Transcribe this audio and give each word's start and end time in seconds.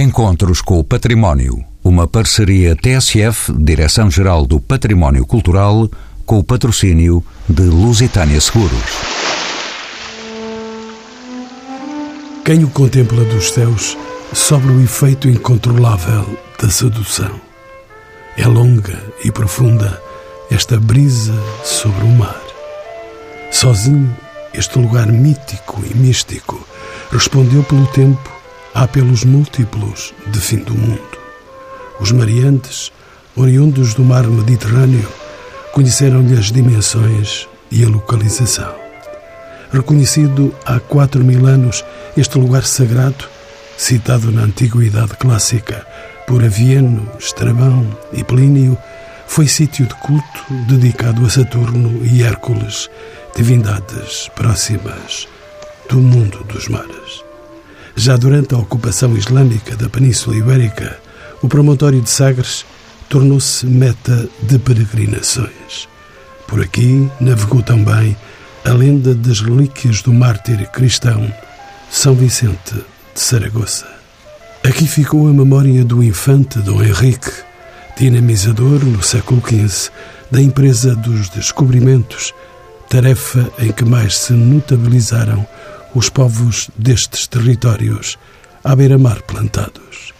Encontros 0.00 0.62
com 0.62 0.78
o 0.78 0.82
Património. 0.82 1.62
Uma 1.84 2.08
parceria 2.08 2.74
TSF, 2.74 3.52
Direção-Geral 3.52 4.46
do 4.46 4.58
Património 4.58 5.26
Cultural, 5.26 5.90
com 6.24 6.38
o 6.38 6.42
patrocínio 6.42 7.22
de 7.46 7.64
Lusitânia 7.64 8.40
Seguros. 8.40 8.80
Quem 12.46 12.64
o 12.64 12.70
contempla 12.70 13.22
dos 13.24 13.50
céus 13.50 13.94
sobre 14.32 14.72
o 14.72 14.82
efeito 14.82 15.28
incontrolável 15.28 16.24
da 16.58 16.70
sedução. 16.70 17.38
É 18.38 18.46
longa 18.46 19.04
e 19.22 19.30
profunda 19.30 20.00
esta 20.50 20.80
brisa 20.80 21.38
sobre 21.62 22.04
o 22.04 22.08
mar. 22.08 22.40
Sozinho, 23.52 24.16
este 24.54 24.78
lugar 24.78 25.08
mítico 25.08 25.84
e 25.84 25.94
místico 25.94 26.66
respondeu 27.12 27.62
pelo 27.64 27.86
tempo 27.88 28.39
a 28.74 28.82
apelos 28.82 29.24
múltiplos 29.24 30.14
de 30.26 30.40
fim 30.40 30.58
do 30.58 30.74
mundo. 30.74 31.18
Os 32.00 32.12
mariantes, 32.12 32.92
oriundos 33.36 33.94
do 33.94 34.02
mar 34.02 34.26
Mediterrâneo, 34.26 35.08
conheceram-lhe 35.72 36.38
as 36.38 36.50
dimensões 36.50 37.48
e 37.70 37.84
a 37.84 37.88
localização. 37.88 38.74
Reconhecido 39.72 40.54
há 40.64 40.80
quatro 40.80 41.22
mil 41.22 41.46
anos, 41.46 41.84
este 42.16 42.38
lugar 42.38 42.64
sagrado, 42.64 43.24
citado 43.76 44.32
na 44.32 44.42
Antiguidade 44.42 45.16
Clássica 45.16 45.86
por 46.26 46.44
Avieno, 46.44 47.08
Estrabão 47.18 47.86
e 48.12 48.24
Plínio, 48.24 48.76
foi 49.26 49.46
sítio 49.46 49.86
de 49.86 49.94
culto 49.94 50.44
dedicado 50.66 51.24
a 51.24 51.30
Saturno 51.30 52.04
e 52.04 52.22
Hércules, 52.22 52.90
divindades 53.36 54.28
próximas 54.34 55.28
do 55.88 55.98
mundo 55.98 56.42
dos 56.44 56.66
mares. 56.68 57.29
Já 57.96 58.16
durante 58.16 58.54
a 58.54 58.58
ocupação 58.58 59.16
islâmica 59.16 59.76
da 59.76 59.88
Península 59.88 60.36
Ibérica, 60.36 60.98
o 61.42 61.48
promontório 61.48 62.00
de 62.00 62.10
Sagres 62.10 62.64
tornou-se 63.08 63.66
meta 63.66 64.28
de 64.42 64.58
peregrinações. 64.58 65.88
Por 66.46 66.62
aqui 66.62 67.08
navegou 67.20 67.62
também 67.62 68.16
a 68.64 68.72
lenda 68.72 69.14
das 69.14 69.40
relíquias 69.40 70.02
do 70.02 70.12
mártir 70.12 70.68
cristão 70.70 71.32
São 71.90 72.14
Vicente 72.14 72.74
de 72.74 73.20
Saragoça. 73.20 73.86
Aqui 74.62 74.86
ficou 74.86 75.26
a 75.28 75.32
memória 75.32 75.84
do 75.84 76.02
infante 76.02 76.58
Dom 76.58 76.82
Henrique, 76.82 77.30
dinamizador 77.98 78.84
no 78.84 79.02
século 79.02 79.42
XV 79.46 79.90
da 80.30 80.40
empresa 80.40 80.94
dos 80.94 81.28
descobrimentos, 81.30 82.32
tarefa 82.88 83.50
em 83.58 83.72
que 83.72 83.84
mais 83.84 84.16
se 84.18 84.32
notabilizaram 84.32 85.46
os 85.94 86.08
povos 86.08 86.70
destes 86.76 87.26
territórios 87.26 88.18
à 88.62 88.76
beira-mar 88.76 89.22
plantados. 89.22 90.12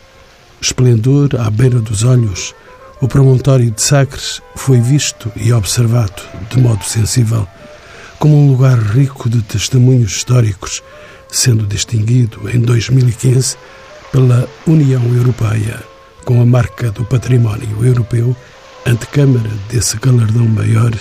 Esplendor 0.60 1.30
à 1.38 1.50
beira 1.50 1.80
dos 1.80 2.04
olhos, 2.04 2.54
o 3.00 3.08
promontório 3.08 3.70
de 3.70 3.80
Sagres 3.80 4.42
foi 4.56 4.80
visto 4.80 5.32
e 5.36 5.52
observado 5.52 6.22
de 6.50 6.58
modo 6.58 6.84
sensível 6.84 7.46
como 8.18 8.36
um 8.36 8.50
lugar 8.50 8.78
rico 8.78 9.30
de 9.30 9.41
testemunhos 9.42 10.12
históricos, 10.12 10.82
sendo 11.30 11.66
distinguido 11.66 12.50
em 12.50 12.60
2015 12.60 13.56
pela 14.12 14.46
União 14.66 15.02
Europeia 15.14 15.82
com 16.24 16.41
a 16.42 16.44
marca 16.44 16.91
do 16.91 17.04
Património 17.04 17.82
Europeu, 17.82 18.36
antecâmara 18.86 19.50
desse 19.70 19.96
galardão 19.96 20.46
maior 20.46 20.92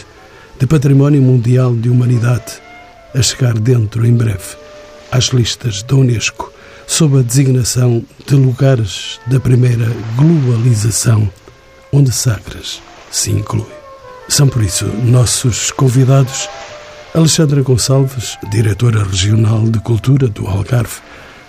de 0.58 0.66
Património 0.66 1.22
Mundial 1.22 1.75
de 1.75 1.90
Humanidade 1.90 2.62
a 3.14 3.22
chegar 3.22 3.54
dentro 3.54 4.06
em 4.06 4.14
breve 4.14 4.56
às 5.12 5.26
listas 5.26 5.84
da 5.84 5.96
Unesco 5.96 6.52
sob 6.88 7.20
a 7.20 7.22
designação 7.22 8.04
de 8.26 8.36
lugares 8.36 9.20
da 9.28 9.40
primeira 9.40 9.86
globalização, 10.16 11.30
onde 11.92 12.12
Sagres 12.12 12.82
se 13.12 13.32
inclui. 13.32 13.68
São 14.28 14.48
por 14.48 14.64
isso 14.64 14.86
nossos 14.86 15.72
convidados 15.72 16.50
Alexandra 17.14 17.62
Gonçalves, 17.62 18.38
diretora 18.52 19.03
regional 19.03 19.64
de 19.64 19.80
Cultura 19.80 20.28
do 20.28 20.48
Algarve, 20.48 21.02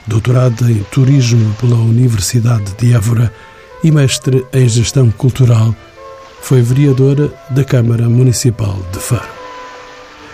doutorada 0.06 0.70
em 0.70 0.82
Turismo 0.84 1.54
pela 1.60 1.76
Universidade 1.76 2.72
de 2.78 2.94
Évora 2.94 3.32
e 3.84 3.90
mestre 3.90 4.44
em 4.52 4.68
Gestão 4.68 5.10
Cultural, 5.10 5.74
foi 6.42 6.62
vereadora 6.62 7.30
da 7.50 7.62
Câmara 7.62 8.08
Municipal 8.08 8.78
de 8.92 8.98
Faro. 8.98 9.39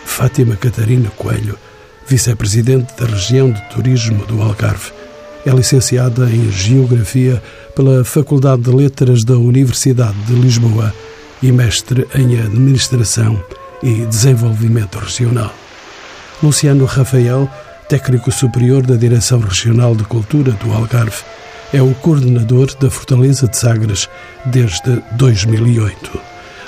Fátima 0.06 0.56
Catarina 0.56 1.10
Coelho, 1.10 1.58
vice-presidente 2.06 2.94
da 2.98 3.04
região 3.04 3.50
de 3.50 3.60
turismo 3.68 4.24
do 4.24 4.40
Algarve. 4.40 4.92
É 5.44 5.50
licenciada 5.50 6.30
em 6.30 6.50
Geografia 6.50 7.42
pela 7.74 8.02
Faculdade 8.02 8.62
de 8.62 8.70
Letras 8.70 9.24
da 9.24 9.36
Universidade 9.36 10.16
de 10.26 10.32
Lisboa 10.32 10.94
e 11.42 11.52
mestre 11.52 12.08
em 12.14 12.38
Administração 12.38 13.44
e 13.82 14.06
Desenvolvimento 14.06 14.98
Regional. 14.98 15.52
Luciano 16.42 16.86
Rafael, 16.86 17.50
técnico 17.88 18.32
superior 18.32 18.86
da 18.86 18.96
Direção 18.96 19.40
Regional 19.40 19.94
de 19.94 20.04
Cultura 20.04 20.52
do 20.52 20.72
Algarve, 20.72 21.22
é 21.74 21.82
o 21.82 21.92
coordenador 21.94 22.74
da 22.76 22.88
Fortaleza 22.88 23.46
de 23.46 23.56
Sagres 23.56 24.08
desde 24.46 25.02
2008. 25.12 26.18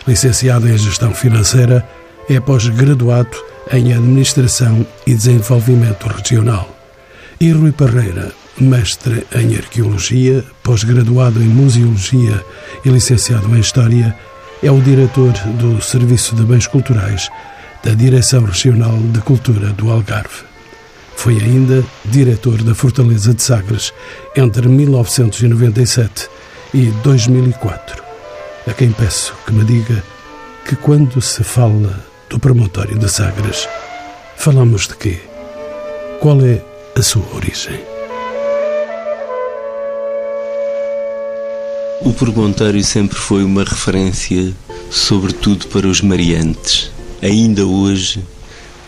Licenciado 0.06 0.68
em 0.68 0.76
Gestão 0.76 1.14
Financeira, 1.14 1.86
é 2.28 2.38
pós-graduado 2.38 3.36
em 3.72 3.92
Administração 3.92 4.86
e 5.06 5.14
Desenvolvimento 5.14 6.06
Regional. 6.08 6.68
E 7.40 7.50
Rui 7.50 7.72
Parreira, 7.72 8.32
mestre 8.60 9.26
em 9.34 9.56
Arqueologia, 9.56 10.44
pós-graduado 10.62 11.42
em 11.42 11.46
Museologia 11.46 12.44
e 12.84 12.88
licenciado 12.90 13.54
em 13.56 13.60
História, 13.60 14.14
é 14.62 14.70
o 14.70 14.80
diretor 14.80 15.32
do 15.58 15.80
Serviço 15.80 16.34
de 16.34 16.42
Bens 16.42 16.66
Culturais 16.66 17.30
da 17.82 17.94
Direção 17.94 18.44
Regional 18.44 18.98
de 18.98 19.20
Cultura 19.20 19.68
do 19.68 19.90
Algarve. 19.90 20.44
Foi 21.16 21.34
ainda 21.34 21.84
diretor 22.04 22.62
da 22.62 22.74
Fortaleza 22.74 23.32
de 23.32 23.42
Sagres 23.42 23.92
entre 24.36 24.68
1997 24.68 26.28
e 26.74 26.86
2004. 27.02 28.02
A 28.66 28.72
quem 28.72 28.92
peço 28.92 29.34
que 29.46 29.52
me 29.52 29.64
diga 29.64 30.02
que 30.66 30.76
quando 30.76 31.20
se 31.20 31.42
fala 31.42 32.07
do 32.28 32.38
promontório 32.38 32.98
de 32.98 33.08
Sagres, 33.08 33.66
falamos 34.36 34.86
de 34.86 34.96
quê? 34.96 35.18
Qual 36.20 36.38
é 36.42 36.62
a 36.94 37.02
sua 37.02 37.24
origem? 37.34 37.80
O 42.02 42.12
promontório 42.12 42.84
sempre 42.84 43.16
foi 43.16 43.42
uma 43.42 43.64
referência, 43.64 44.52
sobretudo 44.90 45.68
para 45.68 45.86
os 45.86 46.02
mariantes. 46.02 46.90
Ainda 47.22 47.66
hoje, 47.66 48.22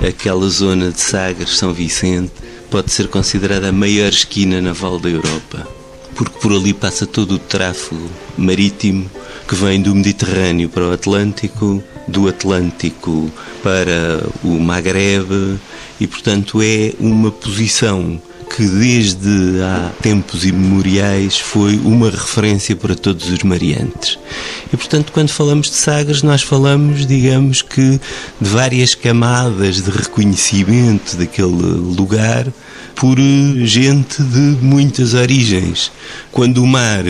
aquela 0.06 0.48
zona 0.48 0.90
de 0.90 1.00
Sagres, 1.00 1.56
São 1.56 1.72
Vicente, 1.72 2.32
pode 2.70 2.92
ser 2.92 3.08
considerada 3.08 3.70
a 3.70 3.72
maior 3.72 4.10
esquina 4.10 4.60
naval 4.60 4.98
da 4.98 5.08
Europa, 5.08 5.66
porque 6.14 6.38
por 6.40 6.52
ali 6.52 6.74
passa 6.74 7.06
todo 7.06 7.36
o 7.36 7.38
tráfego 7.38 8.08
marítimo 8.36 9.10
que 9.48 9.54
vem 9.54 9.80
do 9.80 9.94
Mediterrâneo 9.94 10.68
para 10.68 10.86
o 10.86 10.92
Atlântico, 10.92 11.82
do 12.10 12.28
Atlântico 12.28 13.30
para 13.62 14.22
o 14.42 14.58
Maghreb 14.58 15.58
e, 16.00 16.06
portanto, 16.06 16.60
é 16.62 16.92
uma 16.98 17.30
posição 17.30 18.20
que 18.56 18.66
desde 18.66 19.62
há 19.62 19.92
tempos 20.02 20.44
imemoriais 20.44 21.38
foi 21.38 21.76
uma 21.76 22.10
referência 22.10 22.74
para 22.74 22.96
todos 22.96 23.30
os 23.30 23.42
mariantes. 23.44 24.18
E, 24.72 24.76
portanto, 24.76 25.12
quando 25.12 25.28
falamos 25.30 25.70
de 25.70 25.76
Sagres, 25.76 26.22
nós 26.22 26.42
falamos, 26.42 27.06
digamos 27.06 27.62
que, 27.62 28.00
de 28.40 28.48
várias 28.48 28.94
camadas 28.94 29.80
de 29.80 29.90
reconhecimento 29.90 31.16
daquele 31.16 31.46
lugar 31.46 32.46
por 32.96 33.16
gente 33.64 34.22
de 34.22 34.58
muitas 34.60 35.14
origens, 35.14 35.90
quando 36.32 36.62
o 36.62 36.66
mar 36.66 37.04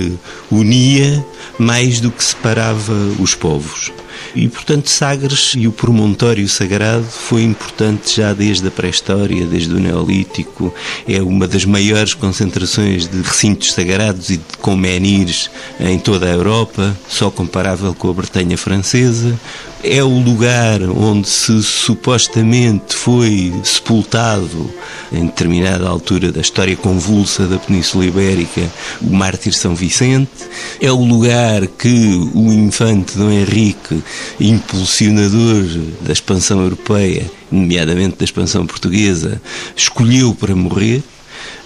unia 0.51 1.25
mais 1.59 2.01
do 2.01 2.11
que 2.11 2.23
separava 2.23 2.95
os 3.19 3.35
povos. 3.35 3.91
E, 4.35 4.49
portanto, 4.49 4.89
Sagres 4.89 5.53
e 5.57 5.67
o 5.67 5.73
promontório 5.73 6.49
sagrado 6.49 7.05
foi 7.05 7.43
importante 7.43 8.17
já 8.17 8.33
desde 8.33 8.69
a 8.69 8.71
pré-história, 8.71 9.47
desde 9.47 9.73
o 9.75 9.79
Neolítico. 9.79 10.73
É 11.09 11.21
uma 11.23 11.47
das 11.47 11.65
maiores 11.65 12.15
concentrações 12.15 13.07
de 13.07 13.21
recintos 13.23 13.73
sagrados 13.73 14.31
e 14.31 14.37
de 14.37 14.59
comenires 14.61 15.51
em 15.79 15.99
toda 15.99 16.27
a 16.27 16.31
Europa, 16.31 16.97
só 17.09 17.31
comparável 17.31 17.95
com 17.95 18.09
a 18.09 18.13
Bretanha 18.13 18.57
francesa 18.57 19.39
é 19.83 20.03
o 20.03 20.19
lugar 20.19 20.83
onde 20.83 21.29
se 21.29 21.63
supostamente 21.63 22.95
foi 22.95 23.53
sepultado, 23.65 24.71
em 25.13 25.27
determinada 25.27 25.89
altura 25.89 26.31
da 26.31 26.41
história 26.41 26.77
convulsa 26.77 27.47
da 27.47 27.59
Península 27.59 28.05
Ibérica, 28.05 28.71
o 29.01 29.13
mártir 29.13 29.55
São 29.55 29.75
Vicente. 29.75 30.31
É 30.81 30.91
o 30.93 31.03
lugar 31.03 31.67
que 31.67 32.31
o 32.35 32.53
infante 32.53 33.17
Dom 33.17 33.31
Henrique, 33.31 34.03
impulsionador 34.39 35.65
da 36.03 36.13
expansão 36.13 36.61
europeia, 36.61 37.31
nomeadamente 37.51 38.17
da 38.17 38.25
expansão 38.25 38.67
portuguesa, 38.67 39.41
escolheu 39.77 40.35
para 40.35 40.55
morrer 40.55 41.03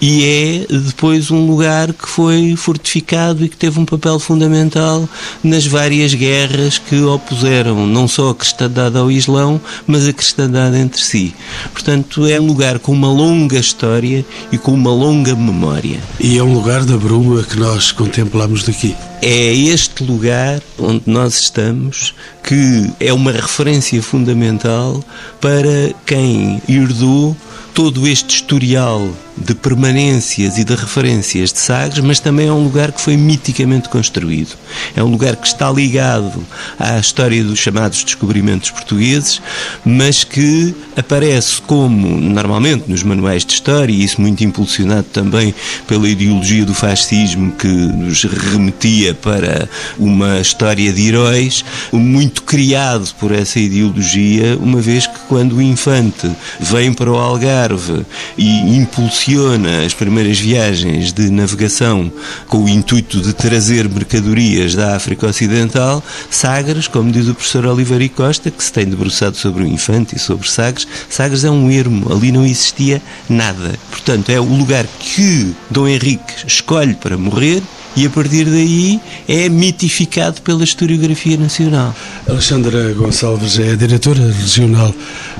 e 0.00 0.64
é 0.70 0.74
depois 0.74 1.30
um 1.30 1.46
lugar 1.46 1.92
que 1.92 2.08
foi 2.08 2.54
fortificado 2.56 3.44
e 3.44 3.48
que 3.48 3.56
teve 3.56 3.78
um 3.78 3.84
papel 3.84 4.18
fundamental 4.18 5.08
nas 5.42 5.66
várias 5.66 6.14
guerras 6.14 6.78
que 6.78 7.00
opuseram 7.02 7.86
não 7.86 8.06
só 8.06 8.30
a 8.30 8.34
cristandade 8.34 8.96
ao 8.96 9.10
Islão, 9.10 9.60
mas 9.86 10.06
a 10.08 10.12
cristandade 10.12 10.76
entre 10.76 11.00
si. 11.00 11.34
Portanto, 11.72 12.26
é 12.26 12.40
um 12.40 12.46
lugar 12.46 12.78
com 12.78 12.92
uma 12.92 13.08
longa 13.08 13.58
história 13.58 14.24
e 14.50 14.58
com 14.58 14.72
uma 14.72 14.90
longa 14.90 15.34
memória. 15.34 15.98
E 16.20 16.38
é 16.38 16.42
um 16.42 16.52
lugar 16.52 16.84
da 16.84 16.96
bruma 16.96 17.42
que 17.42 17.58
nós 17.58 17.92
contemplamos 17.92 18.62
daqui. 18.62 18.94
É 19.26 19.54
este 19.54 20.04
lugar 20.04 20.60
onde 20.78 21.04
nós 21.06 21.40
estamos 21.40 22.14
que 22.42 22.90
é 23.00 23.10
uma 23.10 23.32
referência 23.32 24.02
fundamental 24.02 25.02
para 25.40 25.94
quem 26.04 26.60
herdou 26.68 27.34
todo 27.72 28.06
este 28.06 28.36
historial 28.36 29.10
de 29.36 29.52
permanências 29.52 30.58
e 30.58 30.64
de 30.64 30.74
referências 30.76 31.52
de 31.52 31.58
Sagres, 31.58 31.98
mas 31.98 32.20
também 32.20 32.46
é 32.46 32.52
um 32.52 32.62
lugar 32.62 32.92
que 32.92 33.00
foi 33.00 33.16
miticamente 33.16 33.88
construído. 33.88 34.56
É 34.94 35.02
um 35.02 35.08
lugar 35.08 35.34
que 35.34 35.46
está 35.46 35.72
ligado 35.72 36.44
à 36.78 36.98
história 36.98 37.42
dos 37.42 37.58
chamados 37.58 38.04
descobrimentos 38.04 38.70
portugueses, 38.70 39.42
mas 39.84 40.22
que 40.22 40.72
aparece 40.96 41.60
como, 41.62 42.20
normalmente, 42.20 42.88
nos 42.88 43.02
manuais 43.02 43.44
de 43.44 43.54
história, 43.54 43.92
e 43.92 44.04
isso 44.04 44.20
muito 44.20 44.44
impulsionado 44.44 45.08
também 45.12 45.52
pela 45.88 46.08
ideologia 46.08 46.64
do 46.64 46.74
fascismo 46.74 47.50
que 47.52 47.66
nos 47.66 48.22
remetia 48.22 49.13
para 49.14 49.68
uma 49.98 50.40
história 50.40 50.92
de 50.92 51.08
heróis, 51.08 51.64
muito 51.92 52.42
criado 52.42 53.08
por 53.18 53.32
essa 53.32 53.58
ideologia, 53.58 54.56
uma 54.60 54.80
vez 54.80 55.06
que 55.06 55.18
quando 55.28 55.56
o 55.56 55.62
infante 55.62 56.30
vem 56.60 56.92
para 56.92 57.10
o 57.10 57.16
Algarve 57.16 58.04
e 58.36 58.76
impulsiona 58.76 59.84
as 59.84 59.94
primeiras 59.94 60.38
viagens 60.38 61.12
de 61.12 61.30
navegação 61.30 62.10
com 62.48 62.64
o 62.64 62.68
intuito 62.68 63.20
de 63.20 63.32
trazer 63.32 63.88
mercadorias 63.88 64.74
da 64.74 64.96
África 64.96 65.26
Ocidental, 65.26 66.02
Sagres, 66.30 66.88
como 66.88 67.10
diz 67.10 67.28
o 67.28 67.34
professor 67.34 67.66
Oliveira 67.66 68.08
Costa, 68.08 68.50
que 68.50 68.62
se 68.62 68.72
tem 68.72 68.86
debruçado 68.86 69.36
sobre 69.36 69.62
o 69.62 69.66
infante 69.66 70.16
e 70.16 70.18
sobre 70.18 70.48
Sagres, 70.48 70.86
Sagres 71.08 71.44
é 71.44 71.50
um 71.50 71.70
ermo, 71.70 72.12
ali 72.12 72.32
não 72.32 72.44
existia 72.44 73.00
nada. 73.28 73.74
Portanto, 73.90 74.30
é 74.30 74.40
o 74.40 74.44
lugar 74.44 74.86
que 74.98 75.54
Dom 75.70 75.88
Henrique 75.88 76.46
escolhe 76.46 76.94
para 76.94 77.16
morrer 77.16 77.62
e 77.96 78.06
a 78.06 78.10
partir 78.10 78.44
daí 78.44 79.00
é 79.28 79.48
mitificado 79.48 80.42
pela 80.42 80.64
historiografia 80.64 81.36
nacional. 81.36 81.94
Alexandra 82.28 82.92
Gonçalves 82.94 83.58
é 83.58 83.72
a 83.72 83.76
diretora 83.76 84.20
regional 84.32 84.92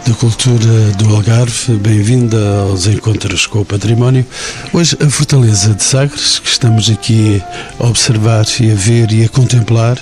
de 0.07 0.13
Cultura 0.15 0.93
do 0.99 1.15
Algarve. 1.15 1.75
Bem-vinda 1.77 2.37
aos 2.61 2.87
Encontros 2.87 3.47
com 3.47 3.61
o 3.61 3.65
Património. 3.65 4.25
Hoje, 4.73 4.97
a 5.05 5.09
Fortaleza 5.11 5.75
de 5.75 5.83
Sagres, 5.83 6.39
que 6.39 6.49
estamos 6.49 6.91
aqui 6.91 7.43
a 7.81 7.87
observar 7.87 8.45
e 8.61 8.71
a 8.71 8.75
ver 8.75 9.11
e 9.13 9.25
a 9.25 9.29
contemplar, 9.29 9.99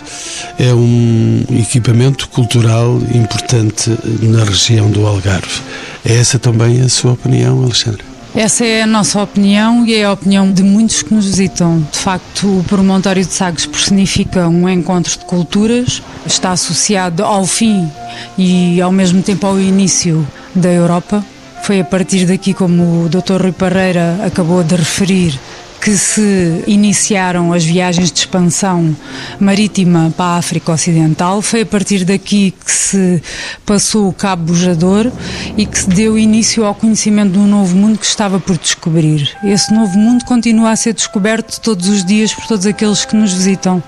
é 0.58 0.74
um 0.74 1.44
equipamento 1.50 2.28
cultural 2.28 3.00
importante 3.14 3.90
na 4.22 4.44
região 4.44 4.90
do 4.90 5.06
Algarve. 5.06 5.60
É 6.04 6.16
essa 6.16 6.38
também 6.38 6.80
a 6.80 6.88
sua 6.88 7.12
opinião, 7.12 7.62
Alexandra? 7.62 8.11
Essa 8.34 8.64
é 8.64 8.82
a 8.82 8.86
nossa 8.86 9.22
opinião 9.22 9.84
e 9.86 9.94
é 9.94 10.04
a 10.04 10.12
opinião 10.12 10.50
de 10.50 10.62
muitos 10.62 11.02
que 11.02 11.12
nos 11.12 11.26
visitam. 11.26 11.86
De 11.92 11.98
facto, 11.98 12.60
o 12.60 12.64
Promontório 12.64 13.22
de 13.22 13.30
Sagres 13.30 13.66
personifica 13.66 14.48
um 14.48 14.66
encontro 14.66 15.18
de 15.18 15.24
culturas, 15.26 16.02
está 16.24 16.52
associado 16.52 17.22
ao 17.22 17.44
fim 17.44 17.90
e 18.38 18.80
ao 18.80 18.90
mesmo 18.90 19.22
tempo 19.22 19.46
ao 19.46 19.60
início 19.60 20.26
da 20.54 20.70
Europa. 20.70 21.22
Foi 21.62 21.80
a 21.80 21.84
partir 21.84 22.24
daqui, 22.24 22.54
como 22.54 23.04
o 23.04 23.08
Dr. 23.10 23.42
Rui 23.42 23.52
Parreira 23.52 24.18
acabou 24.24 24.64
de 24.64 24.76
referir, 24.76 25.38
que 25.82 25.98
se 25.98 26.62
iniciaram 26.68 27.52
as 27.52 27.64
viagens 27.64 28.12
de 28.12 28.20
expansão 28.20 28.96
marítima 29.40 30.14
para 30.16 30.36
a 30.36 30.36
África 30.36 30.70
Ocidental. 30.70 31.42
Foi 31.42 31.62
a 31.62 31.66
partir 31.66 32.04
daqui 32.04 32.52
que 32.52 32.70
se 32.70 33.20
passou 33.66 34.08
o 34.08 34.12
Cabo 34.12 34.44
Bujador 34.44 35.10
e 35.56 35.66
que 35.66 35.76
se 35.76 35.88
deu 35.88 36.16
início 36.16 36.64
ao 36.64 36.72
conhecimento 36.72 37.32
de 37.32 37.38
um 37.40 37.48
novo 37.48 37.74
mundo 37.74 37.98
que 37.98 38.06
estava 38.06 38.38
por 38.38 38.56
descobrir. 38.56 39.36
Esse 39.42 39.74
novo 39.74 39.98
mundo 39.98 40.24
continua 40.24 40.70
a 40.70 40.76
ser 40.76 40.94
descoberto 40.94 41.60
todos 41.60 41.88
os 41.88 42.04
dias 42.04 42.32
por 42.32 42.46
todos 42.46 42.64
aqueles 42.64 43.04
que 43.04 43.16
nos 43.16 43.32
visitam. 43.32 43.82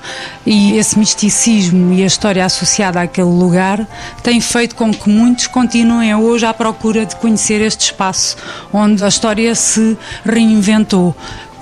E 0.45 0.77
esse 0.77 0.99
misticismo 0.99 1.95
e 1.95 2.03
a 2.03 2.07
história 2.07 2.45
associada 2.45 3.01
àquele 3.01 3.29
lugar 3.29 3.87
tem 4.21 4.41
feito 4.41 4.75
com 4.75 4.93
que 4.93 5.09
muitos 5.09 5.47
continuem 5.47 6.13
hoje 6.17 6.45
à 6.45 6.53
procura 6.53 7.07
de 7.07 7.15
conhecer 7.17 7.61
este 7.61 7.85
espaço 7.85 8.37
onde 8.73 9.05
a 9.05 9.09
história 9.09 9.55
se 9.55 9.97
reinventou 10.25 11.15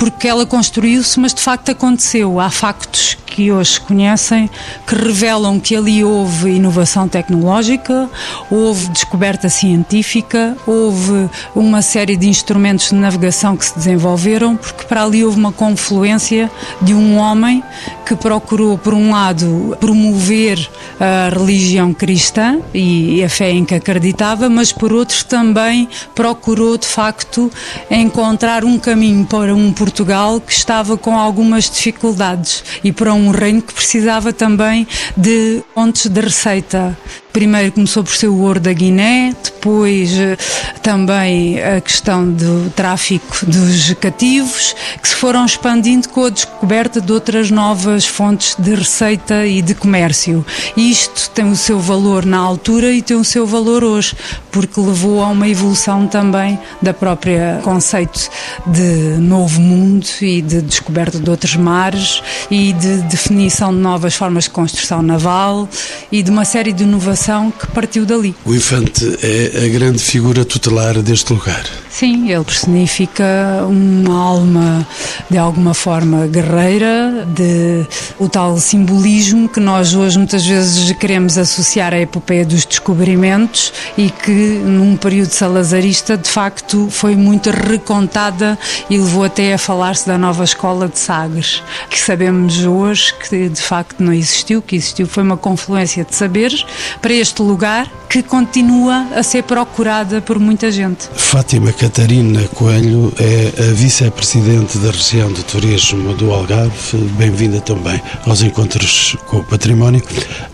porque 0.02 0.26
ela 0.26 0.44
construiu-se, 0.44 1.20
mas 1.20 1.32
de 1.32 1.40
facto 1.40 1.70
aconteceu. 1.70 2.40
Há 2.40 2.50
factos 2.50 3.16
que 3.24 3.52
hoje 3.52 3.80
conhecem, 3.80 4.50
que 4.84 4.94
revelam 4.94 5.58
que 5.58 5.74
ali 5.76 6.04
houve 6.04 6.50
inovação 6.50 7.08
tecnológica, 7.08 8.10
houve 8.50 8.88
descoberta 8.88 9.48
científica, 9.48 10.56
houve 10.66 11.30
uma 11.54 11.80
série 11.80 12.16
de 12.16 12.28
instrumentos 12.28 12.90
de 12.90 12.96
navegação 12.96 13.56
que 13.56 13.64
se 13.64 13.74
desenvolveram, 13.74 14.56
porque 14.56 14.84
para 14.84 15.04
ali 15.04 15.24
houve 15.24 15.38
uma 15.38 15.52
confluência 15.52 16.50
de 16.82 16.92
um 16.92 17.16
homem 17.16 17.62
que 18.04 18.14
procurou, 18.14 18.76
por 18.76 18.92
um 18.92 19.12
lado, 19.12 19.76
promover 19.80 20.68
a 21.00 21.30
religião 21.30 21.94
cristã 21.94 22.60
e 22.74 23.24
a 23.24 23.28
fé 23.28 23.50
em 23.50 23.64
que 23.64 23.74
acreditava, 23.74 24.50
mas 24.50 24.72
por 24.72 24.92
outro 24.92 25.24
também 25.24 25.88
procurou, 26.14 26.76
de 26.76 26.86
facto, 26.86 27.50
encontrar 27.90 28.64
um 28.64 28.78
caminho 28.78 29.24
para 29.24 29.54
um 29.54 29.72
Portugal 29.92 30.40
que 30.40 30.54
estava 30.54 30.96
com 30.96 31.18
algumas 31.18 31.68
dificuldades 31.68 32.64
e 32.82 32.90
para 32.90 33.12
um 33.12 33.30
reino 33.30 33.60
que 33.60 33.74
precisava 33.74 34.32
também 34.32 34.88
de 35.14 35.62
fontes 35.74 36.08
de 36.08 36.18
receita. 36.18 36.96
Primeiro 37.32 37.72
começou 37.72 38.04
por 38.04 38.14
ser 38.14 38.28
o 38.28 38.38
ouro 38.40 38.60
da 38.60 38.74
Guiné, 38.74 39.34
depois 39.42 40.12
eh, 40.12 40.36
também 40.82 41.62
a 41.62 41.80
questão 41.80 42.30
do 42.30 42.68
tráfico 42.76 43.46
dos 43.46 43.94
cativos, 43.94 44.76
que 45.00 45.08
se 45.08 45.14
foram 45.14 45.46
expandindo 45.46 46.10
com 46.10 46.26
a 46.26 46.30
descoberta 46.30 47.00
de 47.00 47.10
outras 47.10 47.50
novas 47.50 48.04
fontes 48.04 48.54
de 48.58 48.74
receita 48.74 49.46
e 49.46 49.62
de 49.62 49.74
comércio. 49.74 50.44
Isto 50.76 51.30
tem 51.30 51.50
o 51.50 51.56
seu 51.56 51.80
valor 51.80 52.26
na 52.26 52.36
altura 52.36 52.92
e 52.92 53.00
tem 53.00 53.16
o 53.16 53.24
seu 53.24 53.46
valor 53.46 53.82
hoje, 53.82 54.14
porque 54.50 54.78
levou 54.78 55.22
a 55.22 55.28
uma 55.28 55.48
evolução 55.48 56.06
também 56.06 56.58
da 56.82 56.92
própria 56.92 57.60
conceito 57.64 58.28
de 58.66 59.16
novo 59.18 59.58
mundo 59.58 60.06
e 60.20 60.42
de 60.42 60.60
descoberta 60.60 61.18
de 61.18 61.30
outros 61.30 61.56
mares 61.56 62.22
e 62.50 62.74
de 62.74 62.98
definição 63.02 63.72
de 63.72 63.80
novas 63.80 64.14
formas 64.14 64.44
de 64.44 64.50
construção 64.50 65.00
naval 65.00 65.66
e 66.10 66.22
de 66.22 66.30
uma 66.30 66.44
série 66.44 66.74
de 66.74 66.82
inovações 66.82 67.21
que 67.52 67.68
partiu 67.68 68.04
dali. 68.04 68.34
O 68.44 68.52
infante 68.52 69.16
é 69.22 69.64
a 69.64 69.68
grande 69.68 70.02
figura 70.02 70.44
tutelar 70.44 71.00
deste 71.00 71.32
lugar. 71.32 71.64
Sim, 71.88 72.32
ele 72.32 72.42
personifica 72.42 73.64
uma 73.68 74.18
alma 74.18 74.86
de 75.30 75.36
alguma 75.38 75.72
forma 75.72 76.26
guerreira, 76.26 77.24
de 77.32 77.86
o 78.18 78.28
tal 78.28 78.58
simbolismo 78.58 79.48
que 79.48 79.60
nós 79.60 79.94
hoje 79.94 80.18
muitas 80.18 80.44
vezes 80.44 80.90
queremos 80.96 81.36
associar 81.36 81.92
à 81.92 82.00
epopeia 82.00 82.46
dos 82.46 82.64
descobrimentos 82.64 83.72
e 83.96 84.10
que 84.10 84.32
num 84.32 84.96
período 84.96 85.30
salazarista 85.30 86.16
de 86.16 86.28
facto 86.28 86.88
foi 86.90 87.14
muito 87.14 87.50
recontada 87.50 88.58
e 88.88 88.96
levou 88.96 89.24
até 89.24 89.52
a 89.52 89.58
falar-se 89.58 90.06
da 90.06 90.16
nova 90.16 90.44
escola 90.44 90.88
de 90.88 90.98
Sagres, 90.98 91.62
que 91.88 92.00
sabemos 92.00 92.64
hoje 92.64 93.14
que 93.28 93.48
de 93.50 93.62
facto 93.62 94.02
não 94.02 94.12
existiu, 94.12 94.62
que 94.62 94.76
existiu 94.76 95.06
foi 95.06 95.22
uma 95.22 95.36
confluência 95.36 96.04
de 96.04 96.14
saberes 96.16 96.64
para 97.02 97.11
este 97.12 97.42
lugar 97.42 97.90
que 98.08 98.22
continua 98.22 99.06
a 99.16 99.22
ser 99.22 99.42
procurada 99.42 100.20
por 100.20 100.38
muita 100.38 100.70
gente. 100.70 101.08
Fátima 101.14 101.72
Catarina 101.72 102.46
Coelho 102.48 103.10
é 103.18 103.70
a 103.70 103.72
vice-presidente 103.72 104.76
da 104.78 104.90
região 104.90 105.32
de 105.32 105.42
turismo 105.44 106.12
do 106.14 106.30
Algarve. 106.30 106.98
Bem-vinda 107.16 107.60
também 107.60 107.98
aos 108.26 108.42
encontros 108.42 109.16
com 109.28 109.38
o 109.38 109.44
património. 109.44 110.02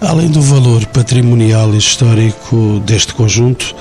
Além 0.01 0.29
do 0.29 0.41
valor 0.41 0.87
patrimonial 0.87 1.75
e 1.75 1.79
histórico 1.79 2.81
deste 2.87 3.13
conjunto, 3.13 3.75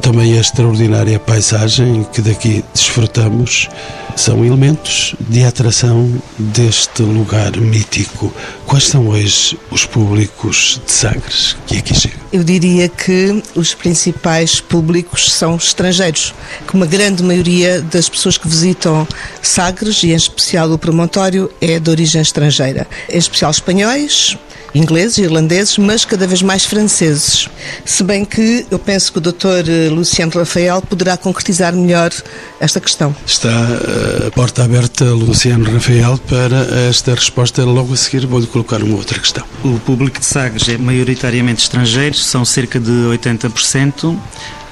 também 0.00 0.38
a 0.38 0.40
extraordinária 0.40 1.18
paisagem 1.18 2.06
que 2.12 2.22
daqui 2.22 2.64
desfrutamos 2.72 3.68
são 4.16 4.44
elementos 4.44 5.14
de 5.20 5.44
atração 5.44 6.10
deste 6.38 7.02
lugar 7.02 7.56
mítico. 7.58 8.32
Quais 8.66 8.84
são 8.84 9.08
hoje 9.08 9.56
os 9.70 9.84
públicos 9.84 10.80
de 10.84 10.90
Sagres 10.90 11.56
que 11.66 11.76
aqui 11.76 11.94
chegam? 11.94 12.18
Eu 12.32 12.42
diria 12.42 12.88
que 12.88 13.42
os 13.54 13.74
principais 13.74 14.58
públicos 14.58 15.30
são 15.32 15.56
estrangeiros, 15.56 16.34
que 16.66 16.74
uma 16.74 16.86
grande 16.86 17.22
maioria 17.22 17.82
das 17.82 18.08
pessoas 18.08 18.38
que 18.38 18.48
visitam 18.48 19.06
Sagres, 19.42 20.02
e 20.02 20.10
em 20.10 20.16
especial 20.16 20.72
o 20.72 20.78
promontório, 20.78 21.50
é 21.60 21.78
de 21.78 21.90
origem 21.90 22.20
estrangeira. 22.20 22.86
Em 23.08 23.18
especial 23.18 23.50
espanhóis, 23.50 24.36
ingleses, 24.76 25.18
irlandeses, 25.18 25.78
mas 25.78 26.04
cada 26.04 26.26
vez 26.26 26.42
mais 26.42 26.64
franceses. 26.64 27.48
Se 27.84 28.02
bem 28.02 28.24
que 28.24 28.66
eu 28.70 28.78
penso 28.78 29.12
que 29.12 29.18
o 29.18 29.20
Dr. 29.20 29.68
Eh, 29.68 29.88
Luciano 29.88 30.32
Rafael 30.34 30.82
poderá 30.82 31.16
concretizar 31.16 31.74
melhor 31.74 32.12
esta 32.60 32.80
questão. 32.80 33.14
Está 33.26 33.48
eh, 33.48 34.26
a 34.28 34.30
porta 34.30 34.64
aberta, 34.64 35.04
Luciano 35.04 35.70
Rafael, 35.70 36.18
para 36.28 36.88
esta 36.88 37.14
resposta. 37.14 37.64
Logo 37.64 37.94
a 37.94 37.96
seguir 37.96 38.26
vou-lhe 38.26 38.46
colocar 38.46 38.82
uma 38.82 38.96
outra 38.96 39.18
questão. 39.18 39.44
O 39.64 39.78
público 39.80 40.20
de 40.20 40.26
Sagres 40.26 40.68
é 40.68 40.76
maioritariamente 40.76 41.62
estrangeiro, 41.62 42.14
são 42.14 42.44
cerca 42.44 42.78
de 42.78 42.90
80% 42.90 44.16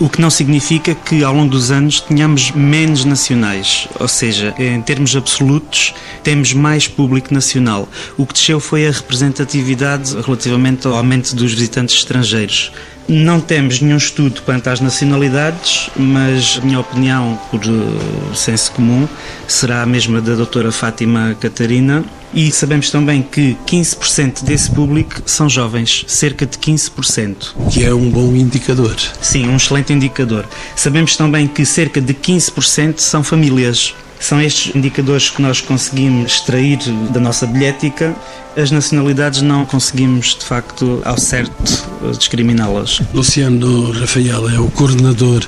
o 0.01 0.09
que 0.09 0.21
não 0.21 0.31
significa 0.31 0.95
que 0.95 1.23
ao 1.23 1.33
longo 1.33 1.51
dos 1.51 1.71
anos 1.71 2.01
tenhamos 2.01 2.51
menos 2.51 3.05
nacionais, 3.05 3.89
ou 3.99 4.09
seja, 4.09 4.55
em 4.59 4.81
termos 4.83 5.15
absolutos, 5.15 5.95
temos 6.23 6.53
mais 6.53 6.89
público 6.89 7.33
nacional. 7.33 7.89
O 8.17 8.27
que 8.27 8.35
desceu 8.35 8.59
foi 8.59 8.87
a 8.87 8.91
representatividade 8.91 10.17
relativamente 10.21 10.87
ao 10.87 10.95
aumento 10.95 11.35
dos 11.37 11.53
visitantes 11.53 11.97
estrangeiros. 11.97 12.73
Não 13.07 13.39
temos 13.39 13.81
nenhum 13.81 13.99
estudo 13.99 14.41
quanto 14.43 14.69
às 14.69 14.81
nacionalidades, 14.81 15.91
mas 15.95 16.59
a 16.61 16.65
minha 16.65 16.81
opinião, 16.81 17.39
por 17.51 17.61
uh, 17.61 18.35
senso 18.35 18.73
comum, 18.73 19.07
será 19.47 19.83
a 19.83 19.87
mesma 19.87 20.23
da 20.23 20.35
doutora 20.35 20.73
Fátima 20.73 21.37
Catarina. 21.39 22.03
E 22.35 22.51
sabemos 22.51 22.91
também 22.91 23.23
que 23.23 23.57
15% 23.65 24.43
desse 24.43 24.69
público 24.69 25.23
são 25.25 25.49
jovens, 25.49 26.05
cerca 26.09 26.45
de 26.45 26.59
15%. 26.59 27.71
Que 27.71 27.85
é 27.85 27.95
um 27.95 28.11
bom 28.11 28.35
indicador. 28.35 28.97
Sim, 29.21 29.49
um 29.49 29.57
excelente 29.57 29.93
indicador. 29.93 30.45
Sabemos 30.75 31.17
também 31.17 31.47
que 31.47 31.65
cerca 31.65 32.01
de 32.01 32.13
15% 32.13 32.99
são 32.99 33.23
famílias. 33.23 33.95
São 34.19 34.41
estes 34.41 34.75
indicadores 34.75 35.31
que 35.31 35.41
nós 35.41 35.61
conseguimos 35.61 36.33
extrair 36.33 36.79
da 37.11 37.21
nossa 37.21 37.47
bilhética. 37.47 38.17
As 38.57 38.71
nacionalidades 38.73 39.41
não 39.41 39.65
conseguimos, 39.65 40.35
de 40.35 40.45
facto, 40.45 41.03
ao 41.05 41.19
certo, 41.19 41.85
discriminá-las. 42.19 43.01
Luciano 43.13 43.93
Rafael 43.93 44.49
é 44.49 44.59
o 44.59 44.71
coordenador 44.71 45.45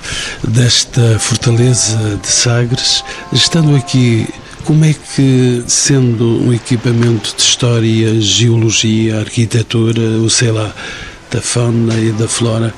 desta 0.47 1.19
Fortaleza 1.19 2.21
de 2.23 2.29
Sagres. 2.29 3.03
Estando 3.33 3.75
aqui 3.75 4.29
como 4.67 4.85
é 4.85 4.93
que, 4.93 5.63
sendo 5.69 6.43
um 6.43 6.53
equipamento 6.53 7.37
de 7.37 7.41
história, 7.41 8.21
geologia, 8.21 9.21
arquitetura, 9.21 10.03
ou 10.21 10.29
sei 10.29 10.51
lá, 10.51 10.75
da 11.31 11.41
fauna 11.41 11.95
e 11.95 12.11
da 12.11 12.27
flora, 12.27 12.75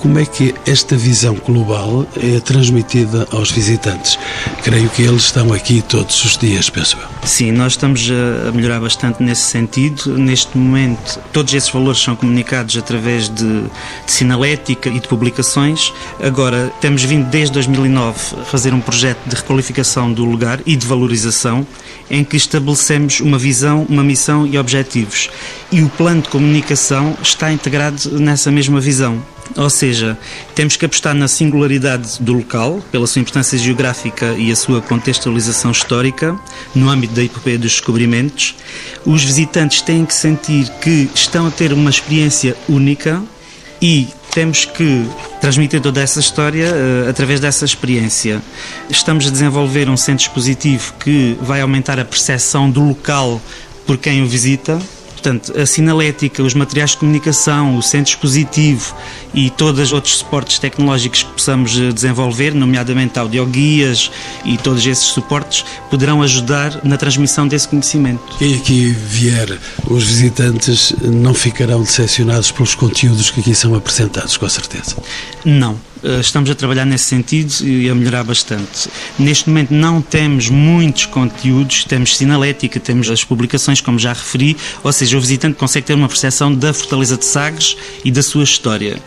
como 0.00 0.18
é 0.18 0.24
que 0.24 0.54
esta 0.66 0.96
visão 0.96 1.34
global 1.34 2.06
é 2.16 2.40
transmitida 2.40 3.28
aos 3.30 3.50
visitantes? 3.50 4.18
Creio 4.64 4.88
que 4.88 5.02
eles 5.02 5.24
estão 5.24 5.52
aqui 5.52 5.82
todos 5.82 6.24
os 6.24 6.38
dias, 6.38 6.70
penso 6.70 6.96
eu. 6.96 7.28
Sim, 7.28 7.52
nós 7.52 7.74
estamos 7.74 8.08
a 8.10 8.50
melhorar 8.50 8.80
bastante 8.80 9.22
nesse 9.22 9.42
sentido. 9.42 10.16
Neste 10.16 10.56
momento, 10.56 11.20
todos 11.32 11.52
esses 11.52 11.68
valores 11.68 12.00
são 12.00 12.16
comunicados 12.16 12.78
através 12.78 13.28
de, 13.28 13.44
de 13.44 13.70
sinalética 14.06 14.88
e 14.88 14.98
de 14.98 15.06
publicações. 15.06 15.92
Agora, 16.22 16.72
temos 16.80 17.02
vindo 17.04 17.28
desde 17.28 17.52
2009 17.52 18.18
a 18.40 18.44
fazer 18.44 18.72
um 18.72 18.80
projeto 18.80 19.20
de 19.26 19.36
requalificação 19.36 20.10
do 20.10 20.24
lugar 20.24 20.60
e 20.64 20.76
de 20.76 20.86
valorização, 20.86 21.66
em 22.10 22.24
que 22.24 22.36
estabelecemos 22.36 23.20
uma 23.20 23.38
visão, 23.38 23.86
uma 23.88 24.02
missão 24.02 24.46
e 24.46 24.58
objetivos. 24.58 25.28
E 25.70 25.82
o 25.82 25.90
plano 25.90 26.22
de 26.22 26.30
comunicação 26.30 27.16
está 27.22 27.52
integrado 27.52 28.18
nessa 28.18 28.50
mesma 28.50 28.80
visão. 28.80 29.22
Ou 29.56 29.68
seja, 29.68 29.89
temos 30.54 30.76
que 30.76 30.84
apostar 30.84 31.14
na 31.14 31.28
singularidade 31.28 32.20
do 32.20 32.32
local, 32.32 32.82
pela 32.90 33.06
sua 33.06 33.20
importância 33.20 33.58
geográfica 33.58 34.34
e 34.38 34.50
a 34.50 34.56
sua 34.56 34.80
contextualização 34.80 35.70
histórica, 35.70 36.38
no 36.74 36.88
âmbito 36.88 37.14
da 37.14 37.22
epopeia 37.22 37.58
dos 37.58 37.72
descobrimentos. 37.72 38.54
Os 39.04 39.22
visitantes 39.22 39.82
têm 39.82 40.04
que 40.04 40.14
sentir 40.14 40.68
que 40.80 41.08
estão 41.14 41.46
a 41.46 41.50
ter 41.50 41.72
uma 41.72 41.90
experiência 41.90 42.56
única 42.68 43.22
e 43.80 44.08
temos 44.30 44.64
que 44.64 45.06
transmitir 45.40 45.80
toda 45.80 46.00
essa 46.00 46.20
história 46.20 46.72
uh, 46.72 47.08
através 47.08 47.40
dessa 47.40 47.64
experiência. 47.64 48.40
Estamos 48.88 49.26
a 49.26 49.30
desenvolver 49.30 49.88
um 49.88 49.96
centro 49.96 50.24
expositivo 50.24 50.94
que 51.00 51.36
vai 51.40 51.60
aumentar 51.60 51.98
a 51.98 52.04
percepção 52.04 52.70
do 52.70 52.80
local 52.80 53.40
por 53.86 53.98
quem 53.98 54.22
o 54.22 54.26
visita 54.26 54.80
Portanto, 55.20 55.52
a 55.54 55.66
sinalética, 55.66 56.42
os 56.42 56.54
materiais 56.54 56.92
de 56.92 56.96
comunicação, 56.96 57.76
o 57.76 57.82
centro 57.82 58.10
expositivo 58.10 58.96
e 59.34 59.50
todos 59.50 59.78
os 59.78 59.92
outros 59.92 60.16
suportes 60.16 60.58
tecnológicos 60.58 61.24
que 61.24 61.32
possamos 61.32 61.78
eh, 61.78 61.92
desenvolver, 61.92 62.54
nomeadamente 62.54 63.18
audioguias 63.18 64.10
e 64.46 64.56
todos 64.56 64.86
esses 64.86 65.04
suportes, 65.04 65.62
poderão 65.90 66.22
ajudar 66.22 66.80
na 66.82 66.96
transmissão 66.96 67.46
desse 67.46 67.68
conhecimento. 67.68 68.34
Quem 68.38 68.54
aqui 68.54 68.92
vier, 68.92 69.58
os 69.86 70.04
visitantes 70.04 70.94
não 71.02 71.34
ficarão 71.34 71.82
decepcionados 71.82 72.50
pelos 72.50 72.74
conteúdos 72.74 73.30
que 73.30 73.40
aqui 73.40 73.54
são 73.54 73.74
apresentados, 73.74 74.38
com 74.38 74.48
certeza? 74.48 74.96
Não 75.44 75.89
estamos 76.20 76.50
a 76.50 76.54
trabalhar 76.54 76.84
nesse 76.84 77.04
sentido 77.04 77.52
e 77.62 77.88
a 77.88 77.94
melhorar 77.94 78.24
bastante. 78.24 78.88
Neste 79.18 79.48
momento 79.48 79.72
não 79.72 80.00
temos 80.00 80.48
muitos 80.48 81.06
conteúdos, 81.06 81.84
temos 81.84 82.16
sinalética, 82.16 82.80
temos 82.80 83.10
as 83.10 83.24
publicações, 83.24 83.80
como 83.80 83.98
já 83.98 84.12
referi, 84.12 84.56
ou 84.82 84.92
seja, 84.92 85.16
o 85.16 85.20
visitante 85.20 85.56
consegue 85.56 85.86
ter 85.86 85.94
uma 85.94 86.08
percepção 86.08 86.54
da 86.54 86.72
Fortaleza 86.72 87.16
de 87.16 87.24
Sagres 87.24 87.76
e 88.04 88.10
da 88.10 88.22
sua 88.22 88.44
história. 88.44 88.98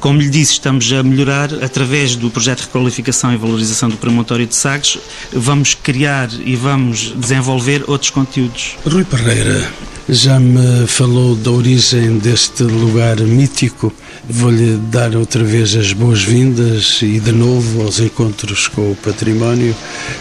Como 0.00 0.20
lhe 0.20 0.28
disse, 0.28 0.52
estamos 0.52 0.92
a 0.92 1.02
melhorar 1.02 1.52
através 1.62 2.16
do 2.16 2.30
projeto 2.30 2.58
de 2.58 2.64
requalificação 2.66 3.32
e 3.32 3.36
valorização 3.36 3.88
do 3.88 3.96
promontório 3.96 4.46
de 4.46 4.54
Sagres, 4.54 4.98
vamos 5.32 5.74
criar 5.74 6.28
e 6.44 6.56
vamos 6.56 7.14
desenvolver 7.16 7.84
outros 7.86 8.10
conteúdos. 8.10 8.76
Rui 8.84 9.04
Pereira, 9.04 9.70
já 10.12 10.40
me 10.40 10.88
falou 10.88 11.36
da 11.36 11.52
origem 11.52 12.18
deste 12.18 12.64
lugar 12.64 13.20
mítico. 13.20 13.92
Vou-lhe 14.28 14.76
dar 14.90 15.14
outra 15.14 15.44
vez 15.44 15.76
as 15.76 15.92
boas-vindas 15.92 16.98
e 17.00 17.20
de 17.20 17.30
novo 17.30 17.82
aos 17.82 18.00
encontros 18.00 18.66
com 18.66 18.90
o 18.90 18.96
património. 18.96 19.74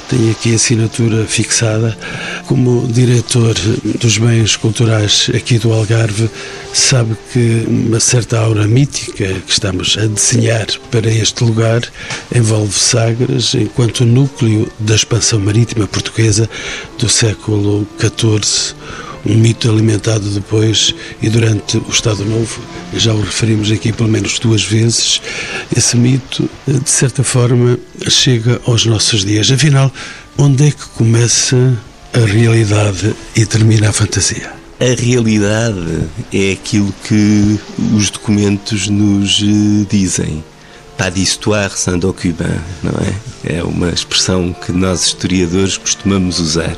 Tenho 0.08 0.30
aqui 0.32 0.52
a 0.52 0.56
assinatura 0.56 1.26
fixada. 1.26 1.98
Como 2.46 2.88
diretor 2.88 3.56
dos 4.00 4.20
bens 4.20 4.56
culturais 4.56 5.30
aqui 5.34 5.58
do 5.58 5.74
Algarve, 5.74 6.30
sabe 6.72 7.18
que 7.34 7.66
uma 7.68 8.00
certa 8.00 8.40
aura 8.40 8.68
mítica 8.68 9.34
que 9.46 9.52
estamos 9.52 9.98
a 9.98 10.06
desenhar 10.06 10.68
para 10.92 11.10
este 11.10 11.44
lugar 11.44 11.82
envolve 12.34 12.74
Sagres 12.74 13.56
enquanto 13.56 14.06
núcleo 14.06 14.72
da 14.80 14.94
expansão 14.94 15.40
marítima 15.40 15.88
portuguesa 15.88 16.48
do 17.00 17.10
século 17.10 17.88
XIV 18.00 18.76
um 19.26 19.36
mito 19.36 19.70
alimentado 19.70 20.30
depois 20.30 20.94
e 21.22 21.30
durante 21.30 21.78
o 21.78 21.90
Estado 21.90 22.24
Novo, 22.26 22.62
já 22.94 23.14
o 23.14 23.22
referimos 23.22 23.72
aqui 23.72 23.92
pelo 23.92 24.10
menos 24.10 24.40
duas 24.40 24.64
vezes, 24.64 25.22
esse 25.76 25.98
mito, 25.98 26.50
de 26.68 26.90
certa 26.90 27.24
forma, 27.24 27.78
chega 28.08 28.62
aos 28.66 28.86
nossos 28.86 29.26
dias. 29.26 29.52
Afinal, 29.52 29.92
onde 30.38 30.68
é 30.68 30.72
que 30.72 30.86
começa 30.96 31.78
a 32.14 32.26
realidade 32.26 33.16
e 33.36 33.46
termina 33.46 33.90
a 33.90 33.94
fantasia? 33.94 34.52
A 34.80 35.02
realidade 35.02 36.08
é 36.34 36.54
aquilo 36.54 36.94
que 37.04 37.60
os 37.94 38.10
documentos 38.10 38.88
nos 38.88 39.42
eh, 39.44 39.86
dizem 39.90 40.42
pas 41.00 41.10
d'histoire 41.10 41.78
sans 41.78 41.98
document, 41.98 42.60
não 42.84 42.92
é? 42.92 43.60
É 43.60 43.64
uma 43.64 43.90
expressão 43.90 44.52
que 44.52 44.74
nós 44.74 45.06
historiadores 45.06 45.78
costumamos 45.78 46.42
usar. 46.42 46.76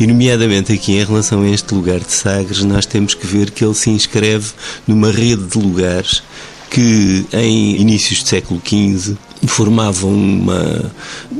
E, 0.00 0.06
nomeadamente 0.06 0.72
aqui 0.72 0.92
em 0.96 1.04
relação 1.04 1.42
a 1.42 1.50
este 1.50 1.74
lugar 1.74 2.00
de 2.00 2.10
Sagres, 2.10 2.64
nós 2.64 2.86
temos 2.86 3.12
que 3.12 3.26
ver 3.26 3.50
que 3.50 3.62
ele 3.62 3.74
se 3.74 3.90
inscreve 3.90 4.52
numa 4.86 5.12
rede 5.12 5.44
de 5.44 5.58
lugares 5.58 6.22
que 6.70 7.26
em 7.30 7.78
inícios 7.78 8.22
do 8.22 8.28
século 8.30 8.62
XV 8.64 9.18
formavam 9.46 10.14
uma, 10.14 10.90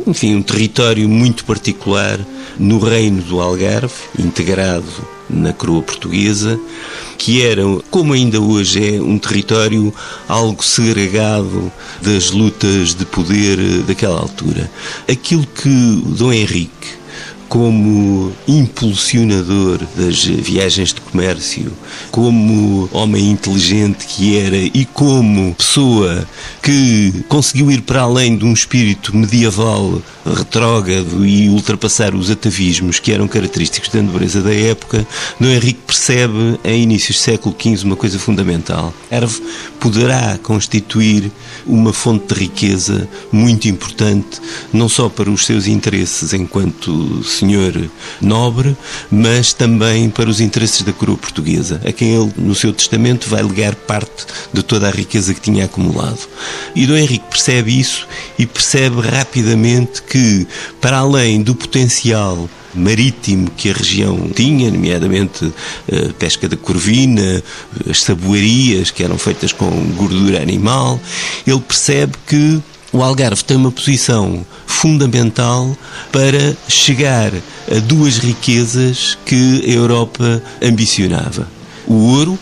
enfim, 0.07 0.35
um 0.35 0.43
território 0.43 1.09
muito 1.09 1.47
particular 1.47 2.21
no 2.59 2.79
reino 2.79 3.23
do 3.23 3.41
Algarve, 3.41 3.95
integrado 4.19 4.85
na 5.29 5.53
coroa 5.53 5.83
portuguesa, 5.83 6.59
que 7.17 7.43
era, 7.43 7.63
como 7.91 8.13
ainda 8.13 8.41
hoje 8.41 8.97
é, 8.97 9.03
um 9.03 9.19
território 9.19 9.93
algo 10.29 10.63
segregado 10.63 11.71
das 12.01 12.31
lutas 12.31 12.95
de 12.95 13.05
poder 13.05 13.59
daquela 13.83 14.21
altura. 14.21 14.71
Aquilo 15.09 15.47
que 15.47 16.03
Dom 16.17 16.33
Henrique 16.33 16.99
como 17.49 18.33
impulsionador 18.47 19.81
das 19.97 20.25
viagens 20.25 20.93
de 20.93 21.01
comércio, 21.01 21.73
como 22.11 22.89
homem 22.93 23.31
inteligente 23.31 24.07
que 24.07 24.39
era 24.39 24.57
e 24.57 24.85
como 24.93 25.55
pessoa 25.55 26.27
que 26.63 27.25
conseguiu 27.29 27.71
ir 27.71 27.83
para 27.83 28.03
além 28.03 28.37
de 28.37 28.45
um 28.45 28.53
espírito 28.53 29.17
medieval 29.17 30.03
retrógrado 30.25 31.25
e 31.25 31.49
ultrapassar 31.49 32.15
os 32.15 32.31
atavismos 32.31 32.99
que 33.01 33.13
eram 33.13 33.27
característicos 33.27 33.91
da 33.91 34.03
nobreza 34.03 34.43
da 34.43 34.55
época, 34.55 35.07
Dom 35.41 35.49
Henrique 35.49 35.81
percebe 35.87 36.59
em 36.65 36.83
inícios 36.83 37.17
do 37.17 37.21
século 37.23 37.57
XV 37.59 37.85
uma 37.85 37.97
coisa 37.97 38.19
fundamental. 38.19 38.93
Erve 39.11 39.41
poderá 39.81 40.39
constituir 40.43 41.31
uma 41.67 41.93
fonte 41.93 42.35
de 42.35 42.41
riqueza 42.41 43.09
muito 43.33 43.69
importante, 43.69 44.41
não 44.73 44.89
só 44.89 45.09
para 45.09 45.31
os 45.31 45.47
seus 45.47 45.67
interesses 45.67 46.33
enquanto 46.33 47.23
senhor 47.39 47.91
nobre, 48.21 48.77
mas 49.11 49.53
também 49.53 50.11
para 50.11 50.29
os 50.29 50.41
interesses 50.41 50.83
da 50.83 50.93
coroa 50.93 51.17
portuguesa, 51.17 51.81
a 51.85 51.93
quem 51.93 52.15
ele, 52.15 52.33
no 52.37 52.55
seu 52.55 52.73
testamento, 52.73 53.29
vai 53.29 53.43
legar 53.43 53.75
parte 53.75 54.27
de 54.53 54.63
toda 54.63 54.89
a 54.89 54.91
riqueza 54.91 55.35
que 55.35 55.41
tinha 55.41 55.65
acumulado. 55.65 56.29
E 56.75 56.87
Dom 56.87 56.97
Henrique 56.97 57.25
percebe 57.31 57.79
isso 57.79 58.07
e 58.39 58.47
percebe 58.47 59.01
rapidamente 59.01 60.03
que, 60.03 60.47
para 60.81 60.99
além 60.99 61.43
do 61.43 61.55
potencial 61.55 62.49
marítimo 62.75 63.51
que 63.57 63.71
a 63.71 63.73
região 63.73 64.29
tinha, 64.29 64.71
nomeadamente 64.71 65.45
a 65.45 65.95
eh, 65.95 66.13
pesca 66.19 66.49
da 66.49 66.57
corvina, 66.57 67.43
as 67.89 68.03
saboarias 68.03 68.91
que 68.91 69.03
eram 69.03 69.19
feitas 69.19 69.53
com 69.53 69.71
gordura 69.97 70.41
animal, 70.41 71.01
ele 71.47 71.61
percebe 71.61 72.13
que 72.27 72.63
o 72.93 73.03
Algarve 73.03 73.45
tem 73.45 73.57
uma 73.57 73.71
posição 73.71 74.45
fundamental 74.67 75.77
para 76.11 76.57
chegar 76.69 77.33
a 77.35 77.79
duas 77.81 78.19
riquezas 78.19 79.19
que 79.27 79.63
a 79.67 79.71
Europa 79.71 80.43
ambicionava: 80.63 81.47
o 81.87 81.95
ouro 81.95 82.39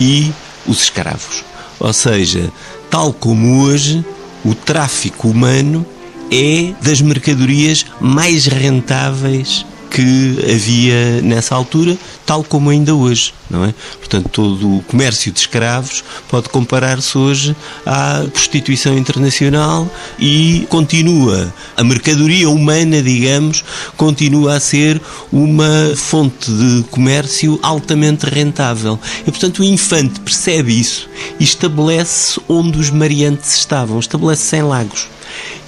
e 0.00 0.32
os 0.66 0.82
escravos. 0.84 1.44
Ou 1.78 1.92
seja, 1.92 2.50
tal 2.90 3.12
como 3.12 3.62
hoje, 3.62 4.04
o 4.44 4.54
tráfico 4.54 5.28
humano 5.28 5.84
é 6.30 6.72
das 6.82 7.00
mercadorias 7.00 7.84
mais 8.00 8.46
rentáveis 8.46 9.66
que 9.90 10.38
havia 10.42 11.20
nessa 11.22 11.54
altura, 11.54 11.98
tal 12.24 12.44
como 12.44 12.70
ainda 12.70 12.94
hoje, 12.94 13.34
não 13.50 13.64
é? 13.64 13.74
Portanto, 13.98 14.28
todo 14.28 14.76
o 14.76 14.82
comércio 14.84 15.32
de 15.32 15.40
escravos 15.40 16.04
pode 16.28 16.48
comparar-se 16.48 17.18
hoje 17.18 17.56
à 17.84 18.24
prostituição 18.32 18.96
internacional 18.96 19.90
e 20.18 20.66
continua 20.68 21.52
a 21.76 21.82
mercadoria 21.82 22.48
humana, 22.48 23.02
digamos, 23.02 23.64
continua 23.96 24.54
a 24.54 24.60
ser 24.60 25.00
uma 25.32 25.92
fonte 25.96 26.50
de 26.50 26.84
comércio 26.90 27.58
altamente 27.62 28.26
rentável. 28.26 28.98
E 29.26 29.30
portanto, 29.30 29.60
o 29.60 29.64
infante 29.64 30.20
percebe 30.20 30.78
isso 30.78 31.08
e 31.38 31.44
estabelece 31.44 32.40
onde 32.48 32.78
os 32.78 32.90
mariantes 32.90 33.56
estavam, 33.56 33.98
estabelece-se 33.98 34.56
em 34.56 34.62
Lagos 34.62 35.08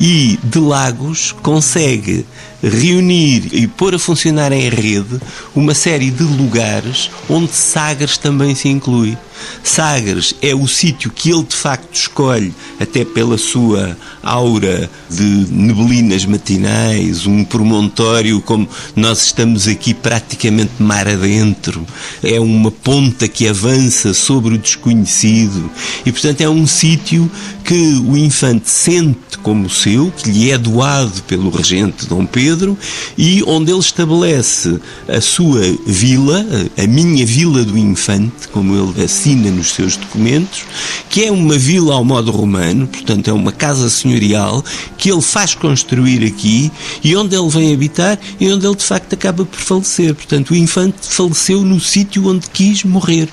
e 0.00 0.38
de 0.42 0.58
Lagos 0.58 1.32
consegue 1.42 2.26
reunir 2.62 3.48
e 3.52 3.66
pôr 3.66 3.94
a 3.94 3.98
funcionar 3.98 4.52
em 4.52 4.68
rede 4.68 5.18
uma 5.54 5.74
série 5.74 6.10
de 6.10 6.22
lugares 6.22 7.10
onde 7.28 7.52
Sagres 7.52 8.16
também 8.16 8.54
se 8.54 8.68
inclui. 8.68 9.16
Sagres 9.62 10.34
é 10.42 10.54
o 10.54 10.66
sítio 10.66 11.10
que 11.10 11.30
ele 11.30 11.44
de 11.44 11.56
facto 11.56 11.94
escolhe, 11.94 12.54
até 12.80 13.04
pela 13.04 13.38
sua 13.38 13.96
aura 14.22 14.90
de 15.10 15.46
neblinas 15.50 16.24
matinais, 16.24 17.26
um 17.26 17.44
promontório 17.44 18.40
como 18.40 18.68
nós 18.94 19.24
estamos 19.24 19.66
aqui 19.66 19.94
praticamente 19.94 20.72
mar 20.78 21.08
adentro. 21.08 21.86
É 22.22 22.40
uma 22.40 22.70
ponta 22.70 23.28
que 23.28 23.48
avança 23.48 24.14
sobre 24.14 24.54
o 24.54 24.58
desconhecido 24.58 25.70
e, 26.04 26.12
portanto, 26.12 26.40
é 26.40 26.48
um 26.48 26.66
sítio 26.66 27.30
que 27.64 28.02
o 28.06 28.16
infante 28.16 28.70
sente 28.70 29.38
como 29.42 29.68
seu, 29.68 30.10
que 30.10 30.30
lhe 30.30 30.50
é 30.50 30.58
doado 30.58 31.22
pelo 31.22 31.50
regente 31.50 32.06
Dom 32.06 32.26
Pedro 32.26 32.76
e 33.16 33.42
onde 33.46 33.70
ele 33.70 33.80
estabelece 33.80 34.80
a 35.08 35.20
sua 35.20 35.60
vila, 35.86 36.44
a 36.76 36.86
minha 36.86 37.24
vila 37.24 37.64
do 37.64 37.76
infante, 37.76 38.48
como 38.52 38.74
ele 38.74 39.04
assina 39.32 39.50
nos 39.50 39.72
seus 39.72 39.96
documentos, 39.96 40.64
que 41.08 41.24
é 41.24 41.32
uma 41.32 41.56
vila 41.56 41.94
ao 41.94 42.04
modo 42.04 42.30
romano, 42.30 42.86
portanto 42.86 43.28
é 43.28 43.32
uma 43.32 43.50
casa 43.50 43.88
senhorial 43.88 44.62
que 44.98 45.10
ele 45.10 45.22
faz 45.22 45.54
construir 45.54 46.24
aqui 46.26 46.70
e 47.02 47.16
onde 47.16 47.34
ele 47.34 47.48
vem 47.48 47.72
habitar 47.72 48.18
e 48.38 48.52
onde 48.52 48.66
ele 48.66 48.76
de 48.76 48.84
facto 48.84 49.14
acaba 49.14 49.44
por 49.44 49.58
falecer. 49.58 50.14
Portanto, 50.14 50.50
o 50.50 50.56
infante 50.56 50.96
faleceu 51.00 51.62
no 51.62 51.80
sítio 51.80 52.28
onde 52.28 52.48
quis 52.50 52.84
morrer. 52.84 53.28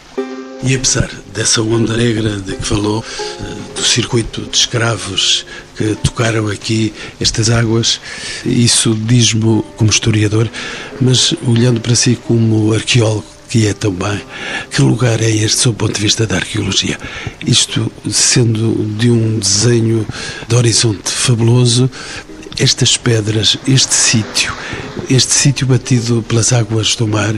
E 0.64 0.76
apesar 0.76 1.10
dessa 1.34 1.62
onda 1.62 1.96
negra 1.96 2.38
de 2.38 2.56
que 2.56 2.66
falou, 2.66 3.04
eh, 3.40 3.56
do 3.76 3.84
circuito 3.84 4.42
de 4.42 4.58
escravos 4.58 5.46
que 5.78 5.96
tocaram 5.96 6.48
aqui 6.48 6.94
estas 7.20 7.50
águas, 7.50 8.00
isso 8.46 8.94
diz-me 8.94 9.64
como 9.78 9.90
historiador, 9.90 10.50
mas 11.00 11.34
olhando 11.48 11.80
para 11.80 11.96
si 11.96 12.18
como 12.28 12.74
arqueólogo, 12.74 13.39
que 13.50 13.68
é 13.68 13.74
também 13.74 14.22
que 14.70 14.82
lugar 14.82 15.22
é 15.22 15.30
este 15.30 15.62
sob 15.62 15.76
o 15.76 15.78
ponto 15.78 15.96
de 15.96 16.02
vista 16.02 16.28
da 16.28 16.36
arqueologia. 16.36 16.98
Isto 17.46 17.92
sendo 18.10 18.86
de 18.98 19.10
um 19.10 19.40
desenho 19.40 20.06
de 20.48 20.56
horizonte 20.56 21.12
fabuloso, 21.12 21.90
estas 22.60 22.98
pedras, 22.98 23.58
este 23.68 23.94
sítio, 23.94 24.54
este 25.10 25.34
sítio 25.34 25.66
batido 25.66 26.22
pelas 26.28 26.54
águas 26.54 26.96
do 26.96 27.08
mar, 27.08 27.34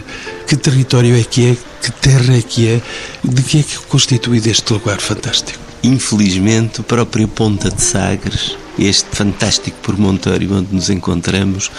que 0.47 0.57
território 0.57 1.15
é 1.15 1.23
que 1.23 1.51
é, 1.51 1.57
que 1.81 1.91
terra 1.91 2.35
é 2.35 2.41
que 2.41 2.67
é, 2.67 2.81
de 3.23 3.41
que 3.41 3.59
é 3.59 3.63
que 3.63 3.75
é 3.75 3.79
constituído 3.87 4.49
este 4.49 4.73
lugar 4.73 4.99
fantástico? 4.99 5.59
Infelizmente, 5.83 6.81
o 6.81 6.83
próprio 6.83 7.27
Ponta 7.27 7.69
de 7.69 7.81
Sagres, 7.81 8.57
este 8.77 9.15
fantástico 9.15 9.77
promontório 9.81 10.53
onde 10.53 10.73
nos 10.73 10.89
encontramos, 10.89 11.71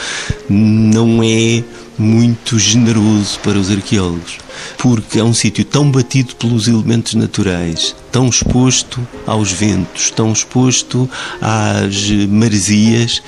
não 0.49 1.23
é 1.23 1.63
muito 1.99 2.59
generoso 2.59 3.39
para 3.41 3.59
os 3.59 3.71
arqueólogos, 3.71 4.39
porque 4.79 5.19
é 5.19 5.25
um 5.25 5.35
sítio 5.35 5.65
tão 5.65 5.91
batido 5.91 6.35
pelos 6.37 6.69
elementos 6.69 7.15
naturais, 7.15 7.95
tão 8.11 8.29
exposto 8.29 9.07
aos 9.27 9.53
ventos, 9.53 10.11
tão 10.11 10.33
exposto 10.33 11.09
às 11.41 12.11
maresias, 12.29 13.23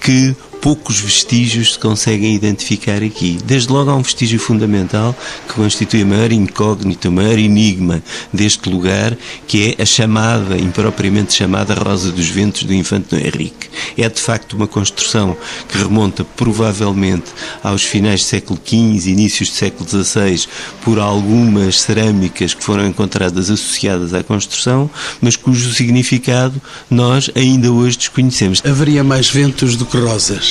que 0.00 0.36
poucos 0.60 1.00
vestígios 1.00 1.74
se 1.74 1.78
conseguem 1.78 2.34
identificar 2.34 3.02
aqui. 3.02 3.38
Desde 3.44 3.72
logo 3.72 3.90
há 3.90 3.94
um 3.94 4.02
vestígio 4.02 4.38
fundamental 4.38 5.14
que 5.46 5.54
constitui 5.54 6.02
a 6.02 6.06
maior 6.06 6.32
incógnita, 6.32 7.08
o 7.08 7.12
maior 7.12 7.38
enigma 7.38 8.02
deste 8.32 8.68
lugar, 8.68 9.16
que 9.46 9.76
é 9.78 9.82
a 9.82 9.86
chamada, 9.86 10.56
impropriamente 10.56 11.34
chamada 11.34 11.74
Rosa 11.74 12.10
dos 12.10 12.28
Ventos 12.28 12.64
do 12.64 12.74
Infante 12.74 13.14
Dom 13.14 13.18
Henrique. 13.18 13.68
É 13.96 14.08
de 14.08 14.20
facto 14.20 14.54
uma 14.54 14.66
construção 14.66 15.36
que 15.68 15.78
remonta 15.78 16.24
provavelmente 16.24 17.32
aos 17.62 17.82
finais 17.82 18.22
do 18.22 18.26
século 18.26 18.60
XV, 18.64 19.10
inícios 19.10 19.50
do 19.50 19.54
século 19.54 19.88
XVI, 19.88 20.46
por 20.82 20.98
algumas 20.98 21.80
cerâmicas 21.80 22.54
que 22.54 22.64
foram 22.64 22.86
encontradas 22.86 23.50
associadas 23.50 24.14
à 24.14 24.22
construção, 24.22 24.90
mas 25.20 25.36
cujo 25.36 25.72
significado 25.72 26.60
nós 26.90 27.30
ainda 27.34 27.70
hoje 27.70 27.98
desconhecemos. 27.98 28.62
Haveria 28.64 29.04
mais 29.04 29.28
ventos 29.28 29.76
do 29.76 29.84
que 29.84 29.96
rosas. 29.96 30.45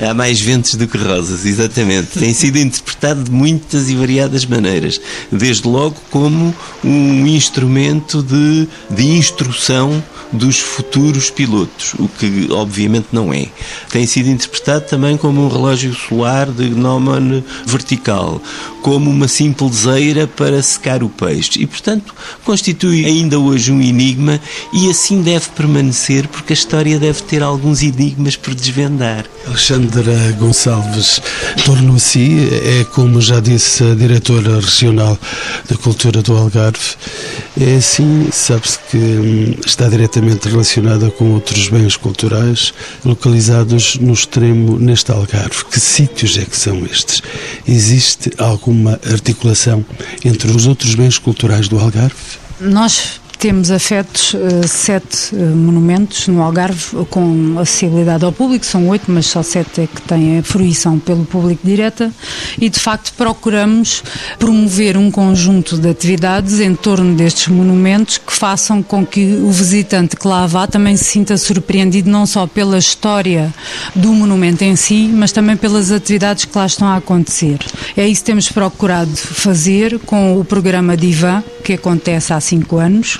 Há 0.00 0.14
mais 0.14 0.40
ventos 0.40 0.74
do 0.76 0.88
que 0.88 0.96
rosas, 0.96 1.44
exatamente. 1.44 2.18
Tem 2.18 2.32
sido 2.32 2.58
interpretado 2.58 3.24
de 3.24 3.30
muitas 3.30 3.90
e 3.90 3.94
variadas 3.94 4.46
maneiras. 4.46 4.98
Desde 5.30 5.68
logo 5.68 5.96
como 6.10 6.54
um 6.82 7.26
instrumento 7.26 8.22
de, 8.22 8.66
de 8.90 9.06
instrução 9.08 10.02
dos 10.32 10.58
futuros 10.58 11.30
pilotos, 11.30 11.94
o 11.98 12.08
que 12.08 12.48
obviamente 12.50 13.08
não 13.12 13.32
é. 13.32 13.46
Tem 13.90 14.06
sido 14.06 14.28
interpretado 14.28 14.86
também 14.86 15.16
como 15.16 15.44
um 15.44 15.48
relógio 15.48 15.94
solar 15.94 16.50
de 16.50 16.68
gnómon 16.68 17.42
vertical, 17.66 18.40
como 18.82 19.10
uma 19.10 19.28
simpleseira 19.28 20.26
para 20.26 20.62
secar 20.62 21.02
o 21.02 21.08
peixe 21.08 21.60
e, 21.60 21.66
portanto, 21.66 22.14
constitui 22.44 23.04
ainda 23.04 23.38
hoje 23.38 23.72
um 23.72 23.80
enigma 23.80 24.40
e 24.72 24.88
assim 24.88 25.22
deve 25.22 25.48
permanecer 25.50 26.28
porque 26.28 26.52
a 26.52 26.54
história 26.54 26.98
deve 26.98 27.22
ter 27.22 27.42
alguns 27.42 27.82
enigmas 27.82 28.36
por 28.36 28.54
desvendar. 28.54 29.24
Alexandra 29.46 30.32
Gonçalves, 30.38 31.20
tornou-se, 31.64 32.48
é 32.80 32.84
como 32.84 33.20
já 33.20 33.40
disse 33.40 33.84
a 33.84 33.94
diretora 33.94 34.60
regional 34.60 35.18
da 35.68 35.76
Cultura 35.76 36.22
do 36.22 36.36
Algarve, 36.36 36.96
é 37.60 37.76
assim, 37.76 38.28
sabe-se 38.30 38.78
que 38.90 38.96
hum, 38.96 39.54
está 39.66 39.88
diretamente 39.88 40.19
relacionada 40.48 41.10
com 41.10 41.32
outros 41.32 41.68
bens 41.68 41.96
culturais 41.96 42.72
localizados 43.04 43.96
no 43.96 44.12
extremo 44.12 44.78
neste 44.78 45.10
Algarve. 45.12 45.64
Que 45.70 45.80
sítios 45.80 46.36
é 46.38 46.44
que 46.44 46.56
são 46.56 46.84
estes? 46.84 47.22
Existe 47.66 48.30
alguma 48.38 48.98
articulação 49.10 49.84
entre 50.24 50.50
os 50.50 50.66
outros 50.66 50.94
bens 50.94 51.18
culturais 51.18 51.68
do 51.68 51.78
Algarve? 51.78 52.14
Nós 52.60 53.19
temos 53.40 53.70
afetos 53.70 54.34
uh, 54.34 54.68
sete 54.68 55.34
uh, 55.34 55.56
monumentos 55.56 56.28
no 56.28 56.42
Algarve 56.42 57.06
com 57.08 57.58
acessibilidade 57.58 58.22
ao 58.22 58.30
público, 58.30 58.66
são 58.66 58.86
oito, 58.88 59.10
mas 59.10 59.26
só 59.26 59.42
sete 59.42 59.80
é 59.80 59.86
que 59.86 60.02
têm 60.02 60.38
a 60.38 60.42
fruição 60.42 60.98
pelo 60.98 61.24
público 61.24 61.66
direta 61.66 62.12
e 62.60 62.68
de 62.68 62.78
facto 62.78 63.14
procuramos 63.16 64.02
promover 64.38 64.98
um 64.98 65.10
conjunto 65.10 65.78
de 65.78 65.88
atividades 65.88 66.60
em 66.60 66.74
torno 66.74 67.14
destes 67.14 67.48
monumentos 67.48 68.18
que 68.18 68.30
façam 68.30 68.82
com 68.82 69.06
que 69.06 69.36
o 69.42 69.50
visitante 69.50 70.16
que 70.16 70.28
lá 70.28 70.46
vá 70.46 70.66
também 70.66 70.94
se 70.98 71.04
sinta 71.04 71.38
surpreendido 71.38 72.10
não 72.10 72.26
só 72.26 72.46
pela 72.46 72.76
história 72.76 73.54
do 73.96 74.12
monumento 74.12 74.64
em 74.64 74.76
si, 74.76 75.10
mas 75.14 75.32
também 75.32 75.56
pelas 75.56 75.90
atividades 75.90 76.44
que 76.44 76.58
lá 76.58 76.66
estão 76.66 76.86
a 76.86 76.96
acontecer. 76.96 77.58
É 77.96 78.06
isso 78.06 78.20
que 78.20 78.26
temos 78.26 78.52
procurado 78.52 79.16
fazer 79.16 79.98
com 80.00 80.38
o 80.38 80.44
programa 80.44 80.94
Divan, 80.94 81.42
que 81.64 81.72
acontece 81.72 82.32
há 82.34 82.40
cinco 82.40 82.76
anos, 82.76 83.18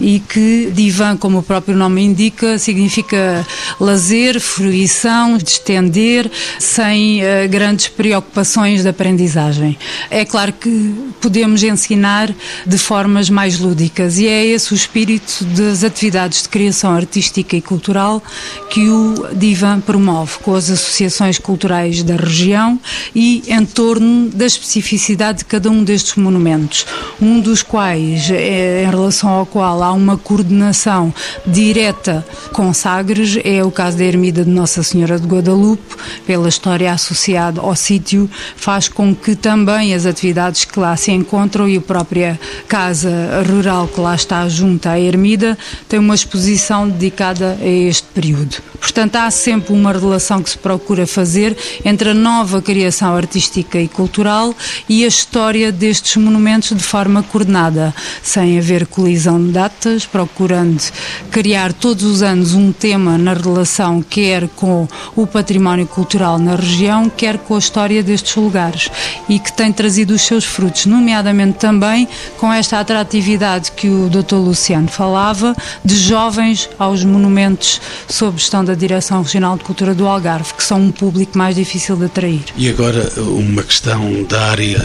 e 0.00 0.20
que 0.20 0.70
divan, 0.72 1.16
como 1.16 1.38
o 1.38 1.42
próprio 1.42 1.76
nome 1.76 2.02
indica, 2.02 2.58
significa 2.58 3.46
lazer, 3.78 4.40
fruição, 4.40 5.38
distender, 5.38 6.30
sem 6.58 7.20
uh, 7.20 7.48
grandes 7.48 7.88
preocupações 7.88 8.82
de 8.82 8.88
aprendizagem. 8.88 9.78
É 10.10 10.24
claro 10.24 10.52
que 10.52 10.94
podemos 11.20 11.62
ensinar 11.62 12.34
de 12.66 12.78
formas 12.78 13.30
mais 13.30 13.58
lúdicas 13.58 14.18
e 14.18 14.26
é 14.26 14.44
esse 14.44 14.72
o 14.72 14.74
espírito 14.74 15.44
das 15.44 15.84
atividades 15.84 16.42
de 16.42 16.48
criação 16.48 16.92
artística 16.92 17.56
e 17.56 17.60
cultural 17.60 18.22
que 18.70 18.88
o 18.88 19.28
Divan 19.34 19.80
promove 19.80 20.38
com 20.38 20.54
as 20.54 20.70
associações 20.70 21.38
culturais 21.38 22.02
da 22.02 22.16
região 22.16 22.78
e 23.14 23.42
em 23.48 23.64
torno 23.64 24.28
da 24.30 24.46
especificidade 24.46 25.38
de 25.38 25.44
cada 25.44 25.70
um 25.70 25.84
destes 25.84 26.14
monumentos, 26.16 26.86
um 27.20 27.40
dos 27.40 27.62
quais, 27.62 28.30
é, 28.30 28.84
em 28.84 28.90
relação 28.90 29.30
ao 29.30 29.46
qual 29.52 29.82
há 29.82 29.92
uma 29.92 30.16
coordenação 30.16 31.12
direta 31.46 32.26
com 32.54 32.72
Sagres, 32.72 33.38
é 33.44 33.62
o 33.62 33.70
caso 33.70 33.98
da 33.98 34.04
Ermida 34.04 34.44
de 34.44 34.50
Nossa 34.50 34.82
Senhora 34.82 35.20
de 35.20 35.26
Guadalupe, 35.26 35.94
pela 36.26 36.48
história 36.48 36.90
associada 36.90 37.60
ao 37.60 37.76
sítio, 37.76 38.30
faz 38.56 38.88
com 38.88 39.14
que 39.14 39.36
também 39.36 39.94
as 39.94 40.06
atividades 40.06 40.64
que 40.64 40.80
lá 40.80 40.96
se 40.96 41.12
encontram 41.12 41.68
e 41.68 41.76
a 41.76 41.80
própria 41.82 42.40
casa 42.66 43.44
rural 43.46 43.86
que 43.86 44.00
lá 44.00 44.14
está 44.14 44.48
junto 44.48 44.88
à 44.88 44.98
Ermida 44.98 45.58
tem 45.86 46.00
uma 46.00 46.14
exposição 46.14 46.88
dedicada 46.88 47.58
a 47.60 47.66
este 47.66 48.08
período. 48.14 48.56
Portanto, 48.80 49.16
há 49.16 49.30
sempre 49.30 49.72
uma 49.72 49.92
relação 49.92 50.42
que 50.42 50.50
se 50.50 50.58
procura 50.58 51.06
fazer 51.06 51.56
entre 51.84 52.10
a 52.10 52.14
nova 52.14 52.60
criação 52.60 53.14
artística 53.14 53.78
e 53.78 53.86
cultural 53.86 54.54
e 54.88 55.04
a 55.04 55.08
história 55.08 55.70
destes 55.70 56.16
monumentos 56.16 56.76
de 56.76 56.82
forma 56.82 57.22
coordenada, 57.22 57.94
sem 58.22 58.58
haver 58.58 58.86
colisão 58.86 59.38
datas, 59.50 60.06
procurando 60.06 60.82
criar 61.30 61.72
todos 61.72 62.04
os 62.04 62.22
anos 62.22 62.54
um 62.54 62.72
tema 62.72 63.18
na 63.18 63.34
relação 63.34 64.02
quer 64.02 64.48
com 64.48 64.86
o 65.16 65.26
património 65.26 65.86
cultural 65.86 66.38
na 66.38 66.56
região, 66.56 67.08
quer 67.08 67.38
com 67.38 67.54
a 67.54 67.58
história 67.58 68.02
destes 68.02 68.34
lugares 68.36 68.90
e 69.28 69.38
que 69.38 69.52
tem 69.52 69.72
trazido 69.72 70.14
os 70.14 70.22
seus 70.22 70.44
frutos, 70.44 70.86
nomeadamente 70.86 71.58
também 71.58 72.08
com 72.38 72.52
esta 72.52 72.80
atratividade 72.80 73.72
que 73.72 73.88
o 73.88 74.08
Dr. 74.08 74.36
Luciano 74.36 74.88
falava, 74.88 75.54
de 75.84 75.96
jovens 75.96 76.68
aos 76.78 77.04
monumentos 77.04 77.80
sob 78.08 78.38
gestão 78.38 78.64
da 78.64 78.74
Direção 78.74 79.22
Regional 79.22 79.56
de 79.56 79.64
Cultura 79.64 79.94
do 79.94 80.06
Algarve, 80.06 80.54
que 80.54 80.62
são 80.62 80.80
um 80.80 80.90
público 80.90 81.36
mais 81.36 81.56
difícil 81.56 81.96
de 81.96 82.06
atrair. 82.06 82.44
E 82.56 82.68
agora 82.68 83.10
uma 83.18 83.62
questão 83.62 84.22
da 84.24 84.50
área 84.50 84.80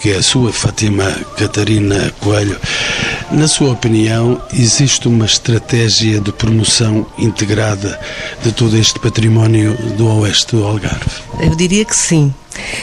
que 0.00 0.10
é 0.10 0.16
a 0.16 0.22
sua, 0.22 0.52
Fátima 0.52 1.10
Catarina 1.36 2.12
Coelho. 2.20 2.58
Na 3.30 3.48
sua 3.48 3.70
opinião, 3.70 3.91
existe 4.52 5.08
uma 5.08 5.24
estratégia 5.24 6.20
de 6.20 6.32
promoção 6.32 7.06
integrada 7.18 7.98
de 8.42 8.52
todo 8.52 8.76
este 8.76 8.98
património 8.98 9.76
do 9.96 10.06
Oeste 10.20 10.56
do 10.56 10.64
Algarve? 10.64 11.10
Eu 11.40 11.54
diria 11.54 11.84
que 11.84 11.94
sim. 11.96 12.32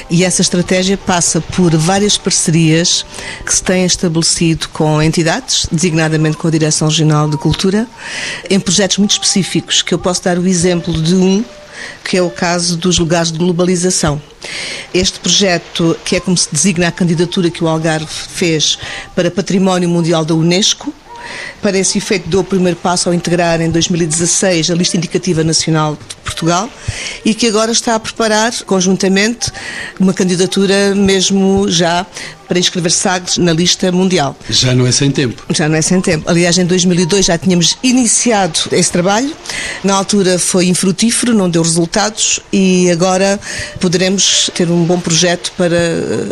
E 0.10 0.24
essa 0.24 0.42
estratégia 0.42 0.98
passa 0.98 1.40
por 1.40 1.76
várias 1.76 2.18
parcerias 2.18 3.06
que 3.46 3.54
se 3.54 3.64
têm 3.64 3.86
estabelecido 3.86 4.68
com 4.70 5.02
entidades, 5.02 5.68
designadamente 5.72 6.38
com 6.38 6.48
a 6.48 6.52
Direção 6.52 6.88
Regional 6.88 7.30
de 7.30 7.38
Cultura, 7.38 7.88
em 8.50 8.60
projetos 8.60 8.98
muito 8.98 9.12
específicos, 9.12 9.82
que 9.82 9.94
eu 9.94 10.00
posso 10.00 10.24
dar 10.24 10.38
o 10.38 10.48
exemplo 10.48 10.94
de 10.94 11.16
um 11.16 11.44
que 12.04 12.18
é 12.18 12.22
o 12.22 12.30
caso 12.30 12.78
dos 12.78 12.98
lugares 12.98 13.32
de 13.32 13.38
globalização. 13.38 14.22
Este 14.94 15.20
projeto, 15.20 15.98
que 16.04 16.16
é 16.16 16.20
como 16.20 16.38
se 16.38 16.48
designa 16.52 16.88
a 16.88 16.92
candidatura 16.92 17.50
que 17.50 17.64
o 17.64 17.68
Algarve 17.68 18.08
fez 18.08 18.80
para 19.16 19.30
Património 19.30 19.90
Mundial 19.90 20.26
da 20.26 20.34
Unesco, 20.34 20.94
para 21.62 21.78
esse 21.78 21.98
efeito 21.98 22.30
deu 22.30 22.42
o 22.42 22.44
primeiro 22.44 22.78
passo 22.78 23.10
ao 23.10 23.16
integrar 23.16 23.62
em 23.62 23.70
2016 23.70 24.72
a 24.72 24.76
lista 24.76 24.98
indicativa 24.98 25.44
nacional 25.44 25.96
de 25.96 26.16
Portugal 26.24 26.70
e 27.26 27.34
que 27.34 27.48
agora 27.48 27.72
está 27.72 27.96
a 27.96 28.00
preparar 28.00 28.54
conjuntamente 28.66 29.52
uma 30.00 30.14
candidatura 30.14 30.94
mesmo 30.96 31.70
já 31.70 32.06
para 32.50 32.58
inscrever 32.58 32.92
Sagres 32.92 33.38
na 33.38 33.54
lista 33.54 33.92
mundial. 33.92 34.36
Já 34.50 34.74
não 34.74 34.88
é 34.88 34.92
sem 34.92 35.12
tempo. 35.12 35.44
Já 35.52 35.70
não 35.70 35.76
é 35.76 35.84
sem 35.84 36.02
tempo. 36.02 36.28
Aliás, 36.28 36.58
em 36.58 36.66
2002 36.66 37.28
já 37.28 37.38
tínhamos 37.38 37.78
iniciado 37.84 38.60
esse 38.72 38.92
trabalho. 38.92 39.32
Na 39.84 39.94
altura 39.94 40.40
foi 40.40 40.66
infrutífero, 40.66 41.36
não 41.36 41.48
deu 41.48 41.62
resultados 41.62 42.40
e 42.52 42.90
agora 42.90 43.40
poderemos 43.80 44.50
ter 44.56 44.68
um 44.70 44.84
bom 44.84 45.00
projeto 45.00 45.52
para 45.56 45.78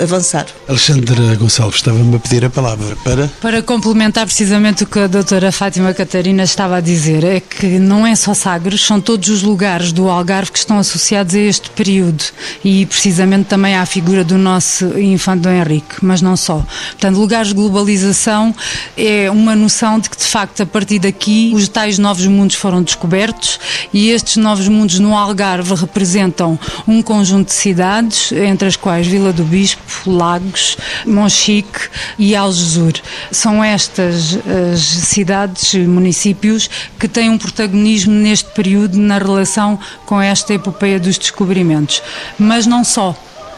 avançar. 0.02 0.48
Alexandra 0.68 1.36
Gonçalves, 1.36 1.78
estava-me 1.78 2.16
a 2.16 2.20
pedir 2.20 2.44
a 2.44 2.50
palavra 2.50 2.96
para... 3.04 3.28
Para 3.40 3.62
complementar 3.62 4.26
precisamente 4.26 4.77
o 4.84 4.86
que 4.86 5.00
a 5.00 5.08
doutora 5.08 5.52
Fátima 5.52 5.94
Catarina 5.94 6.44
estava 6.44 6.78
a 6.78 6.82
dizer, 6.82 7.24
é 7.24 7.40
que 7.40 7.80
não 7.80 8.06
é 8.06 8.16
só 8.16 8.34
Sagres, 8.34 8.82
são 8.82 9.00
todos 9.00 9.30
os 9.30 9.42
lugares 9.42 9.92
do 9.92 10.10
Algarve 10.10 10.52
que 10.52 10.60
estão 10.60 10.78
associados 10.78 11.34
a 11.36 11.40
este 11.40 11.70
período 11.72 12.24
e 12.64 12.86
precisamente 12.86 13.46
também 13.46 13.76
à 13.76 13.86
figura 13.86 14.24
do 14.24 14.38
nosso 14.38 14.86
infante 15.00 15.42
Dom 15.42 15.52
Henrique 15.52 15.96
mas 16.02 16.22
não 16.22 16.36
só. 16.38 16.66
Portanto, 16.92 17.18
lugares 17.18 17.50
de 17.50 17.54
globalização 17.56 18.54
é 18.96 19.30
uma 19.32 19.56
noção 19.56 20.00
de 20.00 20.10
que, 20.10 20.18
de 20.18 20.26
facto, 20.26 20.64
a 20.64 20.66
partir 20.66 21.00
daqui, 21.00 21.52
os 21.54 21.68
tais 21.68 21.98
novos 21.98 22.26
mundos 22.28 22.56
foram 22.56 22.84
descobertos 22.84 23.60
e 23.94 24.10
estes 24.10 24.38
novos 24.38 24.68
mundos 24.68 25.00
no 25.00 25.16
Algarve 25.16 25.74
representam 25.76 26.60
um 26.88 27.02
conjunto 27.02 27.48
de 27.48 27.54
cidades, 27.54 28.32
entre 28.32 28.68
as 28.68 28.76
quais 28.76 29.08
Vila 29.08 29.34
do 29.34 29.44
Bispo, 29.44 29.82
Lagos, 30.10 30.78
Monchique 31.06 31.90
e 32.18 32.36
Algesur. 32.36 32.94
São 33.32 33.64
estas 33.64 34.38
cidades, 34.76 35.74
municípios, 35.74 36.70
que 37.00 37.08
têm 37.08 37.30
um 37.30 37.38
protagonismo 37.38 38.14
neste 38.14 38.50
período 38.52 38.98
na 38.98 39.18
relação 39.18 39.80
com 40.06 40.22
esta 40.22 40.54
epopeia 40.54 41.00
dos 41.00 41.18
descobrimentos. 41.18 42.02
Mas 42.38 42.66
não 42.66 42.84
só 42.84 43.16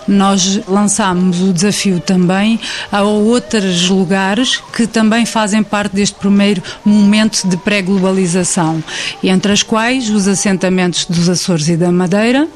nós 0.10 0.60
lançámos 0.67 1.41
o 1.41 1.54
desafio 1.54 2.00
também 2.00 2.60
a 2.91 3.04
outros 3.04 3.88
lugares 3.89 4.58
que 4.74 4.88
também 4.88 5.26
fazem 5.26 5.63
parte 5.63 5.95
deste 5.95 6.15
primeiro 6.15 6.62
momento 6.84 7.48
de 7.48 7.56
pré-globalização, 7.58 8.84
entre 9.24 9.52
as 9.52 9.63
quais 9.63 10.10
os 10.10 10.28
assentamentos 10.28 11.06
dos 11.06 11.30
Açores 11.30 11.69
e 11.69 11.78
da 11.78 11.91
Madeira, 11.91 12.48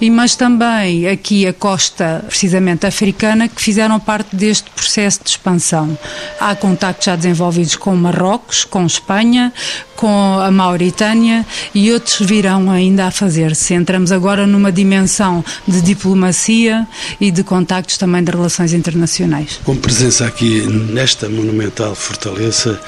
e 0.00 0.10
mas 0.10 0.34
também 0.34 1.08
aqui 1.08 1.46
a 1.46 1.52
costa 1.52 2.24
precisamente 2.26 2.86
africana 2.86 3.48
que 3.48 3.60
fizeram 3.60 4.00
parte 4.00 4.34
deste 4.34 4.68
processo 4.70 5.20
de 5.22 5.30
expansão. 5.30 5.96
Há 6.40 6.54
contactos 6.54 7.06
já 7.06 7.16
desenvolvidos 7.16 7.76
com 7.76 7.94
Marrocos, 7.94 8.64
com 8.64 8.84
Espanha, 8.84 9.52
com 9.96 10.38
a 10.38 10.50
Mauritânia 10.50 11.44
e 11.74 11.92
outros 11.92 12.26
virão 12.26 12.70
ainda 12.70 13.06
a 13.06 13.10
fazer-se. 13.10 13.74
Entramos 13.74 14.10
agora 14.10 14.46
numa 14.46 14.72
dimensão 14.72 15.44
de 15.68 15.80
diplomacia 15.82 16.88
e 17.20 17.30
de 17.30 17.42
contactos 17.42 17.96
também 17.96 18.22
de 18.22 18.30
relações 18.30 18.72
internacionais. 18.72 19.60
Com 19.64 19.76
presença 19.76 20.26
aqui 20.26 20.66
nesta 20.66 21.28
monumental 21.28 21.94
fortaleza, 21.94 22.80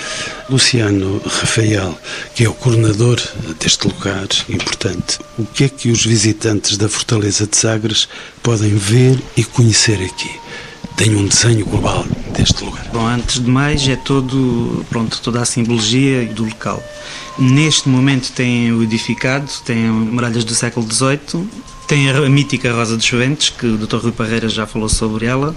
Luciano 0.48 1.20
Rafael, 1.24 1.98
que 2.34 2.44
é 2.44 2.48
o 2.48 2.54
coordenador 2.54 3.20
deste 3.58 3.86
lugar 3.86 4.26
importante, 4.48 5.18
o 5.38 5.44
que 5.44 5.64
é 5.64 5.68
que 5.68 5.90
os 5.90 6.04
visitantes 6.04 6.76
da 6.76 6.88
Fortaleza 6.88 7.46
de 7.46 7.56
Sagres 7.56 8.08
podem 8.42 8.74
ver 8.76 9.18
e 9.36 9.44
conhecer 9.44 10.00
aqui? 10.02 10.30
Tem 10.96 11.14
um 11.16 11.26
desenho 11.26 11.64
global 11.66 12.04
deste 12.36 12.64
lugar. 12.64 12.86
Bom, 12.92 13.06
antes 13.06 13.40
de 13.40 13.50
mais 13.50 13.86
é 13.88 13.96
todo, 13.96 14.84
pronto, 14.88 15.20
toda 15.20 15.40
a 15.40 15.44
simbologia 15.44 16.24
do 16.26 16.44
local. 16.44 16.82
Neste 17.38 17.88
momento 17.88 18.32
tem 18.32 18.72
o 18.72 18.82
edificado, 18.82 19.50
tem 19.64 19.76
muralhas 19.76 20.44
do 20.44 20.54
século 20.54 20.86
XVIII, 20.90 21.48
tem 21.86 22.10
a 22.10 22.28
mítica 22.28 22.72
Rosa 22.72 22.96
dos 22.96 23.04
Juventus, 23.04 23.50
que 23.50 23.66
o 23.66 23.76
Dr. 23.76 23.96
Rui 23.96 24.12
Parreira 24.12 24.48
já 24.48 24.66
falou 24.66 24.88
sobre 24.88 25.26
ela, 25.26 25.54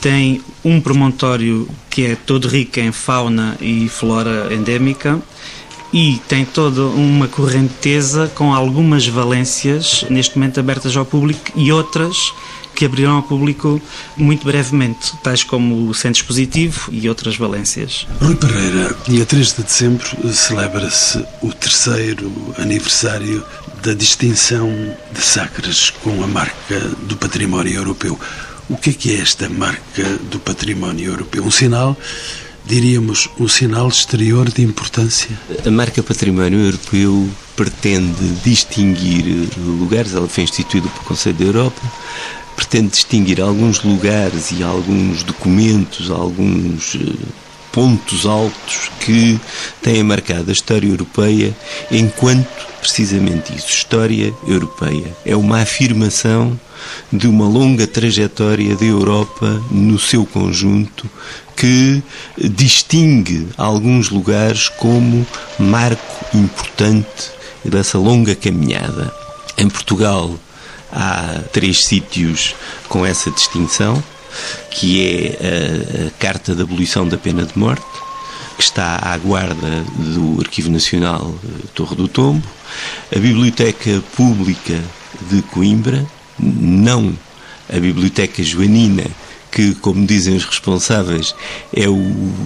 tem 0.00 0.42
um 0.64 0.80
promontório 0.80 1.68
que 1.88 2.06
é 2.06 2.16
todo 2.16 2.48
rico 2.48 2.80
em 2.80 2.90
fauna 2.90 3.56
e 3.60 3.88
flora 3.88 4.52
endémica 4.52 5.20
e 5.92 6.20
tem 6.26 6.44
toda 6.44 6.82
uma 6.86 7.28
correnteza 7.28 8.30
com 8.34 8.54
algumas 8.54 9.06
valências 9.06 10.04
neste 10.08 10.36
momento 10.36 10.58
abertas 10.58 10.96
ao 10.96 11.04
público 11.04 11.52
e 11.54 11.70
outras 11.70 12.32
que 12.74 12.84
abrirão 12.84 13.16
ao 13.16 13.22
público 13.22 13.80
muito 14.16 14.44
brevemente, 14.44 15.12
tais 15.22 15.44
como 15.44 15.88
o 15.88 15.94
Centro 15.94 16.20
Expositivo 16.20 16.90
e 16.92 17.08
outras 17.08 17.36
valências. 17.36 18.06
Rui 18.20 18.34
Pereira, 18.36 18.96
dia 19.06 19.26
3 19.26 19.54
de 19.54 19.62
dezembro 19.62 20.32
celebra-se 20.32 21.24
o 21.42 21.52
terceiro 21.52 22.32
aniversário 22.58 23.44
da 23.82 23.94
distinção 23.94 24.70
de 25.12 25.20
Sagres 25.20 25.90
com 25.90 26.22
a 26.22 26.26
marca 26.26 26.78
do 27.08 27.16
património 27.16 27.74
europeu. 27.74 28.18
O 28.68 28.76
que 28.76 28.90
é 28.90 28.92
que 28.92 29.16
é 29.16 29.20
esta 29.20 29.48
marca 29.48 30.04
do 30.30 30.38
património 30.38 31.10
europeu? 31.10 31.44
Um 31.44 31.50
sinal 31.50 31.96
diríamos, 32.64 33.28
um 33.38 33.48
sinal 33.48 33.88
exterior 33.88 34.48
de 34.48 34.62
importância? 34.62 35.30
A 35.66 35.70
marca 35.70 36.02
Património 36.02 36.60
Europeu 36.60 37.28
pretende 37.56 38.28
distinguir 38.44 39.48
lugares, 39.58 40.14
ela 40.14 40.28
foi 40.28 40.44
instituída 40.44 40.88
pelo 40.88 41.04
Conselho 41.04 41.36
da 41.36 41.44
Europa, 41.44 41.82
pretende 42.62 42.90
distinguir 42.90 43.40
alguns 43.40 43.82
lugares 43.82 44.52
e 44.52 44.62
alguns 44.62 45.24
documentos, 45.24 46.10
alguns 46.10 46.94
eh, 46.94 47.12
pontos 47.72 48.24
altos 48.24 48.88
que 49.00 49.38
têm 49.82 50.02
marcado 50.04 50.48
a 50.48 50.52
história 50.52 50.86
europeia 50.86 51.54
enquanto 51.90 52.72
precisamente 52.80 53.52
isso, 53.54 53.68
história 53.68 54.32
europeia. 54.46 55.12
É 55.26 55.34
uma 55.34 55.60
afirmação 55.60 56.58
de 57.12 57.26
uma 57.26 57.48
longa 57.48 57.86
trajetória 57.86 58.76
da 58.76 58.84
Europa 58.84 59.60
no 59.70 59.98
seu 59.98 60.24
conjunto 60.24 61.10
que 61.56 62.00
distingue 62.36 63.48
alguns 63.56 64.08
lugares 64.08 64.68
como 64.68 65.26
marco 65.58 66.36
importante 66.36 67.30
dessa 67.64 67.98
longa 67.98 68.34
caminhada. 68.34 69.12
Em 69.58 69.68
Portugal 69.68 70.38
há 70.92 71.40
três 71.52 71.84
sítios 71.84 72.54
com 72.88 73.04
essa 73.04 73.30
distinção, 73.30 74.02
que 74.70 75.06
é 75.06 76.06
a, 76.06 76.10
Carta 76.18 76.54
de 76.54 76.62
Abolição 76.62 77.06
da 77.06 77.16
Pena 77.16 77.44
de 77.44 77.58
Morte, 77.58 77.84
que 78.56 78.62
está 78.62 79.00
à 79.02 79.16
guarda 79.16 79.84
do 79.96 80.40
Arquivo 80.40 80.70
Nacional 80.70 81.34
eh, 81.44 81.66
Torre 81.74 81.96
do 81.96 82.06
Tombo, 82.06 82.46
a 83.14 83.18
Biblioteca 83.18 84.02
Pública 84.14 84.78
de 85.30 85.42
Coimbra, 85.42 86.06
não 86.38 87.16
a 87.68 87.78
Biblioteca 87.78 88.42
Joanina, 88.42 89.04
que, 89.50 89.74
como 89.76 90.06
dizem 90.06 90.36
os 90.36 90.44
responsáveis, 90.44 91.34
é 91.74 91.88
o, 91.88 91.94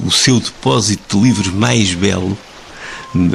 o 0.04 0.10
seu 0.10 0.40
depósito 0.40 1.18
de 1.18 1.24
livros 1.24 1.48
mais 1.48 1.94
belo, 1.94 2.36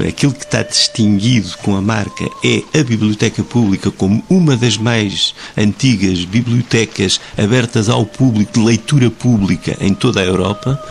aquilo 0.08 0.34
que 0.34 0.46
está 0.46 0.64
distinguido 0.64 1.58
com 1.64 1.76
a 1.76 1.82
marca 1.82 2.26
é 2.44 2.64
a 2.80 2.84
biblioteca 2.84 3.44
pública 3.44 3.92
como 3.92 4.24
uma 4.30 4.56
das 4.56 4.78
mais 4.78 5.34
antigas 5.58 6.24
bibliotecas 6.26 7.20
abertas 7.38 7.90
ao 7.90 8.06
público, 8.06 8.54
de 8.54 8.66
leitura 8.66 9.10
pública 9.10 9.78
em 9.80 9.94
toda 9.94 10.22
a 10.22 10.24
Europa. 10.24 10.82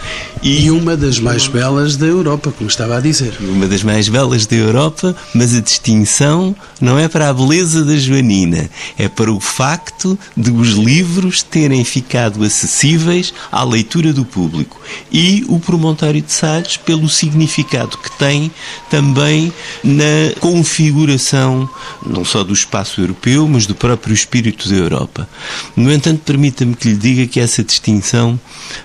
E, 0.42 0.64
e 0.64 0.70
uma 0.70 0.96
das 0.96 1.18
mais 1.18 1.46
belas 1.46 1.96
da 1.96 2.06
Europa, 2.06 2.52
como 2.56 2.68
estava 2.68 2.96
a 2.96 3.00
dizer. 3.00 3.36
Uma 3.40 3.66
das 3.66 3.82
mais 3.82 4.08
belas 4.08 4.46
da 4.46 4.56
Europa, 4.56 5.14
mas 5.34 5.54
a 5.54 5.60
distinção 5.60 6.54
não 6.80 6.98
é 6.98 7.08
para 7.08 7.28
a 7.28 7.34
beleza 7.34 7.84
da 7.84 7.96
Joanina, 7.96 8.70
é 8.98 9.08
para 9.08 9.32
o 9.32 9.40
facto 9.40 10.18
de 10.36 10.50
os 10.50 10.70
livros 10.70 11.42
terem 11.42 11.84
ficado 11.84 12.42
acessíveis 12.42 13.32
à 13.50 13.62
leitura 13.64 14.12
do 14.12 14.24
público. 14.24 14.80
E 15.12 15.44
o 15.48 15.58
Promontório 15.58 16.22
de 16.22 16.32
Sagres, 16.32 16.76
pelo 16.76 17.08
significado 17.08 17.98
que 17.98 18.10
tem 18.12 18.50
também 18.90 19.52
na 19.82 20.34
configuração 20.40 21.68
não 22.04 22.24
só 22.24 22.42
do 22.42 22.52
espaço 22.52 23.00
europeu, 23.00 23.46
mas 23.48 23.66
do 23.66 23.74
próprio 23.74 24.14
espírito 24.14 24.68
da 24.68 24.74
Europa. 24.74 25.28
No 25.76 25.92
entanto, 25.92 26.22
permita-me 26.24 26.74
que 26.74 26.88
lhe 26.88 26.96
diga 26.96 27.26
que 27.26 27.40
essa 27.40 27.62
distinção 27.62 28.38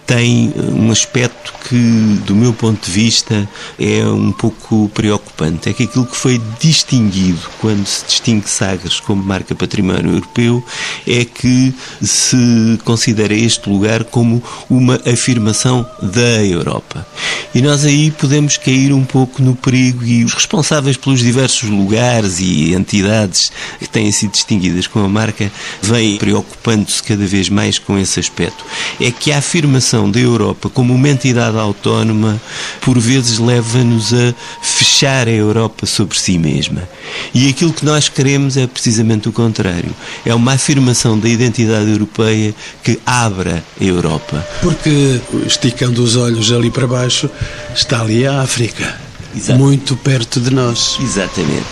tem 0.06 0.54
um 0.58 0.92
aspecto 0.92 1.35
que, 1.54 2.20
do 2.26 2.36
meu 2.36 2.54
ponto 2.54 2.86
de 2.86 2.92
vista, 2.92 3.48
é 3.80 4.06
um 4.06 4.32
pouco 4.32 4.90
preocupante. 4.94 5.70
É 5.70 5.74
que 5.74 5.84
aquilo 5.84 6.06
que 6.06 6.16
foi 6.16 6.42
distinguido 6.60 7.40
quando 7.60 7.86
se 7.86 8.06
distingue 8.06 8.50
Sagres 8.50 9.00
como 9.00 9.24
marca 9.24 9.56
património 9.56 10.14
europeu 10.16 10.64
é 11.08 11.24
que 11.24 11.74
se 12.02 12.80
considera 12.84 13.34
este 13.34 13.70
lugar 13.70 14.04
como 14.04 14.44
uma 14.70 15.00
afirmação 15.06 15.86
da 16.02 16.44
Europa. 16.44 17.06
E 17.54 17.62
nós 17.62 17.86
aí 17.86 18.12
podemos 18.12 18.58
cair 18.58 18.92
um 18.92 19.04
pouco 19.04 19.42
no 19.42 19.56
perigo 19.56 20.04
e 20.04 20.24
os 20.26 20.34
responsáveis 20.34 20.98
pelos 20.98 21.20
diversos 21.20 21.70
lugares 21.70 22.40
e 22.40 22.74
entidades 22.74 23.52
que 23.80 23.88
têm 23.88 24.12
sido 24.12 24.32
distinguidas 24.32 24.88
com 24.88 25.00
a 25.00 25.08
marca 25.08 25.52
vêm 25.82 26.18
preocupando-se 26.18 27.02
cada 27.02 27.26
vez 27.26 27.50
mais 27.50 27.80
com 27.80 27.98
esse 27.98 28.20
aspecto. 28.20 28.66
É 29.00 29.12
que 29.12 29.32
a 29.32 29.38
afirmação 29.38 30.10
da 30.10 30.20
Europa 30.20 30.70
como 30.70 30.94
uma 30.94 31.10
entidade 31.10 31.35
autónoma 31.40 32.42
por 32.82 33.00
vezes 33.00 33.40
leva-nos 33.40 34.14
a 34.14 34.34
fechar 34.62 35.28
a 35.28 35.32
Europa 35.32 35.86
sobre 35.86 36.18
si 36.18 36.38
mesma. 36.38 36.88
E 37.34 37.50
aquilo 37.50 37.74
que 37.74 37.86
nós 37.86 38.10
queremos 38.10 38.58
é 38.58 38.68
precisamente 38.68 39.30
o 39.30 39.32
contrário. 39.32 39.94
É 40.26 40.34
uma 40.34 40.54
afirmação 40.54 41.18
da 41.20 41.28
identidade 41.28 41.90
europeia 41.90 42.54
que 42.84 43.00
abra 43.06 43.64
a 43.80 43.84
Europa. 43.84 44.46
Porque, 44.62 45.20
esticando 45.46 46.04
os 46.04 46.16
olhos 46.16 46.52
ali 46.52 46.70
para 46.70 46.88
baixo, 46.88 47.30
está 47.74 48.02
ali 48.02 48.26
a 48.26 48.42
África. 48.42 49.06
Exato. 49.36 49.60
muito 49.60 49.98
perto 49.98 50.40
de 50.40 50.50
nós. 50.50 50.98
Exatamente. 51.02 51.66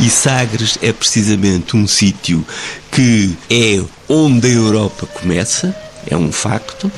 E 0.00 0.08
Sagres 0.08 0.78
é 0.80 0.90
precisamente 0.92 1.76
um 1.76 1.86
sítio 1.86 2.44
que 2.90 3.36
é 3.50 3.82
onde 4.08 4.48
a 4.48 4.50
Europa 4.50 5.06
começa, 5.06 5.76
é 6.06 6.16
um 6.16 6.32
facto, 6.32 6.90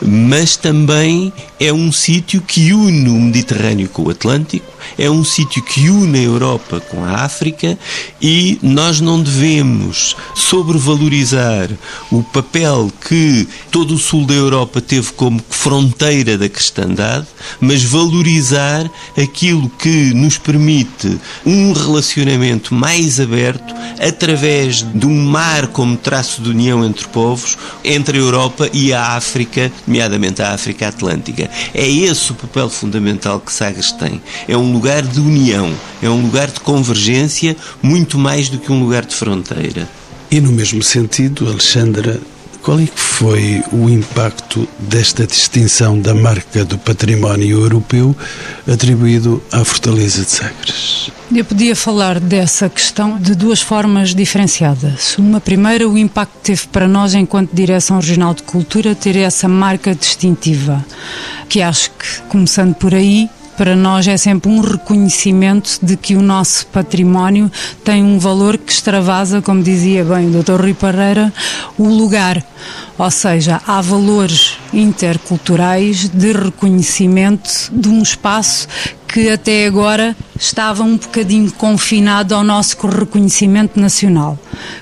mas 0.00 0.56
também 0.56 1.32
é 1.58 1.72
um 1.72 1.90
sítio 1.90 2.40
que 2.40 2.72
une 2.72 3.08
o 3.08 3.20
Mediterrâneo 3.20 3.88
com 3.88 4.02
o 4.02 4.10
Atlântico, 4.10 4.74
é 4.98 5.10
um 5.10 5.24
sítio 5.24 5.62
que 5.62 5.88
une 5.88 6.18
a 6.18 6.22
Europa 6.22 6.80
com 6.80 7.02
a 7.04 7.24
África 7.24 7.78
e 8.20 8.58
nós 8.62 9.00
não 9.00 9.20
devemos 9.20 10.16
sobrevalorizar 10.34 11.70
o 12.10 12.22
papel 12.22 12.92
que 13.08 13.48
todo 13.70 13.94
o 13.94 13.98
sul 13.98 14.26
da 14.26 14.34
Europa 14.34 14.80
teve 14.80 15.12
como 15.12 15.42
fronteira 15.48 16.36
da 16.36 16.48
cristandade, 16.48 17.26
mas 17.60 17.82
valorizar 17.82 18.88
aquilo 19.16 19.68
que 19.70 20.12
nos 20.14 20.38
permite 20.38 21.18
um 21.44 21.72
relacionamento 21.72 22.74
mais 22.74 23.18
aberto 23.18 23.74
através 23.98 24.84
de 24.94 25.06
um 25.06 25.24
mar 25.24 25.68
como 25.68 25.96
traço 25.96 26.42
de 26.42 26.50
união 26.50 26.84
entre 26.84 27.08
povos, 27.08 27.56
entre 27.82 28.18
a 28.18 28.20
Europa 28.20 28.53
e 28.72 28.92
a 28.92 29.16
África, 29.16 29.70
nomeadamente 29.86 30.42
a 30.42 30.52
África 30.52 30.88
Atlântica. 30.88 31.50
É 31.72 31.88
esse 31.88 32.32
o 32.32 32.34
papel 32.34 32.68
fundamental 32.68 33.40
que 33.40 33.52
Sagres 33.52 33.92
tem. 33.92 34.20
É 34.48 34.56
um 34.56 34.72
lugar 34.72 35.02
de 35.02 35.20
união, 35.20 35.72
é 36.02 36.08
um 36.08 36.22
lugar 36.22 36.48
de 36.48 36.60
convergência, 36.60 37.56
muito 37.82 38.18
mais 38.18 38.48
do 38.48 38.58
que 38.58 38.72
um 38.72 38.80
lugar 38.80 39.04
de 39.04 39.14
fronteira. 39.14 39.88
E 40.30 40.40
no 40.40 40.50
mesmo 40.50 40.82
sentido, 40.82 41.48
Alexandra, 41.48 42.20
qual 42.64 42.80
é 42.80 42.86
que 42.86 42.98
foi 42.98 43.62
o 43.72 43.90
impacto 43.90 44.66
desta 44.78 45.26
distinção 45.26 46.00
da 46.00 46.14
marca 46.14 46.64
do 46.64 46.78
património 46.78 47.60
europeu 47.60 48.16
atribuído 48.66 49.42
à 49.52 49.62
Fortaleza 49.62 50.24
de 50.24 50.30
Sagres? 50.30 51.10
Eu 51.34 51.44
podia 51.44 51.76
falar 51.76 52.18
dessa 52.18 52.70
questão 52.70 53.18
de 53.18 53.34
duas 53.34 53.60
formas 53.60 54.14
diferenciadas. 54.14 55.18
Uma 55.18 55.42
primeira, 55.42 55.86
o 55.86 55.98
impacto 55.98 56.32
que 56.38 56.44
teve 56.44 56.66
para 56.68 56.88
nós, 56.88 57.12
enquanto 57.12 57.54
Direção 57.54 57.98
Regional 57.98 58.32
de 58.32 58.42
Cultura, 58.42 58.94
ter 58.94 59.16
essa 59.16 59.46
marca 59.46 59.94
distintiva, 59.94 60.82
que 61.50 61.60
acho 61.60 61.90
que, 61.90 62.22
começando 62.30 62.74
por 62.74 62.94
aí, 62.94 63.28
para 63.56 63.76
nós 63.76 64.06
é 64.06 64.16
sempre 64.16 64.50
um 64.50 64.60
reconhecimento 64.60 65.78
de 65.82 65.96
que 65.96 66.16
o 66.16 66.22
nosso 66.22 66.66
património 66.66 67.50
tem 67.84 68.02
um 68.02 68.18
valor 68.18 68.58
que 68.58 68.72
extravasa, 68.72 69.40
como 69.40 69.62
dizia 69.62 70.04
bem 70.04 70.28
o 70.28 70.42
Dr. 70.42 70.60
Rui 70.60 70.74
Parreira, 70.74 71.32
o 71.78 71.88
lugar. 71.88 72.44
Ou 72.98 73.10
seja, 73.10 73.60
há 73.66 73.80
valores 73.80 74.56
interculturais 74.72 76.08
de 76.08 76.32
reconhecimento 76.32 77.50
de 77.72 77.88
um 77.88 78.02
espaço 78.02 78.68
que 79.06 79.28
até 79.28 79.66
agora 79.66 80.16
estava 80.38 80.82
um 80.82 80.96
bocadinho 80.96 81.50
confinado 81.52 82.34
ao 82.34 82.42
nosso 82.42 82.76
reconhecimento 82.86 83.78
nacional. 83.78 84.38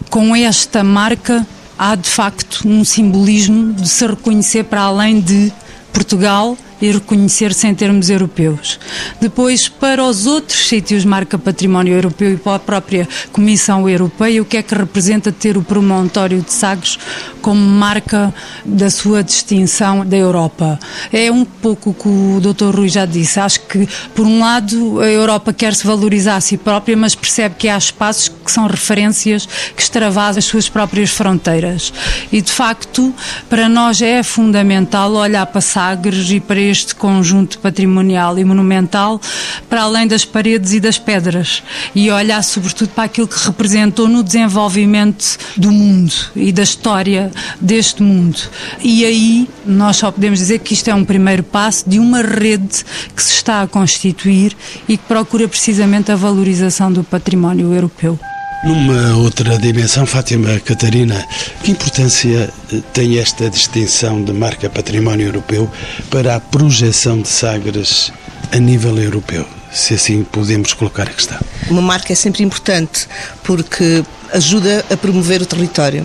Com 0.09 0.35
esta 0.35 0.83
marca, 0.83 1.47
há 1.79 1.95
de 1.95 2.09
facto 2.09 2.67
um 2.67 2.85
simbolismo 2.85 3.73
de 3.75 3.89
se 3.89 4.07
reconhecer 4.07 4.65
para 4.65 4.83
além 4.83 5.21
de 5.21 5.53
Portugal 5.93 6.57
e 6.83 6.91
reconhecer-se 6.91 7.65
em 7.69 7.75
termos 7.75 8.11
europeus. 8.11 8.79
Depois, 9.21 9.69
para 9.69 10.05
os 10.05 10.27
outros 10.27 10.69
sítios 10.69 11.05
marca 11.05 11.39
património 11.39 11.95
europeu 11.95 12.33
e 12.33 12.37
para 12.37 12.57
a 12.57 12.59
própria 12.59 13.09
Comissão 13.31 13.89
Europeia, 13.89 14.43
o 14.43 14.45
que 14.45 14.57
é 14.57 14.63
que 14.63 14.75
representa 14.75 15.31
ter 15.31 15.57
o 15.57 15.63
promontório 15.63 16.43
de 16.43 16.53
Sagres 16.53 16.99
como 17.41 17.61
marca 17.61 18.35
da 18.65 18.91
sua 18.91 19.23
distinção 19.23 20.05
da 20.05 20.17
Europa? 20.17 20.79
É 21.13 21.31
um 21.31 21.45
pouco 21.45 21.91
o 21.91 21.95
que 21.95 22.09
o 22.09 22.41
Dr. 22.41 22.75
Rui 22.75 22.89
já 22.89 23.07
disse. 23.07 23.39
Acho 23.39 23.61
que, 23.61 23.89
por 24.13 24.27
um 24.27 24.41
lado, 24.41 25.01
a 25.01 25.07
Europa 25.07 25.53
quer 25.53 25.75
se 25.75 25.87
valorizar 25.87 26.37
a 26.37 26.41
si 26.41 26.57
própria, 26.57 26.97
mas 26.97 27.15
percebe 27.15 27.55
que 27.57 27.69
há 27.69 27.79
espaços 27.79 28.29
que 28.29 28.51
são 28.51 28.67
referências 28.67 29.47
que 29.77 29.83
extravasam 29.83 30.41
as 30.41 30.47
suas 30.47 30.69
próprias 30.69 31.11
fronteiras. 31.11 31.93
E, 32.33 32.43
de 32.43 32.51
facto, 32.51 33.15
para 33.49 33.69
nós 33.69 34.03
é 34.03 34.21
fundamental 34.25 35.13
olhar 35.13 35.47
para 35.47 35.61
Sagres 35.61 36.29
e 36.33 36.41
para 36.41 36.72
este 36.73 36.95
conjunto 36.95 37.59
patrimonial 37.59 38.39
e 38.39 38.45
monumental 38.45 39.21
para 39.69 39.83
além 39.83 40.07
das 40.09 40.25
paredes 40.25 40.73
e 40.73 40.81
das 40.81 40.99
pedras 40.99 41.63
e 41.95 42.11
olhar 42.11 42.43
sobretudo 42.43 42.89
para 42.91 43.05
aquilo 43.05 43.29
que 43.29 43.39
representou 43.47 44.09
no 44.09 44.23
desenvolvimento 44.23 45.39
do 45.57 45.71
mundo 45.71 46.13
e 46.35 46.51
da 46.51 46.63
história 46.63 47.31
deste 47.61 48.03
mundo. 48.03 48.39
E 48.83 49.05
aí 49.05 49.49
nós 49.65 49.99
só 49.99 50.11
podemos 50.11 50.39
dizer 50.39 50.59
que 50.59 50.75
isto 50.75 50.89
é 50.89 50.95
um 50.95 51.05
primeiro 51.05 51.43
passo 51.43 51.89
de 51.89 51.99
uma 51.99 52.23
rede 52.23 52.85
que 53.15 53.23
se 53.23 53.33
está 53.33 53.63
a 53.63 53.67
constituir 53.67 54.57
e 54.89 54.97
que 54.97 55.05
procura 55.05 55.47
precisamente 55.47 56.11
a 56.11 56.17
valorização 56.17 56.93
do 56.93 57.05
património 57.05 57.73
europeu. 57.73 58.19
Numa 58.65 59.17
outra 59.17 59.59
dimensão, 59.59 60.07
Fátima 60.07 60.61
Catarina, 60.61 61.27
que 61.65 61.73
importância 61.73 62.49
eh, 62.73 62.81
tem 62.93 63.19
esta 63.19 63.51
distinção 63.51 64.23
de 64.23 64.33
marca 64.33 64.71
património 64.71 65.27
europeu 65.27 65.69
para 66.09 66.37
a 66.37 66.41
projeção 66.41 67.21
de 67.21 67.27
Sagres 67.29 68.13
a 68.53 68.59
nível 68.59 68.97
europeu? 68.99 69.45
Se 69.73 69.95
assim 69.95 70.23
podemos 70.23 70.73
colocar 70.73 71.05
a 71.05 71.13
questão. 71.13 71.39
Uma 71.71 71.83
marca 71.83 72.13
é 72.13 72.17
sempre 72.17 72.43
importante 72.43 73.09
porque 73.43 74.05
ajuda 74.33 74.85
a 74.91 74.97
promover 74.97 75.43
o 75.43 75.47
território. 75.47 76.05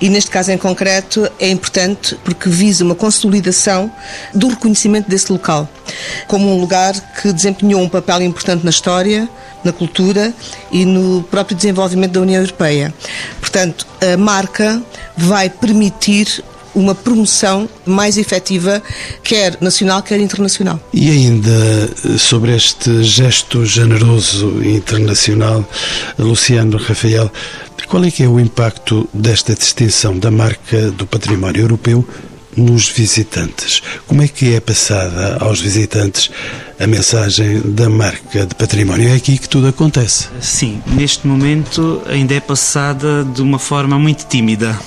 E 0.00 0.08
neste 0.08 0.30
caso 0.30 0.50
em 0.50 0.58
concreto 0.58 1.30
é 1.38 1.48
importante 1.48 2.16
porque 2.24 2.48
visa 2.48 2.84
uma 2.84 2.94
consolidação 2.94 3.90
do 4.34 4.48
reconhecimento 4.48 5.08
desse 5.08 5.30
local 5.30 5.68
como 6.26 6.54
um 6.54 6.60
lugar 6.60 6.94
que 7.20 7.32
desempenhou 7.32 7.80
um 7.80 7.88
papel 7.88 8.22
importante 8.22 8.64
na 8.64 8.70
história, 8.70 9.28
na 9.64 9.72
cultura 9.72 10.32
e 10.70 10.84
no 10.84 11.22
próprio 11.24 11.56
desenvolvimento 11.56 12.12
da 12.12 12.20
União 12.20 12.40
Europeia. 12.40 12.94
Portanto, 13.40 13.86
a 14.00 14.16
marca 14.16 14.82
vai 15.16 15.50
permitir 15.50 16.42
uma 16.74 16.94
promoção 16.94 17.68
mais 17.86 18.16
efetiva, 18.18 18.82
quer 19.22 19.58
nacional, 19.60 20.02
quer 20.02 20.20
internacional. 20.20 20.80
E 20.92 21.10
ainda 21.10 21.50
eh, 21.50 22.18
sobre 22.18 22.54
este 22.54 23.02
gesto 23.02 23.64
generoso 23.64 24.62
internacional, 24.64 25.68
Luciano 26.18 26.76
Rafael, 26.78 27.30
qual 27.88 28.04
é 28.04 28.10
que 28.10 28.22
é 28.22 28.28
o 28.28 28.38
impacto 28.38 29.08
desta 29.14 29.54
distinção 29.54 30.18
da 30.18 30.30
marca 30.30 30.90
do 30.90 31.06
património 31.06 31.62
europeu 31.62 32.06
nos 32.54 32.88
visitantes? 32.88 33.80
Como 34.06 34.22
é 34.22 34.28
que 34.28 34.52
é 34.52 34.60
passada 34.60 35.38
aos 35.40 35.60
visitantes 35.60 36.30
a 36.78 36.86
mensagem 36.86 37.60
da 37.64 37.88
marca 37.88 38.44
de 38.44 38.54
património? 38.54 39.08
É 39.08 39.14
aqui 39.14 39.38
que 39.38 39.48
tudo 39.48 39.68
acontece. 39.68 40.28
Sim, 40.40 40.82
neste 40.86 41.26
momento 41.26 42.02
ainda 42.06 42.34
é 42.34 42.40
passada 42.40 43.24
de 43.24 43.40
uma 43.40 43.58
forma 43.58 43.98
muito 43.98 44.26
tímida 44.26 44.78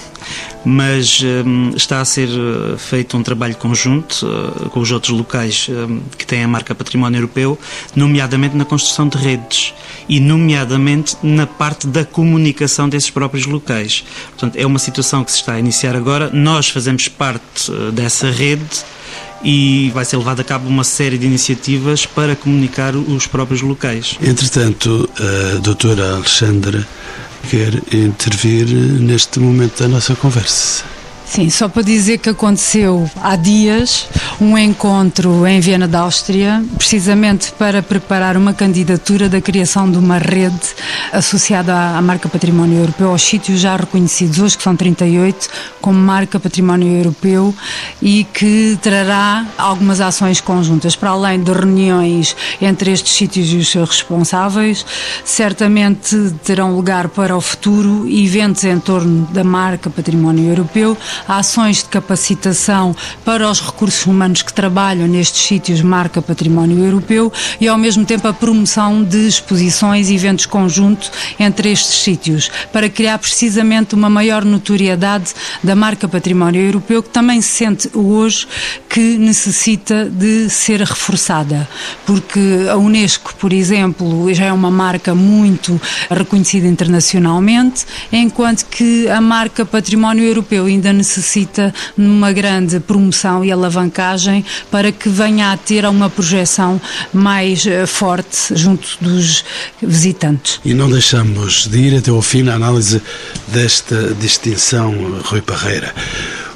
mas 0.63 1.21
um, 1.23 1.71
está 1.75 2.01
a 2.01 2.05
ser 2.05 2.29
uh, 2.29 2.77
feito 2.77 3.17
um 3.17 3.23
trabalho 3.23 3.55
conjunto 3.55 4.25
uh, 4.25 4.69
com 4.69 4.79
os 4.79 4.91
outros 4.91 5.15
locais 5.15 5.67
um, 5.69 6.01
que 6.17 6.25
têm 6.25 6.43
a 6.43 6.47
marca 6.47 6.75
Património 6.75 7.17
Europeu, 7.17 7.57
nomeadamente 7.95 8.55
na 8.55 8.65
construção 8.65 9.07
de 9.07 9.17
redes 9.17 9.73
e, 10.07 10.19
nomeadamente, 10.19 11.17
na 11.23 11.47
parte 11.47 11.87
da 11.87 12.05
comunicação 12.05 12.87
desses 12.87 13.09
próprios 13.09 13.45
locais. 13.45 14.03
Portanto, 14.29 14.55
é 14.55 14.65
uma 14.65 14.79
situação 14.79 15.23
que 15.23 15.31
se 15.31 15.37
está 15.37 15.53
a 15.53 15.59
iniciar 15.59 15.95
agora. 15.95 16.29
Nós 16.31 16.69
fazemos 16.69 17.07
parte 17.07 17.71
uh, 17.71 17.91
dessa 17.91 18.29
rede 18.29 18.83
e 19.43 19.89
vai 19.93 20.05
ser 20.05 20.17
levada 20.17 20.41
a 20.41 20.45
cabo 20.45 20.67
uma 20.67 20.83
série 20.83 21.17
de 21.17 21.25
iniciativas 21.25 22.05
para 22.05 22.35
comunicar 22.35 22.95
os 22.95 23.25
próprios 23.27 23.61
locais. 23.61 24.17
Entretanto, 24.21 25.09
a 25.19 25.57
doutora 25.59 26.13
Alexandra 26.13 26.87
quer 27.49 27.73
intervir 27.93 28.67
neste 28.67 29.39
momento 29.39 29.81
da 29.81 29.87
nossa 29.87 30.15
conversa. 30.15 31.00
Sim, 31.31 31.49
só 31.49 31.69
para 31.69 31.81
dizer 31.81 32.17
que 32.17 32.27
aconteceu 32.27 33.09
há 33.23 33.37
dias 33.37 34.05
um 34.41 34.57
encontro 34.57 35.47
em 35.47 35.61
Viena 35.61 35.87
da 35.87 35.99
Áustria, 35.99 36.61
precisamente 36.75 37.53
para 37.53 37.81
preparar 37.81 38.35
uma 38.35 38.53
candidatura 38.53 39.29
da 39.29 39.39
criação 39.39 39.89
de 39.89 39.97
uma 39.97 40.17
rede 40.17 40.59
associada 41.13 41.73
à 41.73 42.01
marca 42.01 42.27
Património 42.27 42.79
Europeu 42.79 43.11
aos 43.11 43.21
sítios 43.21 43.61
já 43.61 43.77
reconhecidos. 43.77 44.39
Hoje, 44.39 44.57
que 44.57 44.63
são 44.63 44.75
38, 44.75 45.47
como 45.79 45.97
marca 45.97 46.37
Património 46.37 46.97
Europeu 46.97 47.55
e 48.01 48.25
que 48.25 48.77
trará 48.81 49.45
algumas 49.57 50.01
ações 50.01 50.41
conjuntas, 50.41 50.97
para 50.97 51.11
além 51.11 51.41
de 51.41 51.53
reuniões 51.53 52.35
entre 52.61 52.91
estes 52.91 53.13
sítios 53.13 53.53
e 53.53 53.57
os 53.57 53.69
seus 53.69 53.89
responsáveis, 53.89 54.85
certamente 55.23 56.33
terão 56.43 56.75
lugar 56.75 57.07
para 57.07 57.37
o 57.37 57.39
futuro 57.39 58.05
eventos 58.09 58.65
em 58.65 58.79
torno 58.79 59.25
da 59.27 59.45
marca 59.45 59.89
Património 59.89 60.49
Europeu 60.49 60.97
ações 61.27 61.77
de 61.77 61.85
capacitação 61.85 62.95
para 63.23 63.49
os 63.49 63.61
recursos 63.61 64.05
humanos 64.05 64.41
que 64.41 64.53
trabalham 64.53 65.07
nestes 65.07 65.41
sítios 65.41 65.81
marca 65.81 66.21
património 66.21 66.83
europeu 66.83 67.31
e 67.59 67.67
ao 67.67 67.77
mesmo 67.77 68.05
tempo 68.05 68.27
a 68.27 68.33
promoção 68.33 69.03
de 69.03 69.27
exposições 69.27 70.09
e 70.09 70.15
eventos 70.15 70.45
conjuntos 70.45 71.11
entre 71.39 71.71
estes 71.71 72.01
sítios 72.03 72.49
para 72.71 72.89
criar 72.89 73.17
precisamente 73.19 73.95
uma 73.95 74.09
maior 74.09 74.43
notoriedade 74.43 75.33
da 75.63 75.75
marca 75.75 76.07
património 76.07 76.61
europeu 76.61 77.03
que 77.03 77.09
também 77.09 77.41
se 77.41 77.49
sente 77.49 77.89
hoje 77.93 78.47
que 78.89 79.17
necessita 79.17 80.05
de 80.09 80.49
ser 80.49 80.81
reforçada. 80.81 81.67
Porque 82.05 82.39
a 82.69 82.77
Unesco, 82.77 83.33
por 83.35 83.53
exemplo, 83.53 84.33
já 84.33 84.45
é 84.45 84.53
uma 84.53 84.71
marca 84.71 85.13
muito 85.15 85.79
reconhecida 86.09 86.67
internacionalmente, 86.67 87.85
enquanto 88.11 88.65
que 88.65 89.07
a 89.09 89.21
marca 89.21 89.65
património 89.65 90.23
europeu 90.23 90.65
ainda 90.65 90.91
necessita 90.91 91.10
necessita 91.11 91.73
numa 91.97 92.31
grande 92.31 92.79
promoção 92.79 93.43
e 93.43 93.51
alavancagem 93.51 94.45
para 94.69 94.91
que 94.91 95.09
venha 95.09 95.51
a 95.51 95.57
ter 95.57 95.85
uma 95.85 96.09
projeção 96.09 96.79
mais 97.13 97.65
eh, 97.65 97.85
forte 97.85 98.55
junto 98.55 98.87
dos 99.01 99.43
visitantes. 99.81 100.61
E 100.63 100.73
não 100.73 100.89
deixamos 100.89 101.67
de 101.67 101.77
ir 101.79 101.97
até 101.97 102.11
ao 102.11 102.21
fim 102.21 102.43
na 102.43 102.53
análise 102.53 103.01
desta 103.49 104.13
distinção, 104.13 105.21
Rui 105.25 105.41
Parreira. 105.41 105.93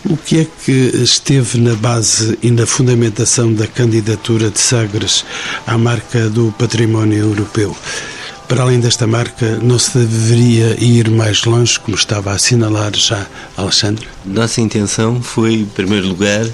O 0.08 0.16
que 0.16 0.42
é 0.42 0.46
que 0.46 0.72
esteve 1.02 1.58
na 1.60 1.74
base 1.74 2.38
e 2.42 2.52
na 2.52 2.66
fundamentação 2.66 3.52
da 3.52 3.68
candidatura 3.68 4.52
de 4.52 4.60
Sagres 4.60 5.26
à 5.66 5.78
marca 5.78 6.30
do 6.30 6.54
património 6.58 7.18
europeu? 7.18 7.76
Para 8.48 8.62
além 8.62 8.80
desta 8.80 9.08
marca, 9.08 9.58
não 9.58 9.80
se 9.80 9.98
deveria 9.98 10.78
ir 10.80 11.10
mais 11.10 11.44
longe, 11.46 11.80
como 11.80 11.98
estava 11.98 12.32
a 12.32 12.36
assinalar 12.36 12.96
já 12.96 13.26
Alexandre? 13.58 14.08
Nossa 14.24 14.62
intenção 14.62 15.20
foi, 15.20 15.56
em 15.56 15.66
primeiro 15.66 16.08
lugar, 16.08 16.46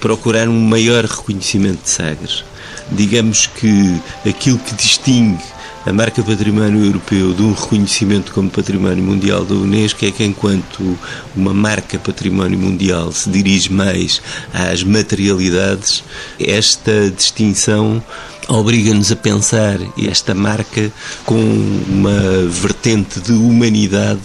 procurar 0.00 0.48
um 0.48 0.60
maior 0.60 1.04
reconhecimento 1.04 1.84
de 1.84 1.90
Sagres. 1.90 2.44
Digamos 2.90 3.46
que 3.46 4.00
aquilo 4.28 4.58
que 4.58 4.74
distingue 4.74 5.42
a 5.86 5.92
marca 5.92 6.20
Património 6.20 6.84
Europeu 6.84 7.32
de 7.32 7.42
um 7.42 7.52
reconhecimento 7.52 8.32
como 8.32 8.50
Património 8.50 9.04
Mundial 9.04 9.44
da 9.44 9.54
Unesco 9.54 10.04
é 10.04 10.10
que, 10.10 10.24
enquanto 10.24 10.98
uma 11.36 11.54
marca 11.54 11.96
Património 11.96 12.58
Mundial 12.58 13.12
se 13.12 13.30
dirige 13.30 13.72
mais 13.72 14.20
às 14.52 14.82
materialidades, 14.82 16.02
esta 16.40 17.08
distinção 17.08 18.02
obriga-nos 18.48 19.10
a 19.10 19.16
pensar 19.16 19.78
esta 19.98 20.34
marca 20.34 20.92
com 21.24 21.40
uma 21.88 22.46
vertente 22.48 23.20
de 23.20 23.32
humanidade 23.32 24.20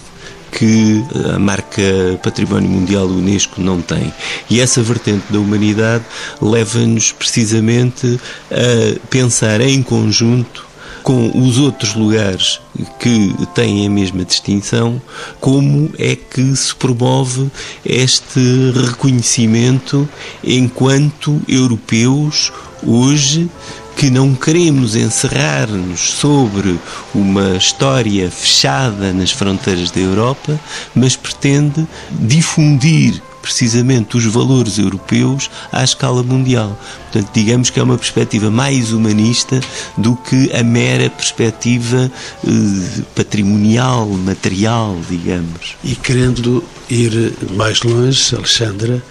que 0.52 1.02
a 1.34 1.38
marca 1.38 1.82
Património 2.22 2.68
Mundial 2.68 3.06
Unesco 3.06 3.60
não 3.60 3.80
tem. 3.80 4.12
E 4.50 4.60
essa 4.60 4.82
vertente 4.82 5.24
da 5.30 5.40
humanidade 5.40 6.04
leva-nos 6.40 7.10
precisamente 7.10 8.20
a 8.50 9.08
pensar 9.08 9.60
em 9.62 9.82
conjunto 9.82 10.72
com 11.02 11.46
os 11.46 11.58
outros 11.58 11.94
lugares 11.94 12.60
que 13.00 13.34
têm 13.54 13.86
a 13.86 13.90
mesma 13.90 14.24
distinção, 14.24 15.02
como 15.40 15.90
é 15.98 16.14
que 16.14 16.54
se 16.54 16.72
promove 16.74 17.50
este 17.84 18.40
reconhecimento 18.86 20.08
enquanto 20.44 21.40
europeus 21.48 22.52
hoje 22.86 23.48
que 23.96 24.10
não 24.10 24.34
queremos 24.34 24.96
encerrar-nos 24.96 26.00
sobre 26.00 26.78
uma 27.14 27.56
história 27.56 28.30
fechada 28.30 29.12
nas 29.12 29.30
fronteiras 29.30 29.90
da 29.90 30.00
Europa, 30.00 30.58
mas 30.94 31.16
pretende 31.16 31.86
difundir 32.10 33.22
precisamente 33.42 34.16
os 34.16 34.24
valores 34.24 34.78
europeus 34.78 35.50
à 35.72 35.82
escala 35.82 36.22
mundial. 36.22 36.78
Portanto, 37.10 37.30
digamos 37.34 37.68
que 37.68 37.80
é 37.80 37.82
uma 37.82 37.98
perspectiva 37.98 38.50
mais 38.50 38.92
humanista 38.92 39.60
do 39.98 40.14
que 40.16 40.50
a 40.54 40.62
mera 40.62 41.10
perspectiva 41.10 42.10
eh, 42.46 43.02
patrimonial, 43.16 44.06
material, 44.06 44.96
digamos. 45.10 45.76
E 45.82 45.96
querendo 45.96 46.64
ir 46.88 47.34
mais 47.54 47.82
longe, 47.82 48.34
Alexandra, 48.34 49.02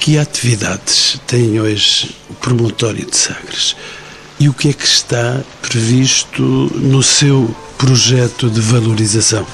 que 0.00 0.18
atividades 0.18 1.20
tem 1.26 1.60
hoje 1.60 2.14
o 2.30 2.34
promontório 2.34 3.04
de 3.04 3.16
Sagres? 3.16 3.76
E 4.38 4.48
o 4.48 4.52
que 4.54 4.68
é 4.68 4.72
que 4.72 4.84
está 4.84 5.40
previsto 5.62 6.42
no 6.42 7.02
seu 7.02 7.54
projeto 7.78 8.50
de 8.50 8.60
valorização? 8.60 9.46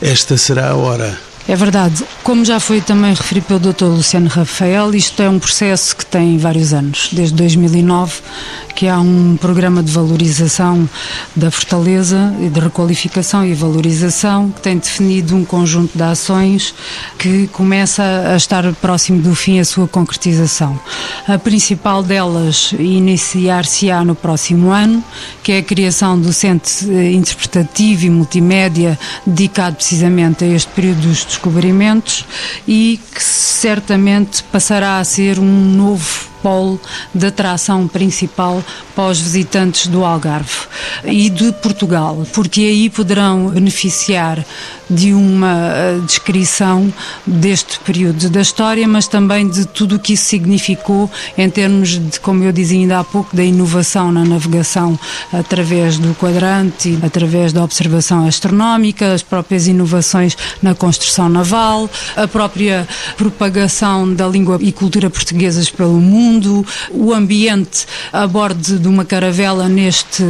Esta 0.00 0.36
será 0.38 0.70
a 0.70 0.76
hora. 0.76 1.29
É 1.50 1.56
verdade. 1.56 2.04
Como 2.22 2.44
já 2.44 2.60
foi 2.60 2.80
também 2.80 3.12
referido 3.12 3.46
pelo 3.46 3.72
Dr. 3.72 3.86
Luciano 3.86 4.28
Rafael, 4.28 4.94
isto 4.94 5.20
é 5.20 5.28
um 5.28 5.40
processo 5.40 5.96
que 5.96 6.06
tem 6.06 6.38
vários 6.38 6.72
anos, 6.72 7.08
desde 7.10 7.34
2009, 7.34 8.20
que 8.76 8.86
há 8.86 9.00
um 9.00 9.36
programa 9.36 9.82
de 9.82 9.90
valorização 9.90 10.88
da 11.34 11.50
fortaleza 11.50 12.32
e 12.40 12.48
de 12.48 12.60
requalificação 12.60 13.44
e 13.44 13.52
valorização 13.52 14.48
que 14.52 14.60
tem 14.60 14.78
definido 14.78 15.34
um 15.34 15.44
conjunto 15.44 15.98
de 15.98 16.02
ações 16.04 16.72
que 17.18 17.48
começa 17.48 18.04
a 18.32 18.36
estar 18.36 18.72
próximo 18.74 19.20
do 19.20 19.34
fim 19.34 19.58
a 19.58 19.64
sua 19.64 19.88
concretização. 19.88 20.78
A 21.26 21.36
principal 21.36 22.00
delas 22.00 22.72
iniciar-se-á 22.78 24.04
no 24.04 24.14
próximo 24.14 24.70
ano, 24.70 25.02
que 25.42 25.50
é 25.50 25.58
a 25.58 25.62
criação 25.64 26.16
do 26.16 26.32
Centro 26.32 26.70
Interpretativo 27.12 28.06
e 28.06 28.10
Multimédia 28.10 28.96
dedicado 29.26 29.74
precisamente 29.74 30.44
a 30.44 30.46
este 30.46 30.70
período 30.72 31.00
dos 31.00 31.39
descobrimentos 31.40 32.26
e 32.68 33.00
que 33.14 33.22
certamente 33.22 34.42
passará 34.44 34.98
a 34.98 35.04
ser 35.04 35.38
um 35.38 35.74
novo 35.74 36.29
polo 36.42 36.80
de 37.14 37.26
atração 37.26 37.86
principal 37.86 38.62
para 38.94 39.10
os 39.10 39.20
visitantes 39.20 39.86
do 39.86 40.04
Algarve 40.04 40.68
e 41.04 41.30
de 41.30 41.52
Portugal, 41.52 42.26
porque 42.32 42.60
aí 42.60 42.90
poderão 42.90 43.48
beneficiar 43.48 44.44
de 44.88 45.14
uma 45.14 45.70
eh, 45.72 46.00
descrição 46.04 46.92
deste 47.24 47.78
período 47.80 48.28
da 48.28 48.40
história, 48.40 48.88
mas 48.88 49.06
também 49.06 49.48
de 49.48 49.64
tudo 49.64 49.96
o 49.96 49.98
que 49.98 50.14
isso 50.14 50.24
significou 50.24 51.08
em 51.38 51.48
termos 51.48 51.90
de, 51.90 52.18
como 52.18 52.42
eu 52.42 52.50
dizia 52.50 52.80
ainda 52.80 52.98
há 52.98 53.04
pouco, 53.04 53.34
da 53.34 53.44
inovação 53.44 54.10
na 54.10 54.24
navegação 54.24 54.98
através 55.32 55.96
do 55.96 56.12
quadrante, 56.16 56.98
através 57.02 57.52
da 57.52 57.62
observação 57.62 58.26
astronómica, 58.26 59.12
as 59.12 59.22
próprias 59.22 59.68
inovações 59.68 60.36
na 60.60 60.74
construção 60.74 61.28
naval, 61.28 61.88
a 62.16 62.26
própria 62.26 62.86
propagação 63.16 64.12
da 64.12 64.26
língua 64.26 64.58
e 64.60 64.72
cultura 64.72 65.08
portuguesas 65.08 65.70
pelo 65.70 66.00
mundo 66.00 66.29
mundo, 66.30 66.64
o 66.90 67.12
ambiente 67.12 67.86
a 68.12 68.26
bordo 68.26 68.78
de 68.78 68.88
uma 68.88 69.04
caravela 69.04 69.68
neste 69.68 70.24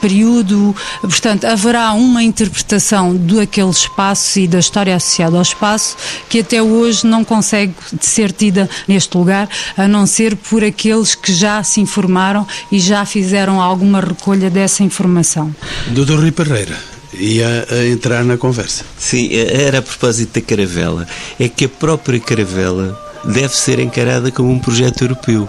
período. 0.00 0.74
Portanto, 1.00 1.44
haverá 1.44 1.92
uma 1.92 2.22
interpretação 2.22 3.14
daquele 3.16 3.70
espaço 3.70 4.40
e 4.40 4.48
da 4.48 4.58
história 4.58 4.96
associada 4.96 5.36
ao 5.36 5.42
espaço 5.42 5.96
que 6.28 6.40
até 6.40 6.60
hoje 6.60 7.06
não 7.06 7.24
consegue 7.24 7.74
ser 8.00 8.32
tida 8.32 8.68
neste 8.88 9.16
lugar, 9.16 9.48
a 9.76 9.86
não 9.86 10.06
ser 10.06 10.36
por 10.36 10.64
aqueles 10.64 11.14
que 11.14 11.32
já 11.32 11.62
se 11.62 11.80
informaram 11.80 12.46
e 12.70 12.78
já 12.78 13.04
fizeram 13.04 13.60
alguma 13.60 14.00
recolha 14.00 14.50
dessa 14.50 14.82
informação. 14.82 15.54
Doutor 15.88 16.18
Rui 16.18 16.32
Pereira, 16.32 16.76
ia 17.14 17.66
entrar 17.92 18.24
na 18.24 18.36
conversa. 18.36 18.84
Sim, 18.98 19.30
era 19.32 19.78
a 19.78 19.82
propósito 19.82 20.40
da 20.40 20.46
caravela. 20.46 21.06
É 21.38 21.48
que 21.48 21.66
a 21.66 21.68
própria 21.68 22.18
caravela 22.18 23.03
deve 23.26 23.56
ser 23.56 23.78
encarada 23.78 24.30
como 24.30 24.50
um 24.50 24.58
projeto 24.58 25.02
europeu 25.02 25.48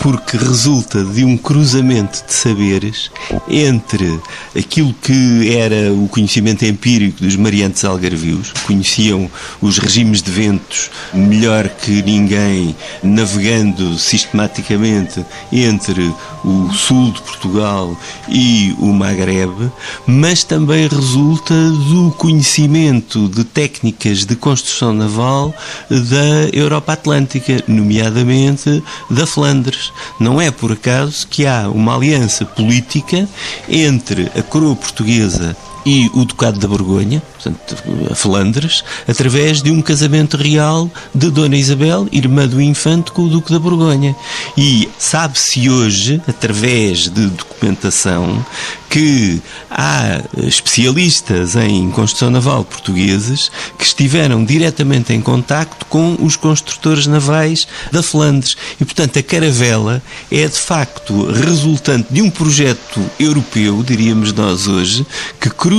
porque 0.00 0.36
resulta 0.36 1.04
de 1.04 1.24
um 1.24 1.36
cruzamento 1.36 2.24
de 2.26 2.32
saberes 2.32 3.10
entre 3.48 4.20
aquilo 4.56 4.94
que 4.94 5.56
era 5.56 5.92
o 5.92 6.08
conhecimento 6.08 6.64
empírico 6.64 7.22
dos 7.22 7.36
mariantes 7.36 7.84
algarvios, 7.84 8.52
conheciam 8.64 9.30
os 9.60 9.78
regimes 9.78 10.22
de 10.22 10.30
ventos 10.30 10.90
melhor 11.12 11.68
que 11.68 12.02
ninguém, 12.02 12.74
navegando 13.02 13.98
sistematicamente 13.98 15.24
entre 15.52 16.12
o 16.44 16.72
sul 16.72 17.10
de 17.12 17.20
Portugal 17.22 17.96
e 18.28 18.74
o 18.78 18.92
Maghreb, 18.92 19.70
mas 20.06 20.44
também 20.44 20.86
resulta 20.86 21.54
do 21.54 22.14
conhecimento 22.16 23.28
de 23.28 23.44
técnicas 23.44 24.24
de 24.24 24.36
construção 24.36 24.92
naval 24.92 25.54
da 25.90 26.48
Europa 26.52 26.92
Atlântica, 26.92 27.62
nomeadamente 27.66 28.82
da 29.10 29.26
Flandres. 29.26 29.85
Não 30.18 30.40
é 30.40 30.50
por 30.50 30.72
acaso 30.72 31.26
que 31.26 31.46
há 31.46 31.68
uma 31.68 31.94
aliança 31.94 32.44
política 32.44 33.28
entre 33.68 34.30
a 34.36 34.42
coroa 34.42 34.76
portuguesa 34.76 35.56
e 35.86 36.10
o 36.14 36.24
Ducado 36.24 36.58
da 36.58 36.66
Borgonha, 36.66 37.22
portanto, 37.34 37.76
a 38.10 38.14
Flandres, 38.16 38.82
através 39.06 39.62
de 39.62 39.70
um 39.70 39.80
casamento 39.80 40.36
real 40.36 40.90
de 41.14 41.30
Dona 41.30 41.56
Isabel, 41.56 42.08
irmã 42.10 42.48
do 42.48 42.60
infante, 42.60 43.12
com 43.12 43.22
o 43.22 43.28
Duque 43.28 43.52
da 43.52 43.60
Borgonha. 43.60 44.16
E 44.58 44.88
sabe-se 44.98 45.70
hoje, 45.70 46.20
através 46.26 47.08
de 47.08 47.28
documentação, 47.28 48.44
que 48.90 49.40
há 49.70 50.22
especialistas 50.38 51.54
em 51.54 51.90
construção 51.90 52.30
naval 52.30 52.64
portugueses 52.64 53.50
que 53.78 53.84
estiveram 53.84 54.44
diretamente 54.44 55.12
em 55.12 55.20
contacto 55.20 55.86
com 55.86 56.16
os 56.20 56.34
construtores 56.34 57.06
navais 57.06 57.68
da 57.92 58.02
Flandres. 58.02 58.56
E, 58.80 58.84
portanto, 58.84 59.18
a 59.18 59.22
caravela 59.22 60.02
é 60.32 60.48
de 60.48 60.58
facto 60.58 61.30
resultante 61.30 62.08
de 62.10 62.22
um 62.22 62.30
projeto 62.30 63.00
europeu, 63.20 63.84
diríamos 63.86 64.32
nós 64.32 64.66
hoje, 64.66 65.06
que 65.40 65.50
cruza 65.50 65.75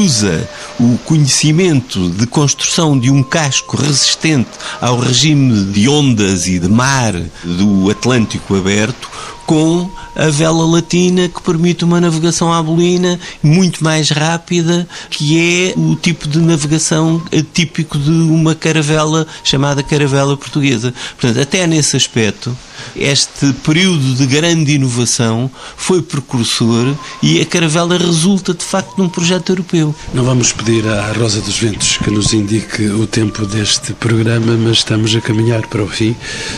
o 0.80 0.98
conhecimento 1.06 2.10
de 2.12 2.28
construção 2.28 2.98
de 2.98 3.10
um 3.10 3.24
casco 3.24 3.78
resistente 3.78 4.50
ao 4.80 5.00
regime 5.00 5.66
de 5.72 5.90
ondas 5.90 6.46
e 6.46 6.60
de 6.60 6.68
mar 6.68 7.14
do 7.44 7.90
Atlântico 7.90 8.56
aberto 8.56 9.10
com 9.48 9.90
a 10.14 10.30
vela 10.30 10.66
latina 10.70 11.30
que 11.30 11.42
permite 11.42 11.86
uma 11.86 12.02
navegação 12.02 12.52
à 12.52 12.62
bolina 12.62 13.18
muito 13.42 13.82
mais 13.82 14.10
rápida, 14.10 14.88
que 15.10 15.40
é 15.40 15.74
o 15.80 15.96
tipo 15.96 16.28
de 16.28 16.40
navegação 16.40 17.22
típico 17.54 17.98
de 17.98 18.12
uma 18.12 18.54
caravela 18.54 19.26
chamada 19.44 19.82
caravela 19.82 20.36
portuguesa. 20.36 20.94
Portanto, 21.18 21.42
até 21.42 21.66
nesse 21.66 21.96
aspecto, 21.96 22.56
este 22.96 23.54
período 23.64 24.16
de 24.16 24.26
grande 24.26 24.74
inovação 24.74 25.50
foi 25.76 26.02
precursor 26.02 26.94
e 27.24 27.40
a 27.40 27.46
caravela 27.46 27.98
resulta 27.98 28.54
de 28.54 28.66
facto 28.66 28.98
num 28.98 29.08
projeto 29.08 29.52
europeu. 29.52 29.96
Não 30.14 30.24
vamos 30.24 30.52
pedir 30.52 30.86
à 30.88 31.14
Rosa 31.14 31.40
dos 31.42 31.58
Ventos 31.58 31.98
que 31.98 32.12
nos 32.12 32.34
indique 32.34 32.86
o 32.88 33.08
tempo 33.08 33.46
deste 33.46 33.94
programa, 33.94 34.58
mas 34.58 34.78
estamos 34.78 35.16
a 35.16 35.22
caminhar 35.22 35.66
para 35.68 35.84
o 35.84 35.88
fim. 35.88 36.16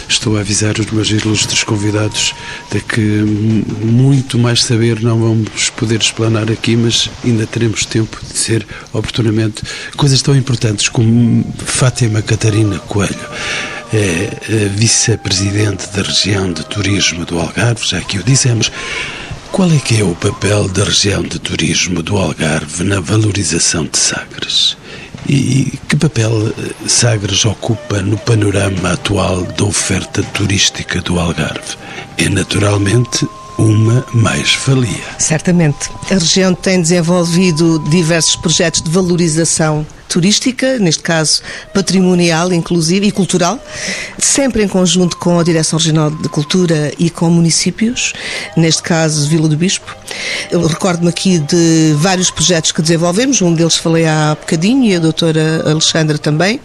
Estou 0.08 0.38
a 0.38 0.40
avisar 0.42 0.80
os 0.80 0.88
meus 0.88 1.10
ilustres 1.10 1.64
convidados 1.64 2.34
que 2.82 3.02
muito 3.02 4.38
mais 4.38 4.64
saber 4.64 5.02
não 5.02 5.20
vamos 5.20 5.70
poder 5.70 6.00
explanar 6.00 6.52
aqui, 6.52 6.76
mas 6.76 7.10
ainda 7.24 7.46
teremos 7.46 7.86
tempo 7.86 8.20
de 8.24 8.34
dizer 8.34 8.66
oportunamente 8.94 9.64
coisas 9.96 10.22
tão 10.22 10.36
importantes 10.36 10.90
como 10.90 11.46
Fátima 11.66 12.22
Catarina 12.22 12.80
Coelho 12.80 13.30
é 13.92 14.70
vice-presidente 14.76 15.88
da 15.90 16.04
região 16.04 16.52
de 16.52 16.64
turismo 16.66 17.26
do 17.26 17.40
Algarve, 17.40 17.86
já 17.86 18.00
que 18.02 18.20
o 18.20 18.24
dissemos. 18.24 18.72
Qual 19.52 19.72
é 19.72 19.80
que 19.80 20.00
é 20.00 20.04
o 20.04 20.14
papel 20.14 20.68
da 20.70 20.84
região 20.84 21.24
de 21.24 21.40
turismo 21.40 22.04
do 22.04 22.16
Algarve 22.16 22.84
na 22.84 23.00
valorização 23.00 23.86
de 23.86 23.98
Sagres? 23.98 24.78
E 25.30 25.78
que 25.88 25.96
papel 25.96 26.32
eh, 26.48 26.88
Sagres 26.88 27.46
ocupa 27.46 28.02
no 28.02 28.18
panorama 28.18 28.94
atual 28.94 29.44
da 29.44 29.64
oferta 29.64 30.24
turística 30.24 31.00
do 31.02 31.20
Algarve? 31.20 31.78
É 32.18 32.28
naturalmente 32.28 33.28
uma 33.60 34.04
mais-valia. 34.12 35.04
Certamente. 35.20 35.92
A 36.10 36.16
região 36.16 36.56
tem 36.56 36.82
desenvolvido 36.82 37.78
diversos 37.92 38.36
projetos 38.38 38.82
de 38.82 38.90
valorização 38.90 39.86
turística, 40.10 40.78
neste 40.80 41.04
caso 41.04 41.42
patrimonial, 41.74 42.52
inclusive, 42.52 43.08
e 43.08 43.12
cultural, 43.12 43.64
sempre 44.18 44.64
em 44.64 44.68
conjunto 44.68 45.16
com 45.18 45.40
a 45.40 45.44
Direção 45.44 45.78
Regional 45.78 46.12
de 46.12 46.28
Cultura 46.28 46.92
e 46.98 47.10
com 47.10 47.30
municípios, 47.30 48.14
neste 48.58 48.82
caso 48.82 49.30
Vila 49.30 49.48
do 49.48 49.56
Bispo. 49.56 49.96
Eu 50.52 50.66
recordo-me 50.66 51.10
aqui 51.10 51.38
de 51.38 51.94
vários 51.98 52.32
projetos 52.32 52.72
que 52.72 52.82
desenvolvemos, 52.82 53.42
um 53.42 53.54
deles 53.54 53.78
falei 53.78 54.06
há 54.06 54.36
bocadinho 54.40 54.86
e 54.86 54.96
a 54.96 55.00
doutora 55.00 55.64
Alexandra 55.66 56.18
também, 56.18 56.60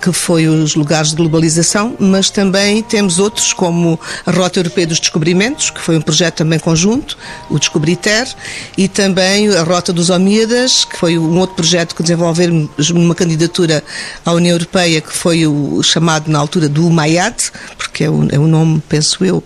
que 0.00 0.12
foi 0.12 0.46
os 0.46 0.74
lugares 0.74 1.10
de 1.10 1.16
globalização, 1.16 1.96
mas 1.98 2.28
também 2.28 2.82
temos 2.82 3.18
outros 3.18 3.54
como 3.54 3.98
a 4.26 4.30
Rota 4.30 4.60
Europeia 4.60 4.86
dos 4.86 5.00
Descobrimentos, 5.00 5.70
que 5.70 5.80
foi 5.80 5.96
um 5.96 6.02
projeto 6.02 6.36
também 6.36 6.58
conjunto, 6.58 7.16
o 7.48 7.58
Descobriter, 7.58 8.28
e 8.76 8.86
também 8.86 9.48
a 9.56 9.62
Rota 9.62 9.94
dos 9.94 10.10
Omíadas, 10.10 10.84
que 10.84 10.98
foi 10.98 11.18
um 11.18 11.38
outro 11.38 11.56
projeto 11.56 11.94
que 11.94 12.02
desenvolvemos 12.02 12.68
numa 12.92 13.14
candidatura 13.14 13.82
à 14.24 14.32
União 14.32 14.54
Europeia, 14.54 15.00
que 15.00 15.12
foi 15.12 15.46
o 15.46 15.82
chamado 15.82 16.30
na 16.30 16.38
altura 16.38 16.68
do 16.68 16.88
MAIAT, 16.90 17.50
porque 17.76 18.04
é 18.04 18.10
o, 18.10 18.28
é 18.30 18.38
o 18.38 18.46
nome, 18.46 18.82
penso 18.88 19.24
eu, 19.24 19.42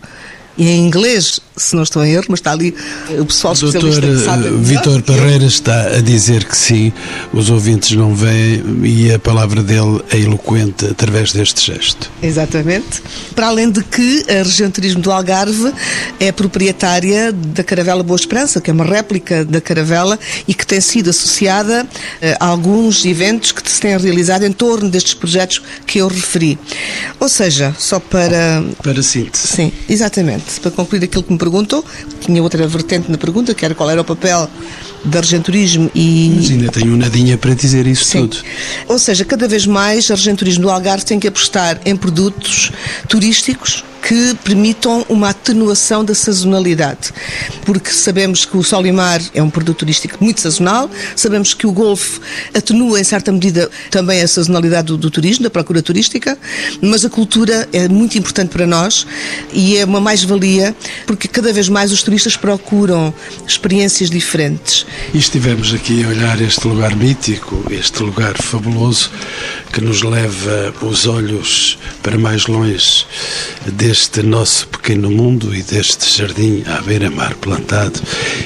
e 0.59 0.68
em 0.68 0.84
inglês, 0.84 1.38
se 1.56 1.76
não 1.76 1.84
estou 1.84 2.04
em 2.04 2.12
erro, 2.12 2.26
mas 2.30 2.40
está 2.40 2.50
ali 2.50 2.74
o 3.16 3.24
pessoal 3.24 3.54
especialista 3.54 4.00
Doutor, 4.00 4.18
que 4.18 4.24
sabe. 4.24 4.48
Vitor 4.59 5.02
Parreira 5.02 5.44
está 5.44 5.82
a 5.96 6.00
dizer 6.00 6.44
que 6.44 6.56
sim, 6.56 6.92
os 7.32 7.48
ouvintes 7.48 7.92
não 7.92 8.12
veem 8.12 8.62
e 8.82 9.12
a 9.12 9.20
palavra 9.20 9.62
dele 9.62 10.02
é 10.11 10.18
eloquente 10.18 10.84
através 10.86 11.32
deste 11.32 11.64
gesto. 11.64 12.11
Exatamente. 12.20 13.00
Para 13.36 13.46
além 13.46 13.70
de 13.70 13.84
que 13.84 14.24
a 14.28 14.42
região 14.42 14.68
turismo 14.68 15.00
do 15.00 15.12
Algarve 15.12 15.72
é 16.18 16.32
proprietária 16.32 17.32
da 17.32 17.62
Caravela 17.62 18.02
Boa 18.02 18.16
Esperança, 18.16 18.61
que 18.61 18.68
é 18.68 18.72
uma 18.72 18.84
réplica 18.84 19.44
da 19.44 19.61
Caravela 19.61 20.18
e 20.48 20.54
que 20.54 20.66
tem 20.66 20.80
sido 20.80 21.11
associada 21.11 21.86
eh, 22.20 22.36
a 22.40 22.46
alguns 22.46 23.04
eventos 23.04 23.52
que 23.52 23.70
se 23.70 23.80
têm 23.80 23.96
realizado 23.96 24.44
em 24.44 24.52
torno 24.52 24.90
destes 24.90 25.14
projetos 25.14 25.62
que 25.86 25.98
eu 25.98 26.09
referi. 26.09 26.59
Ou 27.20 27.28
seja, 27.28 27.74
só 27.78 28.00
para. 28.00 28.64
Para 28.82 29.02
síntese. 29.02 29.46
Sim, 29.46 29.72
exatamente. 29.88 30.47
Para 30.57 30.70
concluir 30.70 31.05
aquilo 31.05 31.22
que 31.22 31.32
me 31.32 31.38
perguntou, 31.38 31.84
tinha 32.20 32.42
outra 32.42 32.66
vertente 32.66 33.11
na 33.11 33.18
pergunta, 33.18 33.53
que 33.55 33.64
era 33.64 33.74
qual 33.74 33.90
era 33.90 34.01
o 34.01 34.05
papel 34.05 34.49
de 35.05 35.16
argenturismo 35.16 35.90
e... 35.94 36.32
Mas 36.36 36.51
ainda 36.51 36.72
tenho 36.72 36.92
um 36.92 36.96
nadinha 36.96 37.38
para 37.38 37.55
dizer 37.55 37.86
isso 37.86 38.05
Sim. 38.05 38.26
tudo. 38.26 38.38
Ou 38.86 38.99
seja, 38.99 39.24
cada 39.24 39.49
vez 39.49 39.66
mais 39.66 40.11
a 40.11 40.14
argenturismo 40.14 40.62
do 40.62 40.70
Algarve 40.70 41.05
tem 41.05 41.18
que 41.18 41.28
apostar 41.28 41.80
em 41.84 41.96
produtos 41.96 42.72
turísticos 43.09 43.84
que 44.09 44.34
permitam 44.42 45.05
uma 45.09 45.30
atenuação 45.30 46.05
da 46.05 46.14
sazonalidade. 46.14 47.11
Porque 47.64 47.90
sabemos 47.90 48.44
que 48.44 48.57
o 48.57 48.62
sol 48.62 48.86
e 48.86 48.92
mar 48.92 49.20
é 49.34 49.42
um 49.42 49.51
produto 49.51 49.78
turístico 49.78 50.16
muito 50.20 50.40
sazonal, 50.40 50.90
sabemos 51.14 51.53
que 51.53 51.66
o 51.66 51.72
Golfo 51.72 52.20
atenua, 52.55 53.01
em 53.01 53.05
certa 53.05 53.30
medida, 53.30 53.70
também 53.90 54.22
a 54.22 54.28
sazonalidade 54.28 54.86
do, 54.86 54.96
do 54.96 55.11
turismo, 55.11 55.44
da 55.44 55.51
procura 55.51 55.82
turística, 55.82 56.38
mas 56.80 57.05
a 57.05 57.11
cultura 57.11 57.68
é 57.72 57.86
muito 57.88 58.16
importante 58.16 58.51
para 58.51 58.66
nós 58.66 59.07
e 59.53 59.76
é 59.76 59.84
uma 59.84 60.01
mais-valia 60.01 60.74
porque 61.07 61.28
cada 61.28 61.53
vez 61.53 61.68
mais 61.68 61.92
os 61.92 62.03
turistas 62.03 62.36
procuram 62.36 63.12
experiências 63.46 64.09
diferentes. 64.09 64.86
E 65.14 65.18
estivemos 65.18 65.72
aqui 65.72 66.05
a 66.05 66.09
olhar 66.09 66.41
este 66.41 66.66
lugar 66.68 66.95
mítico, 66.97 67.64
este 67.70 68.03
lugar 68.03 68.36
fabuloso 68.36 69.11
que 69.72 69.80
nos 69.80 70.03
leva 70.03 70.74
os 70.82 71.07
olhos 71.07 71.78
para 72.03 72.18
mais 72.18 72.47
longe 72.47 73.07
deste 73.66 74.22
nosso 74.22 74.68
pequeno 74.68 75.11
mundo 75.11 75.55
e 75.55 75.62
deste 75.62 76.18
jardim 76.18 76.62
à 76.66 76.80
beira-mar 76.82 77.34
plantado. 77.36 78.01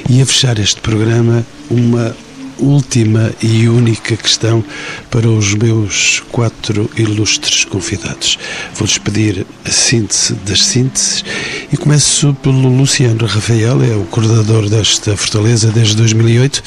E 0.09 0.23
a 0.23 0.27
fechar 0.27 0.59
este 0.59 0.81
programa, 0.81 1.45
uma 1.71 2.17
última 2.63 3.33
e 3.43 3.69
única 3.69 4.17
questão 4.17 4.65
para 5.11 5.29
os 5.29 5.55
meus 5.55 6.23
quatro 6.31 6.89
ilustres 6.97 7.65
convidados. 7.65 8.39
Vou-lhes 8.75 8.99
pedir 8.99 9.47
a 9.65 9.71
síntese 9.71 10.35
das 10.35 10.63
sínteses 10.63 11.25
e 11.73 11.77
começo 11.77 12.33
pelo 12.43 12.69
Luciano 12.69 13.27
Rafael, 13.27 13.83
é 13.83 13.97
o 13.97 14.05
coordenador 14.05 14.69
desta 14.69 15.17
fortaleza 15.17 15.71
desde 15.71 15.97
2008. 15.97 16.63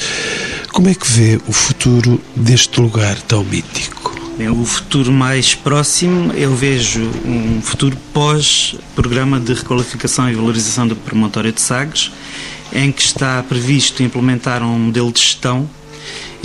Como 0.72 0.88
é 0.88 0.94
que 0.94 1.10
vê 1.10 1.40
o 1.48 1.52
futuro 1.52 2.20
deste 2.36 2.80
lugar 2.80 3.16
tão 3.22 3.42
mítico? 3.42 4.14
Bem, 4.36 4.50
o 4.50 4.66
futuro 4.66 5.10
mais 5.10 5.54
próximo, 5.54 6.30
eu 6.34 6.54
vejo 6.54 7.00
um 7.24 7.62
futuro 7.62 7.96
pós-programa 8.12 9.40
de 9.40 9.54
requalificação 9.54 10.30
e 10.30 10.34
valorização 10.34 10.86
do 10.86 10.94
promontório 10.94 11.50
de 11.50 11.60
Sagres, 11.62 12.12
em 12.70 12.92
que 12.92 13.00
está 13.00 13.42
previsto 13.42 14.02
implementar 14.02 14.62
um 14.62 14.78
modelo 14.78 15.10
de 15.10 15.20
gestão 15.20 15.66